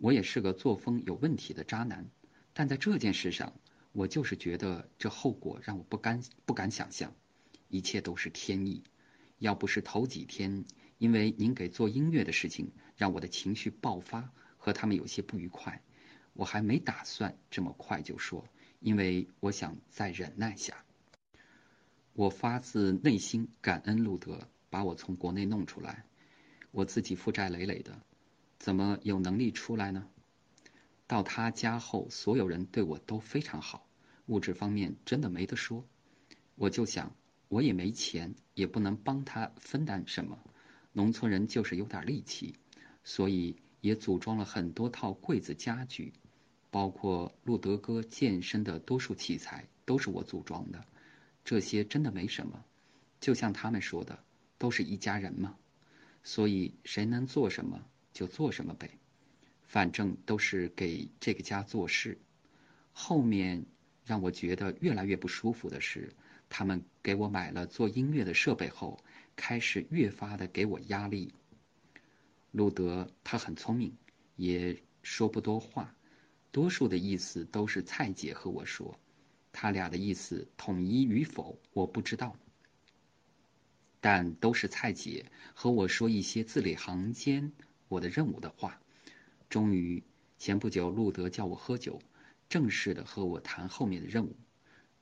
[0.00, 2.08] 我也是个作风有问题的渣男，
[2.52, 3.52] 但在这件事上，
[3.92, 7.12] 我就是觉得这后果让我不敢不敢想象，
[7.68, 8.84] 一切都是天意。
[9.38, 10.64] 要不是头几天
[10.98, 15.82] 因为您给做音乐的事情让我的情绪爆发，和他们有些不愉快，
[16.32, 18.44] 我还没打算这么快就说，
[18.78, 20.84] 因为我想再忍耐下。
[22.14, 26.04] 我发自内心感恩路德把我从国内弄出来，
[26.70, 28.00] 我自己负债累累的。
[28.58, 30.06] 怎么有能力出来呢？
[31.06, 33.86] 到他家后，所有人对我都非常好，
[34.26, 35.84] 物质方面真的没得说。
[36.56, 37.14] 我就想，
[37.48, 40.38] 我也没钱，也不能帮他分担什么。
[40.92, 42.56] 农村人就是有点力气，
[43.04, 46.12] 所以也组装了很多套柜子家具，
[46.70, 50.84] 包括路德哥健身的多数器材都是我组装的。
[51.44, 52.64] 这些真的没什么，
[53.20, 54.18] 就像他们说的，
[54.58, 55.56] 都是一家人嘛。
[56.24, 57.80] 所以谁能做什么？
[58.18, 58.98] 就做什么呗，
[59.68, 62.18] 反正都是给这个家做事。
[62.92, 63.64] 后面
[64.04, 66.12] 让我觉得越来越不舒服的是，
[66.48, 68.98] 他们给我买了做音乐的设备后，
[69.36, 71.32] 开始越发的给我压力。
[72.50, 73.96] 路德他很聪明，
[74.34, 75.94] 也说不多话，
[76.50, 78.98] 多数的意思都是蔡姐和我说，
[79.52, 82.34] 他俩的意思统一与否我不知道，
[84.00, 87.52] 但都是蔡姐和我说一些字里行间。
[87.88, 88.80] 我的任务的话，
[89.48, 90.02] 终于
[90.38, 92.00] 前不久，路德叫我喝酒，
[92.48, 94.36] 正式的和我谈后面的任务，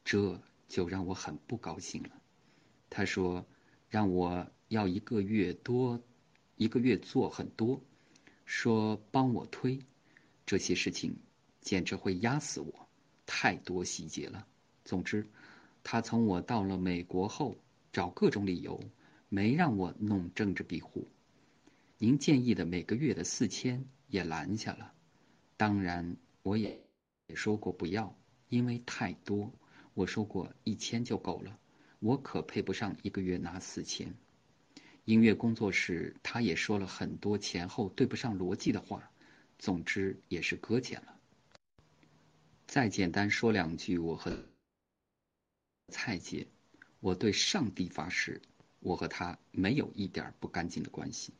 [0.04, 2.10] 这就让我很不高兴了。
[2.88, 3.44] 他说
[3.88, 6.00] 让我要一个月多，
[6.56, 7.82] 一个月做很多，
[8.44, 9.80] 说帮我推
[10.46, 11.16] 这些事情，
[11.60, 12.88] 简直会压死我，
[13.26, 14.46] 太多细节了。
[14.84, 15.26] 总之，
[15.82, 17.56] 他从我到了美国后，
[17.92, 18.80] 找各种理由，
[19.28, 21.08] 没让我弄政治庇护。
[21.98, 24.92] 您建议的每个月的四千也拦下了，
[25.56, 26.82] 当然我也
[27.26, 28.14] 也说过不要，
[28.48, 29.52] 因为太多。
[29.94, 31.58] 我说过一千就够了，
[32.00, 34.14] 我可配不上一个月拿四千。
[35.06, 39.10] 音乐工作室他也说了很多前后对不上逻辑的话，
[39.58, 41.18] 总之也是搁浅了。
[42.66, 44.44] 再简单说两句，我和
[45.88, 46.46] 蔡姐，
[47.00, 48.42] 我对上帝发誓，
[48.80, 51.32] 我和他没有一点不干净的关系。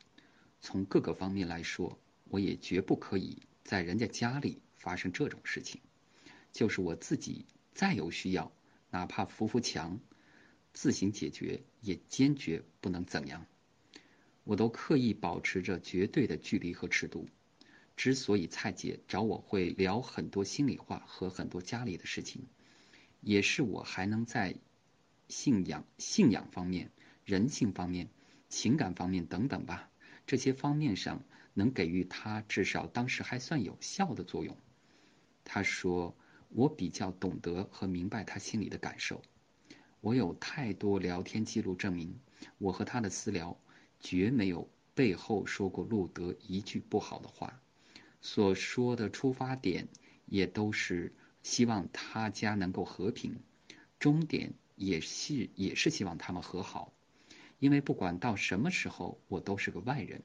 [0.61, 5.81] 从各个方面来说，我也绝不可以在人家家里发生这种事情。
[6.53, 8.51] 就是我自己再有需要，
[8.91, 10.01] 哪怕扶扶墙，
[10.73, 13.47] 自行解决，也坚决不能怎样。
[14.45, 17.29] 我都刻意保持着绝对的距离和尺度。
[17.97, 22.47] 之所以蔡姐找我会聊很多心里话和很多家里的事情，
[23.21, 24.55] 也是我还能在
[25.29, 26.91] 信仰、信仰方面、
[27.25, 28.09] 人性方面、
[28.49, 29.91] 情感方面等等吧
[30.27, 31.23] 这些方面上，
[31.55, 34.57] 能给予他至少当时还算有效的作用。
[35.45, 36.17] 他说
[36.49, 39.23] 我比较懂得和明白他心里的感受。
[40.01, 42.19] 我有太多聊天记录证明，
[42.59, 43.57] 我和他的私聊
[44.01, 47.61] 绝没有背后说过路德一句不好的话。
[48.21, 49.89] 所说的出发点
[50.27, 53.37] 也都是希望他家能够和平，
[54.01, 56.93] 终点也是也是希望他们和好，
[57.59, 60.23] 因为不管到什么时候，我都是个外人，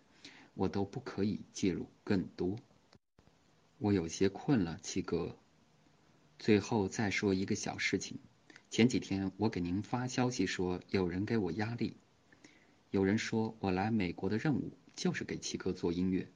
[0.54, 2.58] 我都不可以介入更多。
[3.78, 5.38] 我有些困了，七哥。
[6.38, 8.20] 最后再说一个小事情，
[8.70, 11.96] 前几天我给您发消息说有人给我压力，
[12.90, 16.28] 有人说我来美国的任务就是给七哥做音乐。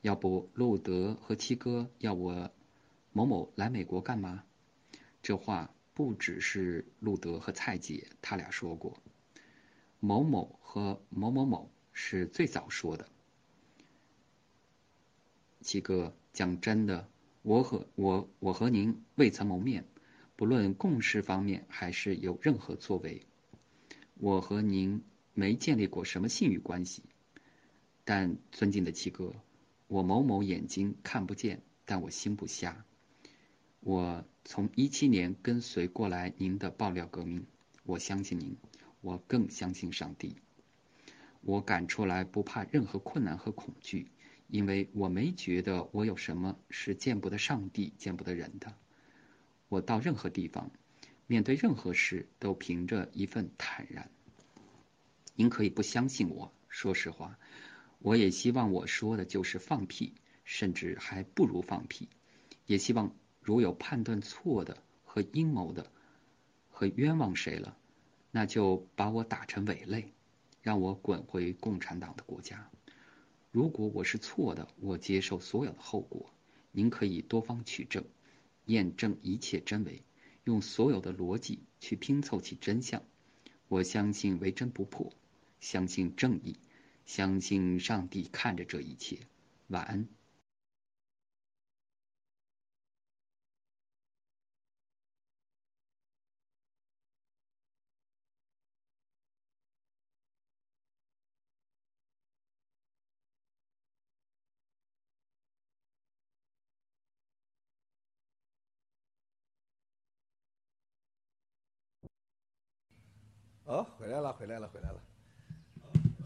[0.00, 2.50] 要不，路德和七哥要我
[3.12, 4.44] 某某来美国干嘛？
[5.22, 9.02] 这话不只是路德和蔡姐他俩说过，
[10.00, 13.08] 某某和某某某是最早说的。
[15.60, 17.08] 七哥，讲真的，
[17.42, 19.84] 我和我我和您未曾谋面，
[20.36, 23.26] 不论共事方面还是有任何作为，
[24.14, 25.02] 我和您
[25.34, 27.02] 没建立过什么信誉关系。
[28.04, 29.34] 但尊敬的七哥。
[29.88, 32.84] 我某某眼睛看不见，但我心不瞎。
[33.80, 37.46] 我从一七年跟随过来您的爆料革命，
[37.84, 38.58] 我相信您，
[39.00, 40.36] 我更相信上帝。
[41.40, 44.10] 我敢出来不怕任何困难和恐惧，
[44.48, 48.74] 因为我没觉得我有什么是见不得上帝、见不得人的。
[49.68, 50.70] 我到任何地方，
[51.26, 54.10] 面对任何事，都凭着一份坦然。
[55.36, 57.38] 您可以不相信我，说实话。
[58.00, 60.14] 我也希望我说的就是放屁，
[60.44, 62.08] 甚至还不如放屁。
[62.66, 65.90] 也希望如有判断错的和阴谋的，
[66.68, 67.77] 和冤枉谁了，
[68.38, 70.12] 那就把我打成伪类，
[70.62, 72.70] 让我滚回共产党的国家。
[73.50, 76.30] 如果我是错的，我接受所有的后果。
[76.70, 78.04] 您可以多方取证，
[78.66, 80.04] 验证一切真伪，
[80.44, 83.02] 用所有的逻辑去拼凑起真相。
[83.66, 85.12] 我相信为真不破，
[85.58, 86.54] 相信正义。
[87.06, 89.18] 相信上帝看着这一切，
[89.66, 90.06] 晚安。
[113.68, 114.98] 哦，回来了，回来了，回来了。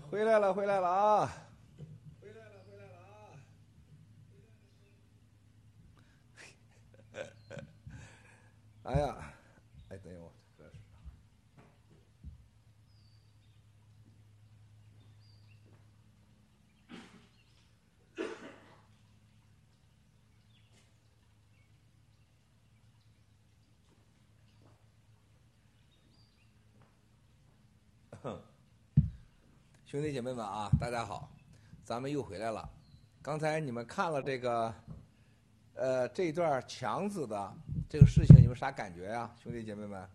[0.08, 1.28] 回来了，回来了啊！
[2.20, 3.34] 回来了，回来了啊！
[8.84, 9.34] 哎呀，
[9.88, 10.70] 哎，等一会儿，这是。
[29.92, 31.30] 兄弟姐妹们啊，大家好，
[31.84, 32.66] 咱们又回来了。
[33.20, 34.74] 刚才你们看了这个，
[35.74, 37.54] 呃，这一段强子的
[37.90, 40.08] 这个事情，你们啥感觉呀，兄弟姐妹们？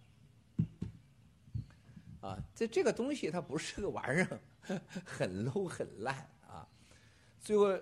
[2.22, 6.68] 啊，这这个东西它不是个玩意儿，很 low 很烂啊。
[7.40, 7.80] 最后，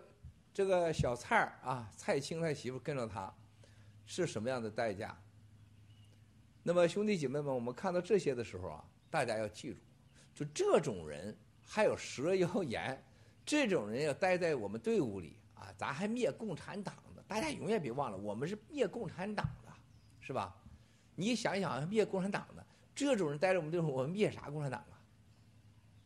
[0.54, 3.34] 这个小蔡儿啊，蔡青他媳妇跟着他，
[4.06, 5.18] 是什么样的代价？
[6.62, 9.80] 那么兄弟姐妹们，我们看到这些的时候啊，大家要记住，
[10.34, 11.34] 就这种人。
[11.66, 13.04] 还有蛇妖言，
[13.46, 17.24] 这种人要待在我们队伍里啊，咱还灭共产党的。
[17.28, 19.74] 大家永远别忘了，我们是灭共产党的，
[20.20, 20.56] 是吧？
[21.16, 25.02] 你想想，灭共产党的这种人待在我们队伍，我们灭啥共产党啊？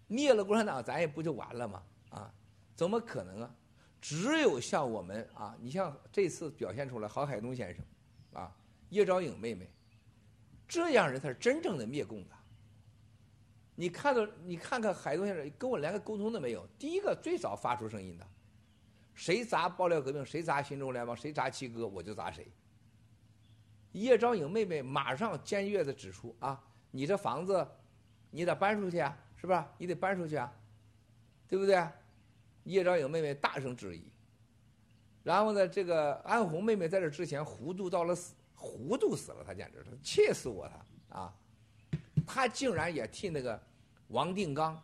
[0.07, 1.83] 灭了共产党，咱也不就完了吗？
[2.09, 2.33] 啊，
[2.75, 3.55] 怎么可能啊？
[4.01, 7.83] 只有像我们啊，你像这次表现出来，郝海东先生，
[8.31, 8.55] 啊，
[8.89, 9.69] 叶兆颖妹妹，
[10.67, 12.35] 这样人才是真正的灭共的。
[13.79, 16.67] 你看到，你看看海东先生跟我连个沟通都没有。
[16.77, 18.27] 第一个最早发出声音的，
[19.13, 22.45] 谁砸爆料革命，谁砸新中国联邦，谁砸七哥，我就砸谁。
[23.93, 26.61] 叶兆颖妹妹马上尖锐的指出啊，
[26.91, 27.65] 你这房子，
[28.31, 29.73] 你得搬出去啊，是吧？
[29.77, 30.53] 你得搬出去啊，
[31.47, 31.81] 对不对？
[32.65, 34.03] 叶兆颖妹妹大声质疑。
[35.23, 41.33] 然后呢，这个安红妹妹在这之前糊涂到了死，糊涂死了，她简直是气死我了啊！
[42.31, 43.59] 他竟然也替那个
[44.09, 44.79] 王定刚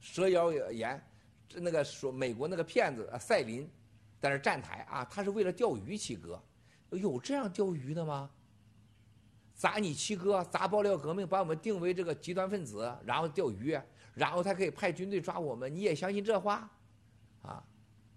[0.00, 1.00] 蛇妖言，
[1.54, 3.70] 那个说美国那个骗子赛林
[4.18, 6.42] 在那站台啊，他是为了钓鱼，七哥
[6.90, 8.28] 有这样钓鱼的吗？
[9.54, 13.78] 砸你七哥，砸爆料革命，把我们定为这个极端分子，然后钓鱼，
[14.14, 16.68] 然后他可以派军队抓我们，你也相信这话？
[17.42, 17.62] 啊！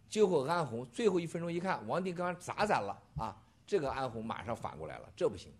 [0.10, 3.40] 结果安红最后一分钟一看，王定刚砸咱了啊！
[3.66, 5.52] 这个安红马上反过来了，这不行，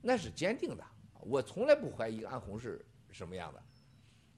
[0.00, 0.84] 那是坚定的。
[1.22, 3.62] 我从来不怀疑安红是什么样的。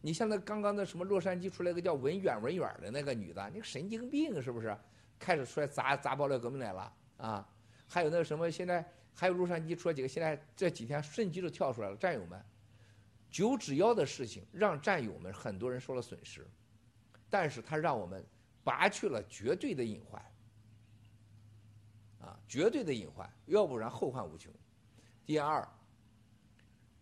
[0.00, 4.76] 你像那刚刚那什么洛杉矶出来个叫文远文远的那个女的，你神经病是不是？
[5.18, 7.48] 开始出来砸砸爆料革命来了啊！
[7.88, 8.84] 还有那个什么现在。
[9.16, 11.96] 还有洛杉矶出来几个，现在这几天瞬间就跳出来了。
[11.96, 12.44] 战友们，
[13.30, 16.44] 九指妖的事情让战友们很多人受了损失，
[17.30, 18.26] 但是他让我们
[18.64, 20.20] 拔去了绝对的隐患，
[22.22, 24.52] 啊，绝对的隐患，要不然后患无穷。
[25.24, 25.64] 第二，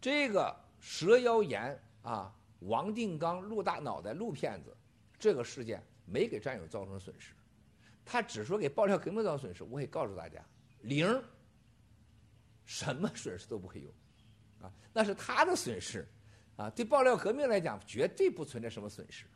[0.03, 4.77] 这个蛇妖言啊，王定刚露大脑袋露骗子，
[5.19, 7.33] 这个事件没给战友造成损失，
[8.05, 9.63] 他只说给爆料革命造成损失。
[9.65, 10.45] 我可以告诉大家，
[10.81, 11.23] 零。
[12.65, 13.91] 什么损失都不会有，
[14.65, 16.07] 啊，那是他的损失，
[16.57, 19.27] 啊，对爆料革命来讲绝对不存在什么损失，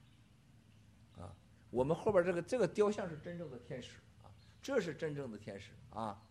[1.19, 1.35] 啊，
[1.69, 4.31] 我们后边这个这个雕像是真正的天使，啊，
[4.63, 6.23] 这是真正的天使，啊，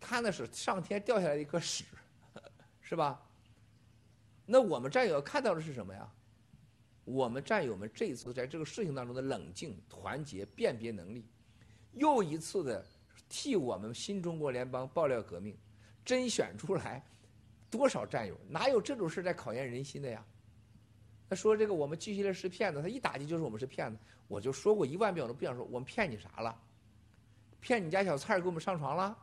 [0.00, 1.84] 他那是上天掉下来一颗屎，
[2.80, 3.22] 是吧？
[4.44, 6.10] 那我们战友看到的是什么呀？
[7.04, 11.24] 我们战友们这一次在这个事情当中的冷静、团结、辨别能力，
[11.92, 12.84] 又一次的
[13.28, 15.56] 替我们新中国联邦爆料革命。
[16.04, 17.04] 甄选出来
[17.70, 18.36] 多少战友？
[18.48, 20.24] 哪有这种事在考验人心的呀？
[21.28, 23.98] 他说这个我们继续的是骗子，他一打击就是我们是骗子。
[24.28, 26.60] 我就说过一万遍，我都不想说，我们骗你啥了？
[27.60, 29.16] 骗你家小蔡儿给我们上床了？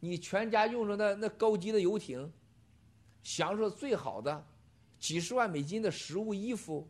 [0.00, 2.32] 你全家用着那那高级的游艇，
[3.22, 4.46] 享受最好的
[4.98, 6.86] 几十万美金的食物衣服，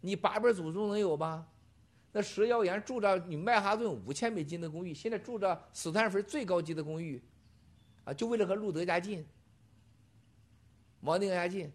[0.00, 1.46] 你八辈祖宗能有吗？
[2.10, 7.22] 那蛇妖岩住着你曼哈顿五千美金的公寓，现在住着斯坦福最高级的公寓，
[8.04, 9.24] 啊，就为了和路德家近，
[11.00, 11.70] 王定家近，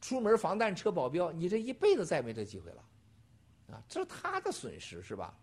[0.00, 2.84] 出门防弹车保镖，你这一辈子再没这机会了，
[3.72, 5.36] 啊，这是他的损失是吧？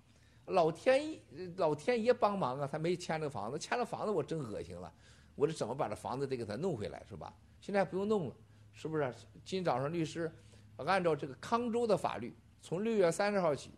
[0.48, 1.20] 老天
[1.58, 4.92] 老天爷帮忙啊，他没签这房子，签了房子我真恶心了，
[5.40, 7.34] 我这怎么把这房子得给他弄回来是吧？
[7.62, 8.36] 现在不用弄了，
[8.74, 9.14] 是不是？
[9.46, 10.30] 今早上律师
[10.78, 13.72] 按照这个康州的法律，从六月三十号起。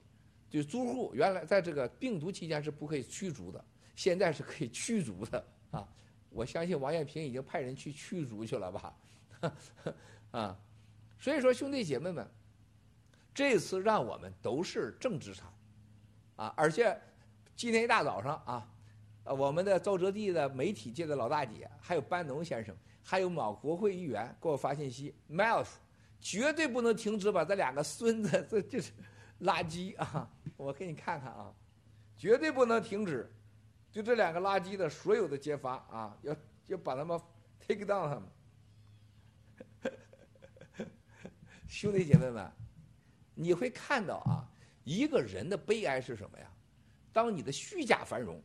[0.50, 3.66] 就租户原来在这个病毒期间是不可以驱逐的，
[3.96, 5.88] 现在是可以驱逐的啊！
[6.30, 8.94] 我相信王艳平已经派人去驱逐去了吧？
[10.32, 10.60] 啊，
[11.18, 12.30] 所以说兄弟姐妹们，
[13.34, 15.48] 这次让我们都是正资产
[16.36, 16.54] 啊！
[16.58, 17.00] 而且
[17.56, 18.70] 今天一大早上啊，
[19.34, 25.70] 我们的沼泽地的媒体界的老大姐，还有班农先生，还有某国会议员给我发信息，Miles
[26.20, 28.92] 绝对不能停止把这两个孙子，这就是。
[29.42, 30.30] 垃圾啊！
[30.56, 31.52] 我给你看看啊，
[32.16, 33.28] 绝对不能停止，
[33.92, 36.36] 就这两个垃圾的所有的揭发啊，要
[36.68, 37.20] 要把他们
[37.60, 38.24] take down 他们。
[41.68, 42.52] 兄弟姐妹们，
[43.34, 44.48] 你会看到啊，
[44.84, 46.46] 一个人的悲哀是什么呀？
[47.12, 48.40] 当你的虚假繁荣、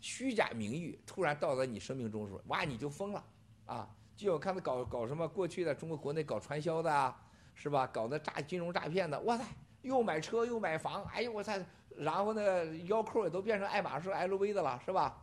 [0.00, 3.24] 虚假名誉突然到了你生命中时候，哇，你就疯了
[3.66, 3.88] 啊！
[4.16, 7.16] 就我看他搞搞什么过去的中国国内搞传销的啊，
[7.54, 7.86] 是吧？
[7.86, 9.44] 搞那诈金融诈骗的，哇塞！
[9.82, 11.54] 又买车又买房，哎呦我操！
[11.96, 15.22] 然后那腰扣也都变成爱马仕、LV 的了，是吧？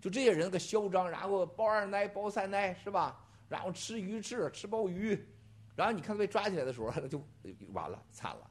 [0.00, 3.18] 就这些人个嚣张，然后包二奶、包三奶，是吧？
[3.48, 5.26] 然后吃鱼翅、吃鲍鱼，
[5.74, 7.20] 然后你看被抓起来的时候， 就
[7.72, 8.50] 完了，惨了，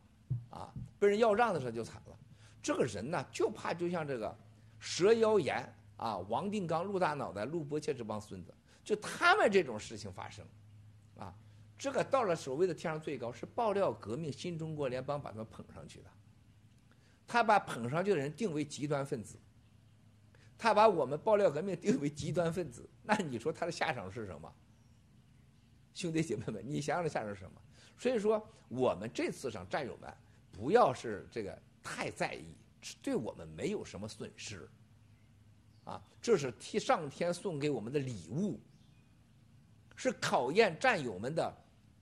[0.49, 0.73] 啊！
[0.99, 2.17] 被人要账的时候就惨了。
[2.61, 4.37] 这个人呢，就怕就像这个
[4.79, 8.53] 蛇妖言啊、王定刚、陆大脑袋、陆伯切这帮孙子，
[8.83, 10.45] 就他们这种事情发生，
[11.17, 11.33] 啊。
[11.77, 16.05] 这个到了所谓的天上最高，是爆料革命新中国联邦把他们捧上去的。
[17.27, 19.37] 他把捧上去的人定为极端分子，
[20.57, 24.53] 他把我们爆料革命定为极端分子，那你说他的下场是什么？
[25.93, 27.61] 兄弟姐妹们，你想想下场是什么？
[27.97, 30.13] 所以说，我们这次上战友们
[30.53, 32.55] 不要是这个太在意，
[33.01, 34.69] 对我们没有什么损失。
[35.85, 38.59] 啊，这是替上天送给我们的礼物，
[39.95, 41.53] 是考验战友们的。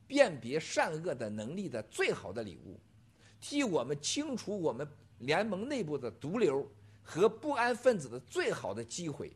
[0.06, 2.80] 辨别善恶的能力的最好的礼物，
[3.40, 4.88] 替我们清除我们
[5.20, 6.70] 联盟内部的毒瘤
[7.02, 9.36] 和不安分子的最好的机会，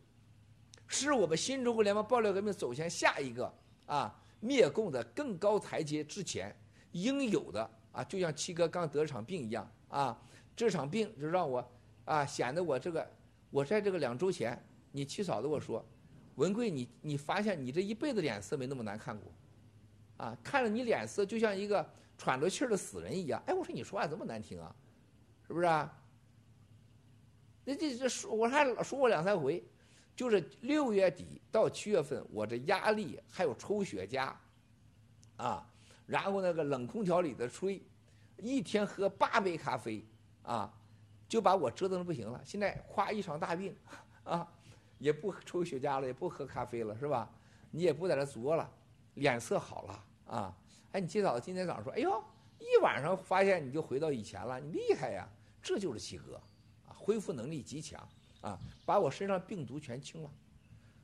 [0.86, 3.52] 是我们新中国联盟爆料革命走向下一个
[3.88, 6.56] 啊灭共的更高台阶之前
[6.92, 10.22] 应有的啊，就像七哥刚得了场病一样啊，
[10.58, 11.66] 这场病就让我
[12.04, 13.10] 啊显得我这个
[13.50, 14.62] 我在这个两周前，
[14.92, 15.86] 你七嫂子我说，
[16.36, 19.32] 文贵你你发现你这一辈子脸色没那么难看过，
[20.18, 23.42] 啊，看着你脸色就像一个喘着气儿的死人一样。
[23.46, 24.76] 哎，我说你说话这么难听啊，
[25.48, 25.98] 是不是啊？
[27.64, 29.64] 那这这说我还说过两三回。
[30.16, 34.34] 就是六月底到七月份，我这压力还有抽雪茄，
[35.36, 35.64] 啊，
[36.08, 37.80] 然后那个冷空调里的吹，
[38.38, 40.04] 一天喝八杯咖啡，
[40.48, 40.74] 啊，
[41.28, 42.42] 就把我折腾的不行了。
[42.44, 43.76] 现在夸一场大病，
[44.24, 44.48] 啊，
[44.98, 47.30] 也不抽雪茄了，也不喝咖啡了，是吧？
[47.70, 48.68] 你也不在这作了，
[49.16, 50.58] 脸色好了，啊，
[50.94, 52.24] 哎，你今早今天早上说，哎呦，
[52.60, 55.28] 一晚上发现你就回到以前了，你厉害呀！
[55.62, 56.42] 这就是七哥，
[56.88, 58.02] 啊，恢复能力极强。
[58.40, 60.30] 啊，把我身上病毒全清了，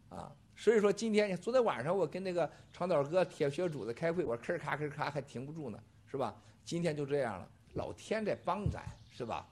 [0.10, 6.34] 啊，所以说今天昨天晚上我跟那个长岛哥、铁血主子开会，我吭咔吭咔还停不住呢，是吧？
[6.64, 9.48] 今天就这样了，老天在帮咱，是吧？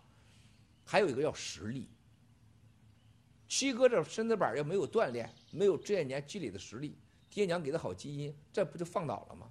[0.85, 1.87] 还有一个要实力，
[3.47, 6.97] 七哥这身子板要没有锻炼，没有这些年积累的实力，
[7.29, 9.47] 爹娘给的好基因，这不就放倒了吗？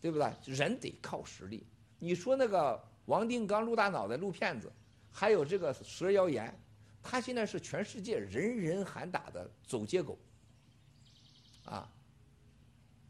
[0.00, 0.32] 对不对？
[0.44, 1.66] 人得靠实力。
[1.98, 4.70] 你说那个王定刚、陆大脑袋、陆骗子，
[5.10, 6.52] 还有这个蛇妖言。
[7.06, 10.18] 他现在是全世界人人喊打的走街狗，
[11.66, 11.86] 啊，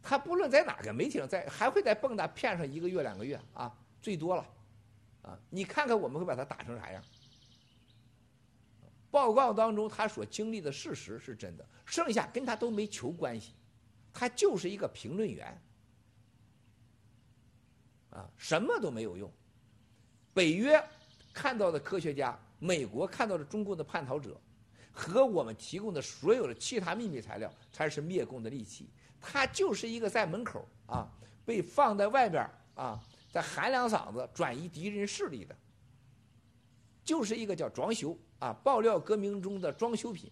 [0.02, 3.72] 他不论在哪个媒体上，在还会在蹦跶骗上一个月两个月啊，
[4.05, 4.47] 最多了，
[5.22, 7.02] 啊，你看看我们会把他打成啥样？
[9.10, 13.55] 报告当中他所经历的事实是真的，剩下跟他都没球关系，
[14.12, 15.59] 他就是一个评论员，
[18.10, 19.32] 啊，什么都没有用。
[20.35, 20.78] 北约
[21.32, 22.39] 看到的科学家。
[22.60, 24.40] 美国看到的中共的叛逃者，
[24.90, 28.89] 和我们提供的所有的其他秘密材料，才是灭共的利器。
[29.20, 31.06] 他就是一个在门口啊，
[31.44, 32.98] 被放在外边啊，
[33.35, 35.56] 在喊两嗓子转移敌人势力的，
[37.02, 40.31] 就是一个叫装修啊，爆料革命中的装修品。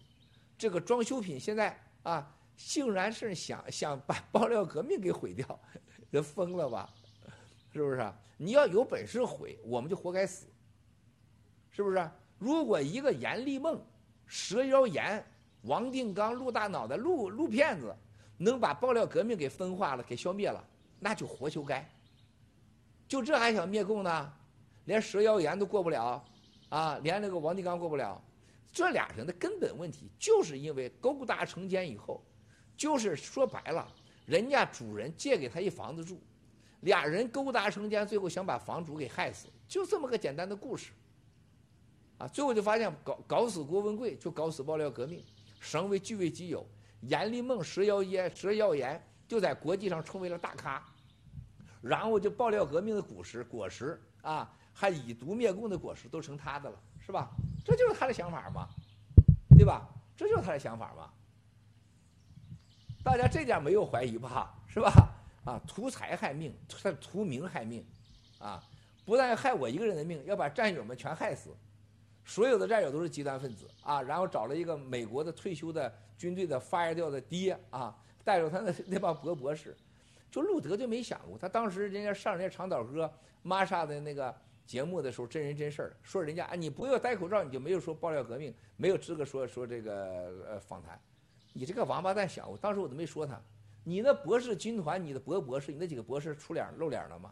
[0.57, 5.59] 这个装修品现在啊，竟然是想想把爆料革命给毁掉，
[6.09, 6.89] 这疯了吧？
[7.73, 8.09] 是不是？
[8.37, 10.47] 你要有本事毁，我们就活该死，
[11.71, 12.09] 是不是？
[12.39, 13.85] 如果一个阎立梦、
[14.25, 15.21] 蛇妖言、
[15.63, 17.93] 王定刚、陆大脑袋、陆陆骗子
[18.37, 20.65] 能把爆料革命给分化了、给消灭了，
[21.01, 21.85] 那就活就该。
[23.13, 24.33] 就这还想灭共呢？
[24.85, 26.25] 连蛇妖岩都过不了，
[26.69, 28.19] 啊，连那个王定刚过不了。
[28.71, 32.25] 这俩人的根本问题就是因为勾搭成奸以后，
[32.75, 33.87] 就是说白了，
[34.25, 36.19] 人家主人借给他一房子住，
[36.79, 40.91] 俩人勾搭成奸，最后想把房主给害死，就这么个简单的故事。
[42.17, 45.23] 啊，最后就发现搞搞死郭文贵，就搞死爆料革命，
[45.59, 46.65] 省委据为己有。
[47.01, 50.83] 阎立梦、蛇妖言、蛇妖岩就在国际上成为了大咖，
[51.83, 57.29] 然后就爆料革命的果实果实啊，还以毒灭共的果实都成他的了，是吧？
[57.65, 58.69] 这就是他的想法嘛，
[59.57, 59.85] 对吧？
[60.15, 61.11] 这就是他的想法嘛。
[63.03, 64.55] 大家这点没有怀疑吧？
[64.65, 64.91] 是吧？
[65.43, 67.85] 啊，图财害命，图图名害命，
[68.39, 68.63] 啊，
[69.03, 71.49] 不但要害我一个人的命，要把战友们全害死。
[72.25, 77.93] 所有的战友都是极端分子啊，然后找了一个美国的退休的军队的 fire 掉的爹啊，
[78.23, 79.75] 带着他那那帮博博士，
[80.33, 83.07] 就路德就没想过，他当时人家上人家长岛哥
[83.43, 84.35] 玛莎的那个
[84.65, 89.93] 节目的时候，真人真事儿，说人家啊，你不要戴口罩，你就没有说爆料革命，没有资格说说这个
[90.47, 90.99] 呃访谈，
[91.53, 93.39] 你这个王八蛋想过，当时我都没说他，
[93.83, 97.31] 你那博士军团，你的博博士，你那几个博士出脸露脸了吗？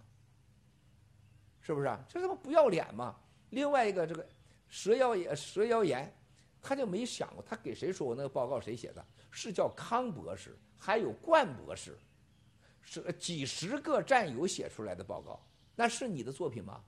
[1.59, 1.99] 是不是啊？
[2.07, 3.15] 这他妈不要脸嘛！
[3.49, 4.23] 另外一个这个。
[4.69, 6.13] 蛇妖言，蛇妖言，
[6.61, 8.61] 他就没想过，他给谁说过那个报告？
[8.61, 9.05] 谁写的？
[9.29, 11.97] 是叫康博士，还有冠博士，
[12.83, 15.39] 是几十个战友写出来的报告，
[15.75, 16.81] 那是你的作品吗？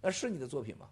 [0.00, 0.88] 那是你的作品吗？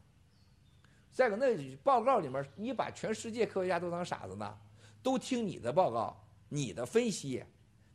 [1.13, 4.59] 再个，那报告里面，你把全世界科学家都当傻子呢？
[5.03, 6.17] 都听你的报告，
[6.49, 7.45] 你的分析，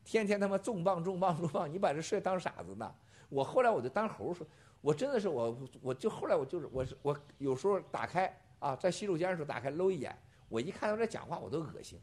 [0.04, 2.94] 天天他妈重磅重磅重磅，你把这事当傻子呢？
[3.30, 4.46] 我后来我就当猴说。
[4.82, 10.14] 我真的是我，我就后来我就是我是我有时候打开啊，在洗手间的时候打开搂一眼，
[10.50, 11.98] 我一看到这讲话我都恶心，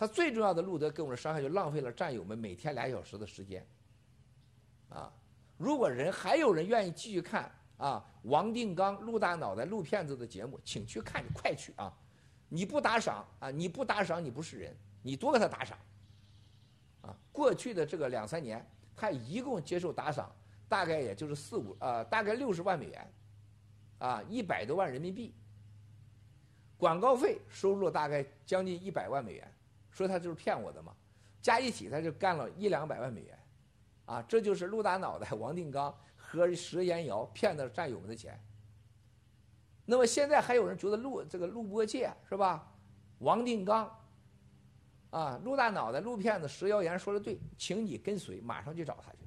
[0.00, 3.62] 他最重要的路德给我们的伤害就浪费了战友们每天俩小时的时间，
[4.88, 5.12] 啊，
[5.58, 11.92] 如果人还有人愿意继续看啊，王定刚、陆大脑袋、陆骗子的节目，请去看，你快去啊，
[12.48, 15.76] 你不打赏啊，你不打赏你不是人，你多给他打赏，
[17.02, 18.66] 啊，过去的这个两三年，
[18.96, 20.34] 他一共接受打赏。
[20.66, 23.12] 大概也就是四五呃，大概六十万美元，
[23.98, 25.34] 啊，一百多万人民币。
[26.78, 29.52] 广告费收入大概将近一百万美元，
[29.90, 30.94] 说他就是骗我的嘛，
[31.42, 33.38] 加一起他就干了一两百万美元，
[34.04, 38.40] 啊，这就是陆大脑袋王定刚和石岩瑶骗的战友们的钱。
[39.84, 42.72] 那么现在还有人觉得陆这个陆波界是吧？
[43.18, 43.90] 王定刚，
[45.10, 49.18] 啊，陆大脑袋、陆骗子、石谣言说的对，请你跟随，马上去找他去，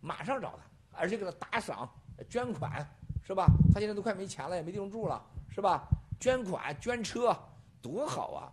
[0.00, 1.88] 马上找他，而且给他打赏、
[2.28, 2.84] 捐款，
[3.22, 3.46] 是吧？
[3.72, 5.86] 他现在都快没钱了，也没地方住了，是吧？
[6.18, 7.36] 捐款、捐车，
[7.80, 8.52] 多好啊！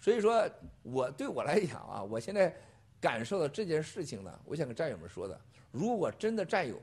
[0.00, 0.48] 所以说，
[0.82, 2.54] 我对我来讲啊，我现在
[3.00, 6.80] 感受到这件事情呢，我想跟战友们说的，如果真的战友，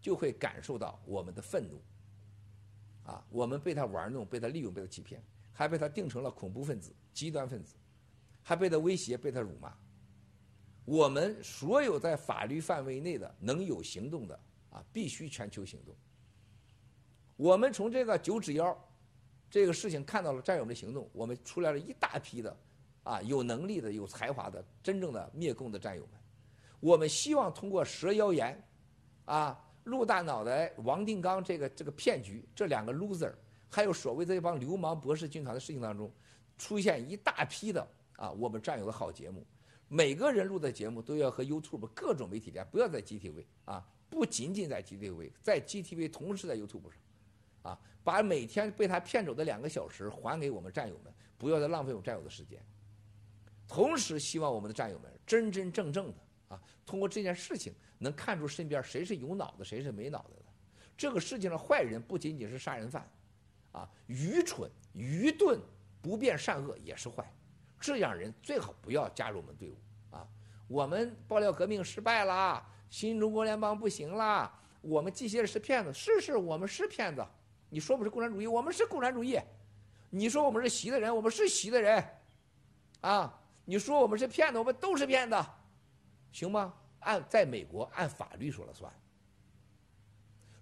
[0.00, 1.80] 就会感受到我们的愤怒。
[3.04, 5.22] 啊，我们被他玩弄，被他利用，被他欺骗，
[5.52, 7.76] 还被他定成了恐怖分子、极端分子，
[8.42, 9.72] 还被他威胁，被他辱骂。
[10.84, 14.40] 我们所有在法律范围内的能有行动的
[14.70, 15.94] 啊，必须全球行动。
[17.36, 18.76] 我们从这个九指妖
[19.56, 22.54] 这个事情看到了战友们的行动，我们出来了一大批的
[23.02, 26.20] 啊有能力的、有才华的、真正的灭共的战友们。
[26.78, 28.62] 我们希望通过蛇妖言
[29.24, 29.58] 啊。
[29.84, 33.32] 陆大脑袋、王定刚这个这个骗局，这两个 loser，
[33.70, 36.12] 还有所谓这帮流氓博士军团的事情当中，
[36.58, 39.46] 出现一大批的啊，我们战友的好节目，
[39.88, 46.94] 每个人录的节目都要和 YouTube 各种媒体连，不要在 GTV 啊，不仅仅在 GTV，在 GTV 同时在 YouTube 上，
[47.66, 52.64] 啊，把每天被他骗走的两个小时还给我们战友们，不要再浪费我们战友的时间。
[53.66, 56.18] 同时，希望我们的战友们真真正正的
[56.48, 57.74] 啊，通过这件事情。
[57.98, 60.44] 能看出身边谁是有脑子，谁是没脑子的。
[60.98, 63.10] 这个世界上坏人不仅仅是杀人犯，
[63.72, 65.58] 啊，愚蠢、愚钝、
[66.02, 67.24] 不辨善恶也是坏。
[67.80, 69.78] 这样人最好不要加入我们队伍
[70.10, 70.28] 啊！
[70.68, 74.52] 我们爆料革命失败了，新中国联邦不行了，
[74.82, 75.90] 我们这些人是骗子。
[75.94, 77.26] 是是，我们是骗子。
[77.68, 79.40] 你说我们是共产主义，我们是共产主义。
[80.10, 82.04] 你说我们是习的人，我们是习的人。
[83.00, 85.36] 啊，你说我们是骗子，我们都是骗子，
[86.32, 86.72] 行吗？
[87.00, 88.92] 按在美国按法律说了算。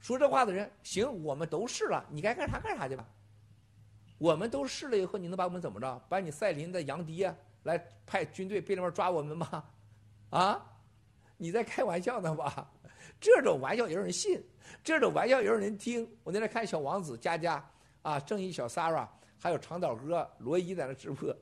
[0.01, 3.07] 说这话的人，行，我们都试了，你该干啥干啥去吧。
[4.19, 6.03] 我们都试了以后，你能把我们怎么着？
[6.09, 7.27] 把你赛林的杨迪
[7.63, 9.65] 来派军队背那边抓我们吗？
[10.31, 10.71] 啊？
[11.37, 12.71] 你在开玩笑呢吧？
[13.21, 14.43] 这种玩笑也有人信，
[14.83, 16.09] 这种玩笑也有人听。
[16.23, 17.65] 我在那看小王子、佳佳
[18.03, 19.09] 啊、正义小 s a r a
[19.39, 21.35] 还有长岛哥罗伊在那直播，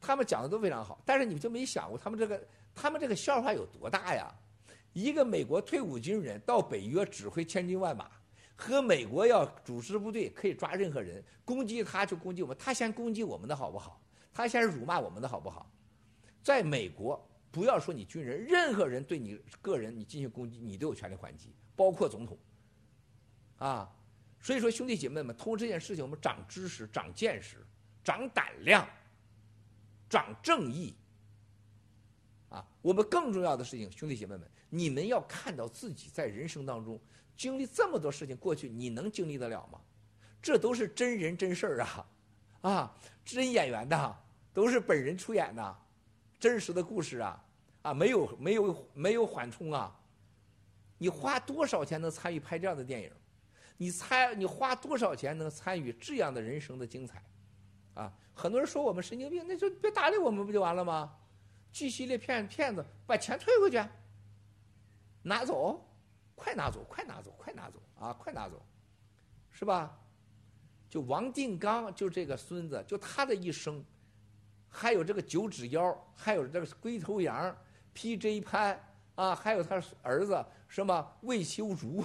[0.00, 1.00] 他们讲的都非常好。
[1.04, 2.40] 但是你们就没想过，他们这个。
[2.76, 4.34] 他们这个笑话有多大呀？
[4.94, 8.10] 一个美国退伍军人到北约指挥千军万马，
[8.56, 14.02] 和美国要组织部队可以抓任何人，攻击他就攻击我们，他先攻击我们的好不好？
[14.32, 15.70] 他先辱骂我们的好不好？
[16.42, 17.24] 在美国，
[17.54, 22.36] 不要说你军人，任何人对你个人你进行攻击，你都有权利还击，包括总统。
[23.58, 23.88] 啊，
[24.40, 27.64] 所以说兄弟姐妹们，通过这件事情，我们长知识、长见识、
[28.02, 28.84] 长胆量、
[30.10, 30.96] 长正义。
[32.48, 37.00] 啊，我们更重要的事情，兄弟姐妹们，你们要看到自己在人生当中
[37.36, 39.80] 经历这么多事情，过去你能经历得了吗？
[40.42, 42.06] 这都是真人真事儿啊，
[42.62, 44.16] 啊，真演员的，
[44.52, 45.78] 都是本人出演的，
[46.44, 47.42] 真实的故事啊，
[47.80, 49.98] 啊，没有没有没有缓冲啊，
[50.98, 53.10] 你花多少钱能参与拍这样的电影？
[53.78, 57.24] 你参你花多少钱能参与这样的人生的精彩？
[57.94, 61.16] 啊，很多人说我们神经病，那就别搭理我们不就完了吗
[61.72, 63.82] ？G 系列骗骗子，把钱退回去，
[65.22, 65.82] 拿走，
[66.34, 68.62] 快拿走，快拿走，快拿走啊，快拿走，
[69.50, 69.98] 是吧？
[70.90, 73.82] 就王定刚，就这个孙子，就他的一生，
[74.76, 77.56] 还有这个九指妖，还有这个龟头羊
[77.94, 78.78] ，PJ 潘
[79.14, 82.04] 啊，还有他儿子什么魏修竹，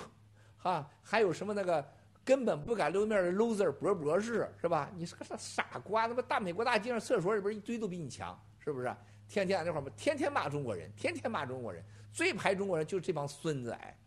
[0.62, 1.84] 啊，还有什么那个
[2.24, 4.92] 根本不敢露面的 loser 博博士，是吧？
[4.96, 8.96] 你是个傻瓜，那么大美国大街上厕所里边一堆都比你强，是不是？
[9.28, 11.84] 天天在那块儿，天天骂中国人，天天骂中国人，
[12.14, 13.98] 最排中国人就是这帮孙子哎！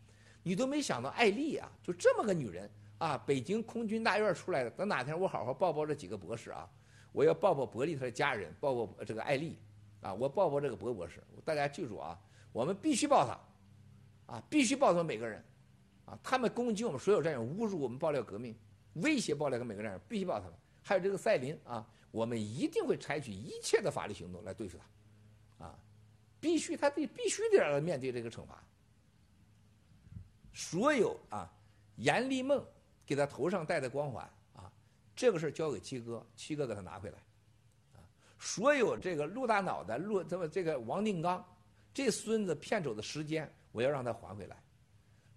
[0.41, 4.69] 你都没想到艾丽啊，就这么个女人啊，北京空军大院出来的。
[4.69, 6.69] 等哪天我好好抱抱这几个博士啊，
[7.13, 9.57] 我要抱抱伯利他的家人，抱抱这个艾丽
[10.01, 11.23] 啊，我抱抱这个博博士。
[11.45, 12.19] 大家记住啊，
[12.51, 15.41] 我们必须抱他啊，必须抱他们每个人
[16.05, 16.19] 啊！
[16.21, 18.53] 他们攻击我们所有战友，侮辱我们爆料革命，
[18.95, 20.53] 威胁爆料革命每个战友，必须抱他们。
[20.81, 25.65] 还有这个赛林啊，我们一定会采取一切的法律行动来对付他。
[25.65, 25.79] 啊
[26.39, 28.61] 必须，他得必须得让他面对这个惩罚。
[30.53, 31.49] 所有啊，
[31.95, 32.61] 严立梦
[33.05, 34.29] 给他头上戴的光环，
[35.15, 37.17] 这个事交给七哥，七哥给他拿回来。
[37.93, 38.01] 啊，
[38.39, 41.45] 所有这个陆大脑袋、陆这么这个王定刚，
[41.93, 44.57] 这孙子骗走的时间，我要让他还回来。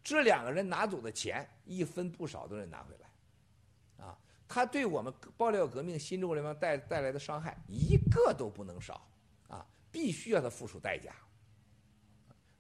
[0.03, 4.05] 这两个人拿走的钱，一分不少都得拿回来。
[4.05, 4.17] 啊，
[4.47, 9.05] 他对我们爆料革命、新中国联邦带带来的伤害，一个都不能少，
[9.49, 11.13] 啊，必须要他付出代价。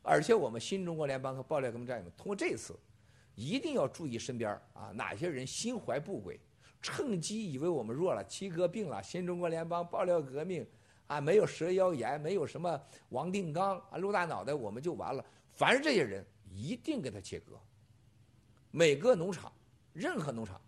[0.02, 2.78] 而且我们新中国联邦和爆料革命战友们，通过这次，
[3.34, 6.38] 一定要注意身边啊哪些人心怀不轨，
[6.86, 10.64] 趁机以为我们弱了，七哥病了，新中国联邦爆料革命
[11.08, 15.24] 啊没有蛇妖炎，没有什么王定刚啊陆大脑袋，我们就完了。
[15.50, 17.58] 凡是这些人，一定给他切割。
[18.70, 19.50] 每个农场，
[19.92, 20.60] 任何农场。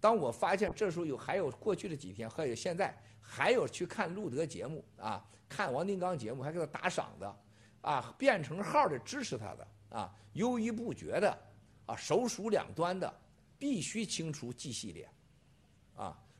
[0.00, 7.36] 当我发现这时候有还有过去的几天，还有现在还有去看路德节目啊，看王定刚节目还给他打赏的，
[7.82, 11.38] 啊，变成号的支持他的啊，犹豫不决的
[11.84, 13.12] 啊，手鼠两端的，
[13.58, 15.06] 必须清除 G 系列，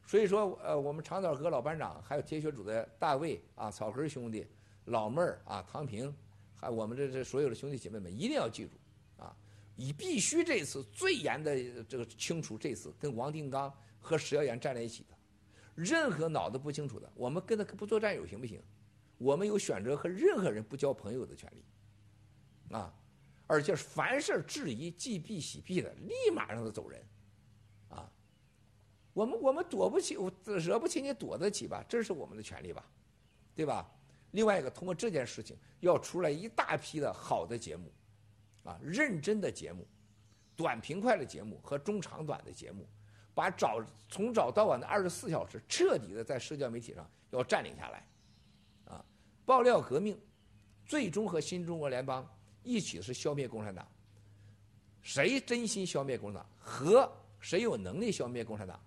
[0.07, 4.47] 所以说呃，我们长枣哥老班长，还有铁血组的大卫啊，草根兄弟，
[4.87, 6.15] 老妹儿啊，唐平，
[6.55, 8.71] 还我们这这所有的兄弟姐妹们，一定要记住。
[9.17, 9.37] 啊
[9.79, 13.71] 你必须这次最严的这个清除，这次跟王定刚
[14.01, 15.15] 和石耀岩站在一起的，
[15.75, 18.63] 任何脑子不清楚的，我们跟他不做战友行不行？
[19.19, 22.95] 我们有选择和任何人不交朋友的权利，啊，
[23.47, 27.03] 而且凡是质疑、忌避、喜避的，立马让他走人，
[29.17, 31.83] 我们我们躲不起，我惹不起你躲得起吧？
[31.89, 32.85] 这是我们的权利吧，
[33.55, 33.91] 对吧？
[34.33, 37.91] 另外一个，通过这件事情要出来一大批的好的节目。
[38.63, 39.87] 啊，认真的节目，
[40.55, 42.87] 短平快的节目和中长短的节目，
[43.33, 48.07] 把早从早到晚的二十四小时彻底的在社交媒体上要占领下来，
[48.85, 49.03] 啊，
[49.47, 50.21] 爆料革命，
[50.85, 52.29] 最终和新中国联邦
[52.63, 53.89] 一起是消灭共产党。
[55.01, 57.11] 谁真心消灭共产党，和
[57.41, 58.79] 谁有能力消灭共产党？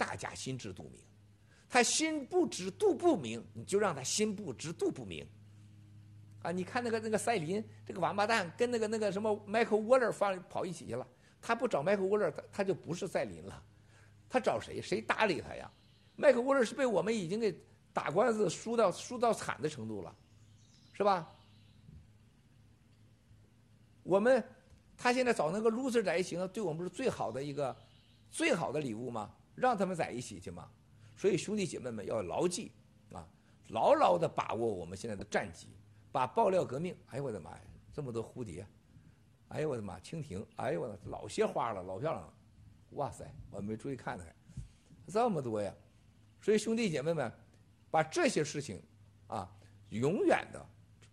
[0.00, 0.98] 大家心知肚明。
[1.68, 5.26] 他心不知肚不明，你就让他心不知肚不明。
[6.42, 11.06] 啊，你看那个那个赛琳这个王八蛋跟那个那个什么 Michael Waller 放跑一起去了，
[11.42, 13.62] 他不找 Michael Waller，他他就不是赛琳了，
[14.26, 14.80] 他找谁？
[14.80, 15.70] 谁搭理他呀
[16.16, 17.54] ？？Michael Waller 是被我们已经给
[17.92, 20.16] 打官司输到输到惨的程度了，
[20.94, 21.30] 是吧？
[24.02, 24.42] 我们
[24.96, 27.76] 他现在找那个 loser 在一起，对我们是最好的一个
[28.30, 29.30] 最好的礼物吗？
[29.54, 30.68] 让他们在一起去嘛？
[31.16, 32.72] 所以兄弟姐妹们要牢记
[33.12, 33.26] 啊，
[33.68, 35.68] 牢牢的把握我们现在的战绩。
[36.12, 37.60] 把爆料革命，哎呦我的妈呀，
[37.92, 38.66] 这么多蝴蝶，
[39.46, 42.34] 哎呦我的妈，蜻蜓，哎呦我的老些花了，老漂亮了，
[42.94, 44.24] 哇塞，我没注意看呢，
[45.06, 45.72] 这么多呀，
[46.40, 47.32] 所以兄弟姐妹们，
[47.92, 48.82] 把这些事情
[49.28, 49.48] 啊，
[49.90, 50.66] 永远的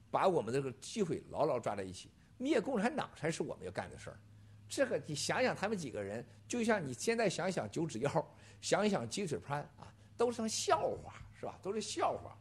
[0.09, 2.09] 把我们这个机会牢牢抓在一起，
[2.39, 4.19] 灭共产党才是我们要干的事儿。
[4.67, 8.27] 这个你想想，他们几个人，就像你现在想想九指妖，
[8.61, 11.57] 想想鸡腿潘啊，都成笑话是吧？
[11.61, 12.37] 都是笑话。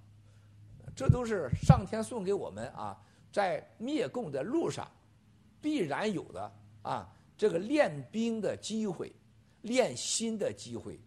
[0.95, 2.99] 这都是上天送给我们啊，
[3.31, 4.91] 在灭共的路上
[5.61, 9.13] 必然有的啊，这个练兵的机会，
[9.61, 10.99] 练心的机会，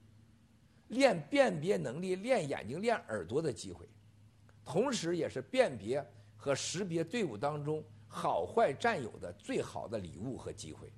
[0.90, 3.90] 练辨别能力、练眼睛、练耳朵的机会，
[4.64, 6.06] 同时也是辨别
[6.38, 10.92] 和识别队伍当中好坏战友的最好的礼物和机会。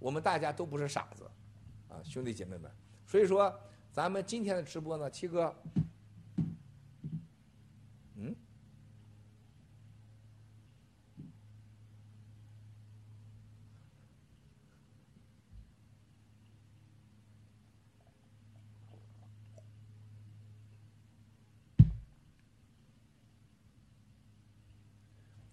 [0.00, 1.30] 我们大家都不是傻子，
[1.88, 2.68] 啊，兄弟姐妹们，
[3.06, 3.54] 所以说
[3.92, 5.54] 咱们今天的直播呢，七哥。
[8.16, 8.34] 嗯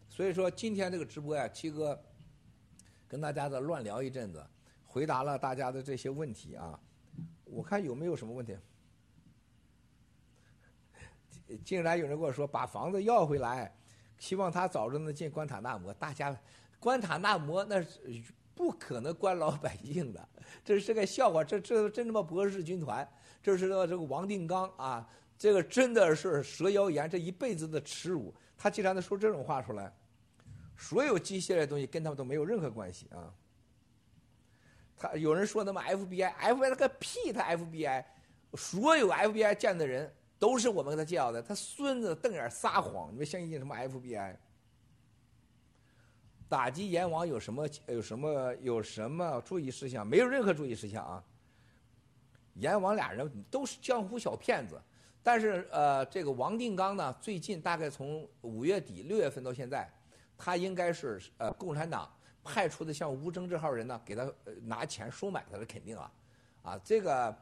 [0.09, 2.01] 所以说今天这个直播呀，七哥
[3.07, 4.45] 跟大家的乱聊一阵子，
[4.85, 6.79] 回答了大家的这些问题啊。
[7.45, 8.55] 我看有没有什么问题？
[11.63, 13.73] 竟然有人跟我说把房子要回来，
[14.17, 15.93] 希望他早日能进关塔那摩。
[15.93, 16.37] 大家，
[16.79, 18.21] 关塔那摩那是
[18.53, 20.29] 不可能关老百姓的，
[20.65, 21.43] 这是个笑话。
[21.43, 23.07] 这这真他妈博士军团，
[23.41, 25.07] 这是这个王定刚啊，
[25.37, 28.35] 这个真的是蛇妖言，这一辈子的耻辱。
[28.57, 29.93] 他竟然能说这种话出来。
[30.77, 33.33] 所有机械类东西跟他们都没有任何关系啊！
[34.95, 37.33] 他有人说他妈 FBI，FBI 个屁！
[37.33, 38.05] 他 FBI，
[38.53, 41.41] 所有 FBI 见的人都是我们给他介绍的。
[41.41, 44.35] 他孙子瞪眼撒谎，你们相信什么 FBI？
[46.47, 50.05] 打击阎王有什么有什么有什么注意事项？
[50.05, 51.23] 没有任何注意事项啊！
[52.53, 54.81] 阎王俩人都是江湖小骗子，
[55.21, 59.91] 但是呃，这个王定刚呢，最近大概从五月底六月份到现在。
[60.37, 62.09] 他应该是呃共产党
[62.43, 64.31] 派出的像吴征这号人呢，给他
[64.61, 66.11] 拿钱收买他是肯定啊，
[66.63, 67.35] 啊这个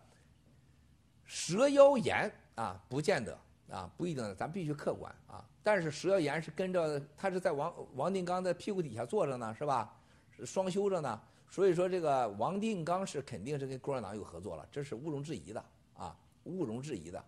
[1.26, 3.38] 蛇妖岩啊不见得
[3.70, 5.44] 啊不一定，咱必须客观啊。
[5.62, 9.94] 但是蛇妖岩是跟着他是在王王定刚的屁股底下坐着呢是吧？
[10.46, 11.22] 双休着呢。
[11.48, 15.64] 所以说，这个王定刚是肯定是跟共产党有合作了，这是毋庸置疑的
[15.96, 16.14] 啊，
[16.44, 17.24] 毋庸置疑的。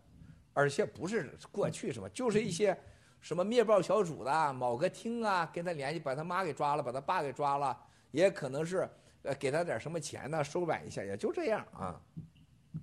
[0.54, 2.78] 而且不是过去什么，就是一些
[3.20, 7.78] 什么灭暴小组的某个厅啊，跟他联系，把他妈给抓了，把他爸给抓了，
[8.12, 8.90] 也可能是
[9.24, 12.02] 呃给他点什么钱呢，收买一下，也就这样啊，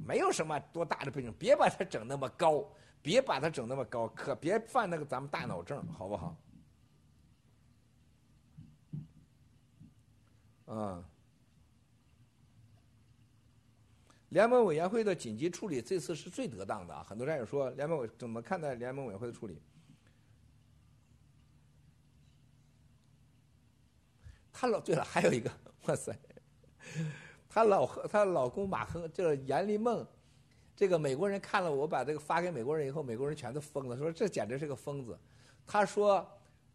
[0.04, 2.64] 没有什么多大的背景，别把他整那么高，
[3.00, 6.36] 别把他整那么高，可别犯那个咱们大脑症，好不好？
[10.66, 11.04] 啊。
[14.30, 17.06] 联盟委员会的紧急处理这次是最得当的啊！
[17.08, 19.62] 很多战友说，联盟委怎么看待联盟委员会的处理？
[24.54, 25.50] 他老对了，还有一个，
[25.86, 26.16] 哇塞，
[27.48, 30.06] 他老她老公马亨，这个严立梦，
[30.76, 35.18] 这个美国人看了我把这个发给美国人以后，美国人全都疯了，说这简直是个疯子。
[35.66, 36.24] 他说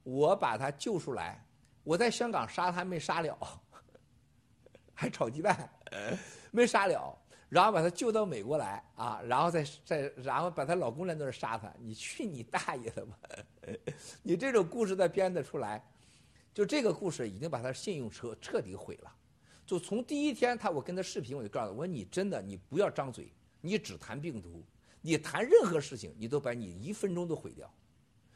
[0.03, 1.41] 我把他救出来，
[1.83, 3.37] 我在香港杀他没杀了，
[4.93, 5.69] 还炒鸡蛋，
[6.51, 7.17] 没杀了。
[7.47, 13.17] 然后把她救到美国来啊，然后再再然后把她老公在那儿杀她，你去你大爷的吧！
[14.21, 15.83] 你这种故事再编得出来，
[16.59, 19.15] 就这个故事已经把他信用彻彻底毁了。
[19.65, 23.31] 就从第一天他我跟他视频我就告诉他，我说你真的你不要张嘴，
[23.61, 24.61] 你只谈病毒，
[24.99, 27.73] 你谈任何事情你都把你一分钟都毁掉，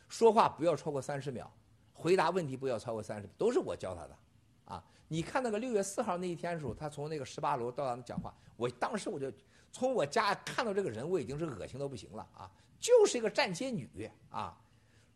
[0.07, 1.53] 说话不要超过三十秒，
[1.91, 4.17] 回答问题不要超过三十，都是我教他的。
[4.63, 9.29] 啊你看那个六月四号那一天的时候，他从那个十八楼到那讲话，我当时我就
[9.69, 12.49] 从我家看到这个人，我已经是恶心到不行了啊！
[12.79, 14.57] 就是一个站街女啊，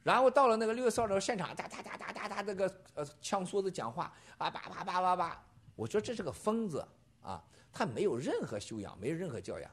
[0.07, 4.05] 然后到了那个六月四号的现场，哒哒哒哒哒哒那个呃枪梭子讲话
[4.37, 6.81] 啊，叭叭叭叭叭，我觉得这是个疯子
[7.21, 7.43] 啊！
[7.73, 9.69] 他没有任何修养，没有任何教养。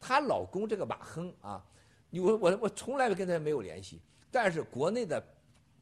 [0.00, 1.64] 她老公这个马亨啊，
[2.10, 4.02] 我我我从来跟他没有联系，
[4.32, 5.22] 但是国内的。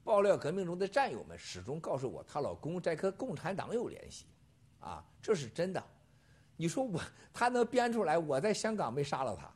[0.04, 4.24] 爆料革命中的战友们始终告诉我，她老公在和共产党有联系，
[4.78, 5.82] 啊，这是真的。
[6.56, 7.00] 你说我，
[7.32, 9.50] 他能编出来我在香港没杀了他，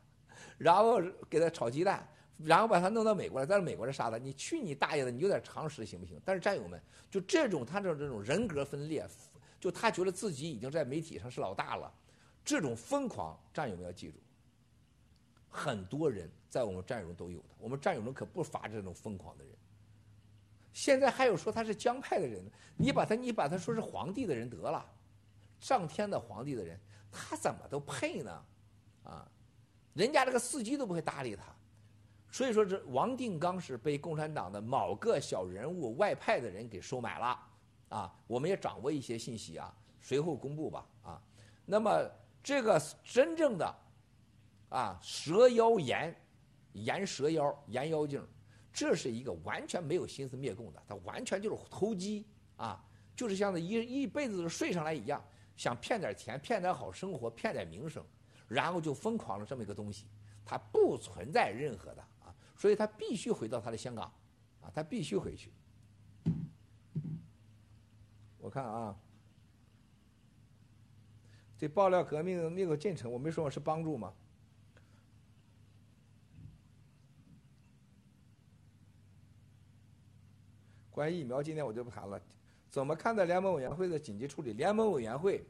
[0.57, 2.05] 然后给他炒鸡蛋，
[2.43, 4.17] 然后把他弄到美国来，在美国来杀他？
[4.17, 5.11] 你去你大爷的！
[5.11, 6.19] 你有点常识行不行？
[6.23, 9.07] 但是战友们，就这种他这种这种人格分裂，
[9.59, 11.93] 就他觉得自己已经在媒体上是老大了，
[12.43, 14.19] 这种疯狂，战友们要记住，
[15.49, 19.53] 很多人在我们战友中都有的，我们战友中可不乏这种疯狂的人。
[20.73, 22.43] 现在还有说他是江派的人，
[22.77, 24.89] 你把他你把他说是皇帝的人得了，
[25.59, 26.79] 上天的皇帝的人，
[27.11, 28.45] 他怎么都配呢？
[29.03, 29.29] 啊，
[29.93, 31.43] 人家这个司机都不会搭理他，
[32.31, 37.39] 所以说这王定刚是被共产党的某个小人物外派的人给收买了，
[37.89, 41.21] 啊，我们也掌握一些信息啊，随后公布吧，啊，
[41.65, 42.09] 那么
[42.41, 43.75] 这个真正的
[44.69, 46.15] 啊蛇妖严，
[46.71, 48.25] 严蛇妖，严妖精。
[48.73, 52.25] 这是一个完全没有心思灭共的，他完全就是投机
[52.55, 52.81] 啊，
[53.13, 55.21] 就是像那一一辈子睡上来一样，
[55.57, 58.01] 想骗点钱、骗点好生活、骗点名声，
[58.47, 60.07] 然后就疯狂了这么一个东西，
[60.45, 62.03] 他不存在任何的，
[62.61, 64.05] 所以他必须回到他的香港，
[64.61, 65.51] 啊，他必须回去。
[68.37, 68.95] 我看啊，
[71.57, 74.13] 这爆料革命那个进程，我没说我是帮助吗？
[80.91, 82.21] 关于疫苗，今天我就不谈了。
[82.69, 84.53] 怎么看待联盟委员会的紧急处理？
[84.53, 85.43] 联盟委员会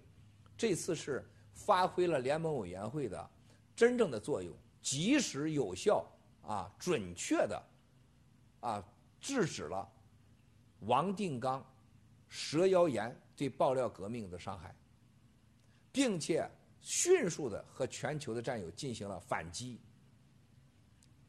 [0.55, 3.29] 这次是发挥了联盟委员会的
[3.75, 6.09] 真正的作用，及时有效
[6.41, 7.63] 啊，准确的
[8.59, 8.83] 啊，
[9.19, 9.87] 制止了
[10.81, 11.65] 王定刚
[12.27, 14.75] 蛇妖言对爆料革命的伤害，
[15.91, 16.49] 并且
[16.81, 19.79] 迅速的和全球的战友进行了反击，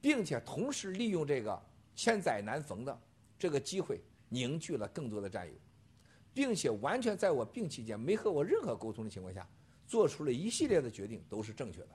[0.01, 1.63] 并且同时利用这个
[1.95, 2.99] 千载难逢的。
[3.39, 5.55] 这个机会凝聚了更多的战友，
[6.33, 9.45] 并且完全在我病期间没和我任何沟通的情况下，
[9.85, 11.89] 做出了一系列的决定，都是正确的，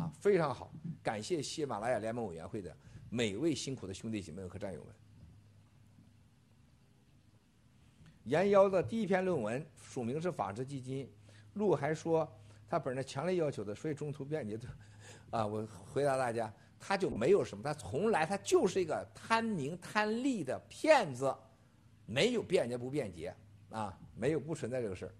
[0.00, 0.72] 啊，非常好，
[1.02, 2.74] 感谢喜马拉雅联盟委员会的
[3.10, 4.94] 每位辛苦的兄弟姐妹和战友们。
[8.24, 11.06] 严幺的第一篇论文署名是法治基金，
[11.52, 12.26] 陆还说
[12.66, 14.68] 他本人强烈要求的，所以中途便捷的，
[15.30, 16.50] 啊，我回答大家。
[16.82, 21.34] 他就没有什么，他从来他就是一个贪名贪利的骗子，
[22.06, 23.36] 没有便捷不便捷
[23.68, 25.14] 啊，没有不存在这个事儿。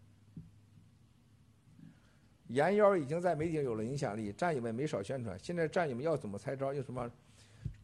[2.51, 5.39] 严幺已经在媒体有了影响力，战友们没少宣传。
[5.40, 6.74] 现在战友们要怎么猜招？
[6.74, 7.09] 用什么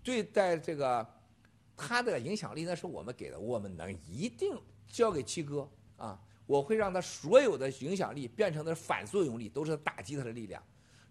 [0.02, 1.06] 对待这个
[1.76, 2.64] 他的影响力？
[2.64, 6.20] 那是我们给的，我们能一定交给七哥啊！
[6.47, 10.62] 我会让他所有的影响力变成的反作用力，都是打击他的力量。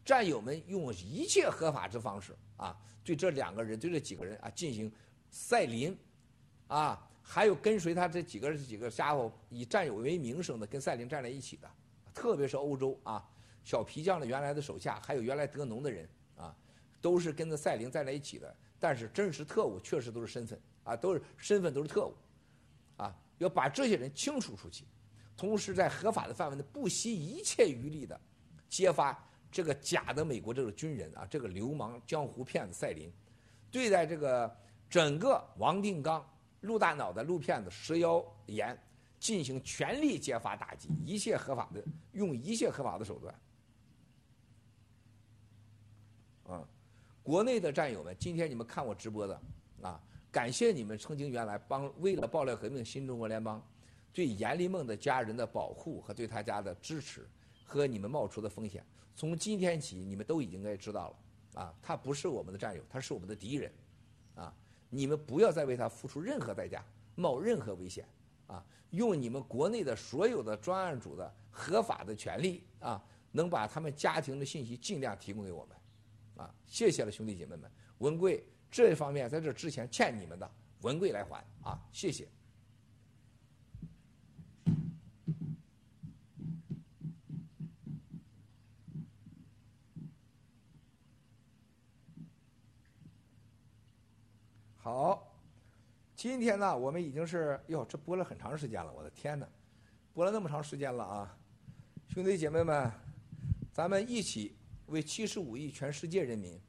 [0.03, 4.91] 战友们用一切合法之方式啊，对这两个人，对这几个人啊进行
[5.29, 5.97] 赛林，
[6.67, 11.69] 啊还有跟随他这几个几个家伙以战友为名声的，跟赛琳站在一起的，
[12.13, 13.27] 特别是欧洲啊，
[13.65, 16.55] 小皮匠的原来的手下，还有原来德农的人啊，
[17.01, 18.55] 都是跟着赛琳在在一起的。
[18.79, 22.13] 但是真实特务确实都是身份啊，都是身份都是特务，
[22.97, 24.85] 啊，要把这些人清除出去，
[25.35, 28.19] 同时在合法的范围内不惜一切余力的
[28.69, 29.17] 揭发
[29.51, 33.11] 这个假的美国这个军人啊，这个流氓江湖骗子赛琳，
[33.71, 34.55] 对待这个
[34.89, 36.23] 整个王定刚。
[36.61, 38.75] 陆大脑袋陆骗子蛇妖岩
[39.19, 41.83] 进行全力揭发打击，一切合法的
[42.13, 43.35] 用一切合法的手段。
[46.47, 46.67] 啊，
[47.25, 49.41] 国内的战友们，今天你们看我直播的
[49.81, 49.99] 啊，
[50.31, 53.59] 感谢你们曾经原来帮为了爆料革命新中国联邦，
[54.13, 57.27] 对严立梦的家人的保护和对他家的支持
[57.65, 58.85] 和你们冒出的风险，
[59.15, 63.73] 从今天起你们都已经该知道了啊，他不是我们的战友，他是我们的敌人，
[64.35, 64.55] 啊。
[64.91, 66.85] 你们不要再为他付出任何代价，
[67.15, 68.07] 冒任何危险，
[68.45, 68.63] 啊！
[68.91, 75.75] 用你们国内的所有的专案组的合法的权利啊，能把他们家庭的信息尽量提供给我们，
[76.37, 76.53] 啊！
[76.67, 80.49] 谢谢了，兄弟姐妹们，文贵这方面在这之前欠你们的，
[80.81, 81.79] 文贵来还啊！
[81.91, 82.27] 谢谢。
[94.77, 95.35] 好，
[96.15, 99.47] 今天呢，我们已经是哟，这播了很长时间了，我的天哪，
[100.13, 101.37] 播了那么长时间了啊！
[102.09, 102.91] 兄弟姐妹们，
[103.73, 104.55] 咱们一起
[104.87, 106.59] 为七十五亿全世界人民、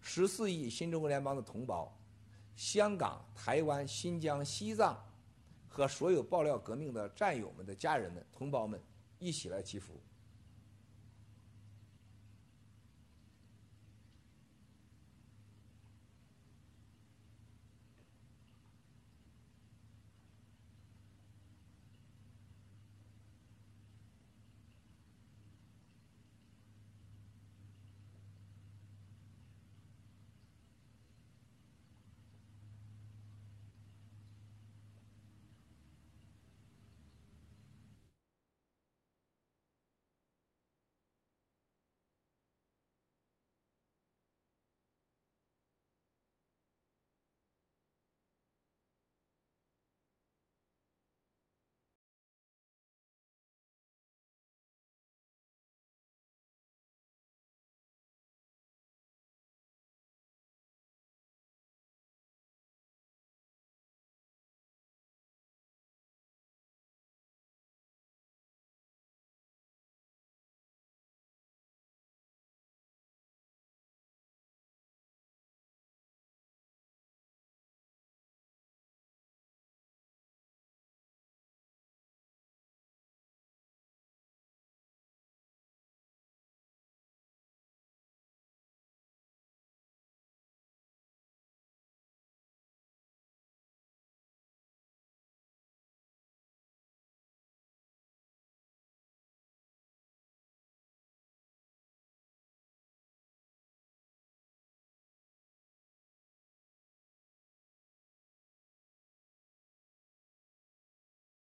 [0.00, 1.92] 十四亿新中国联邦的同胞、
[2.54, 4.96] 香港、台湾、新疆、西藏
[5.68, 8.80] 和所有爆料革命的战友们的家人们、同胞们
[9.18, 10.00] 一起来祈福，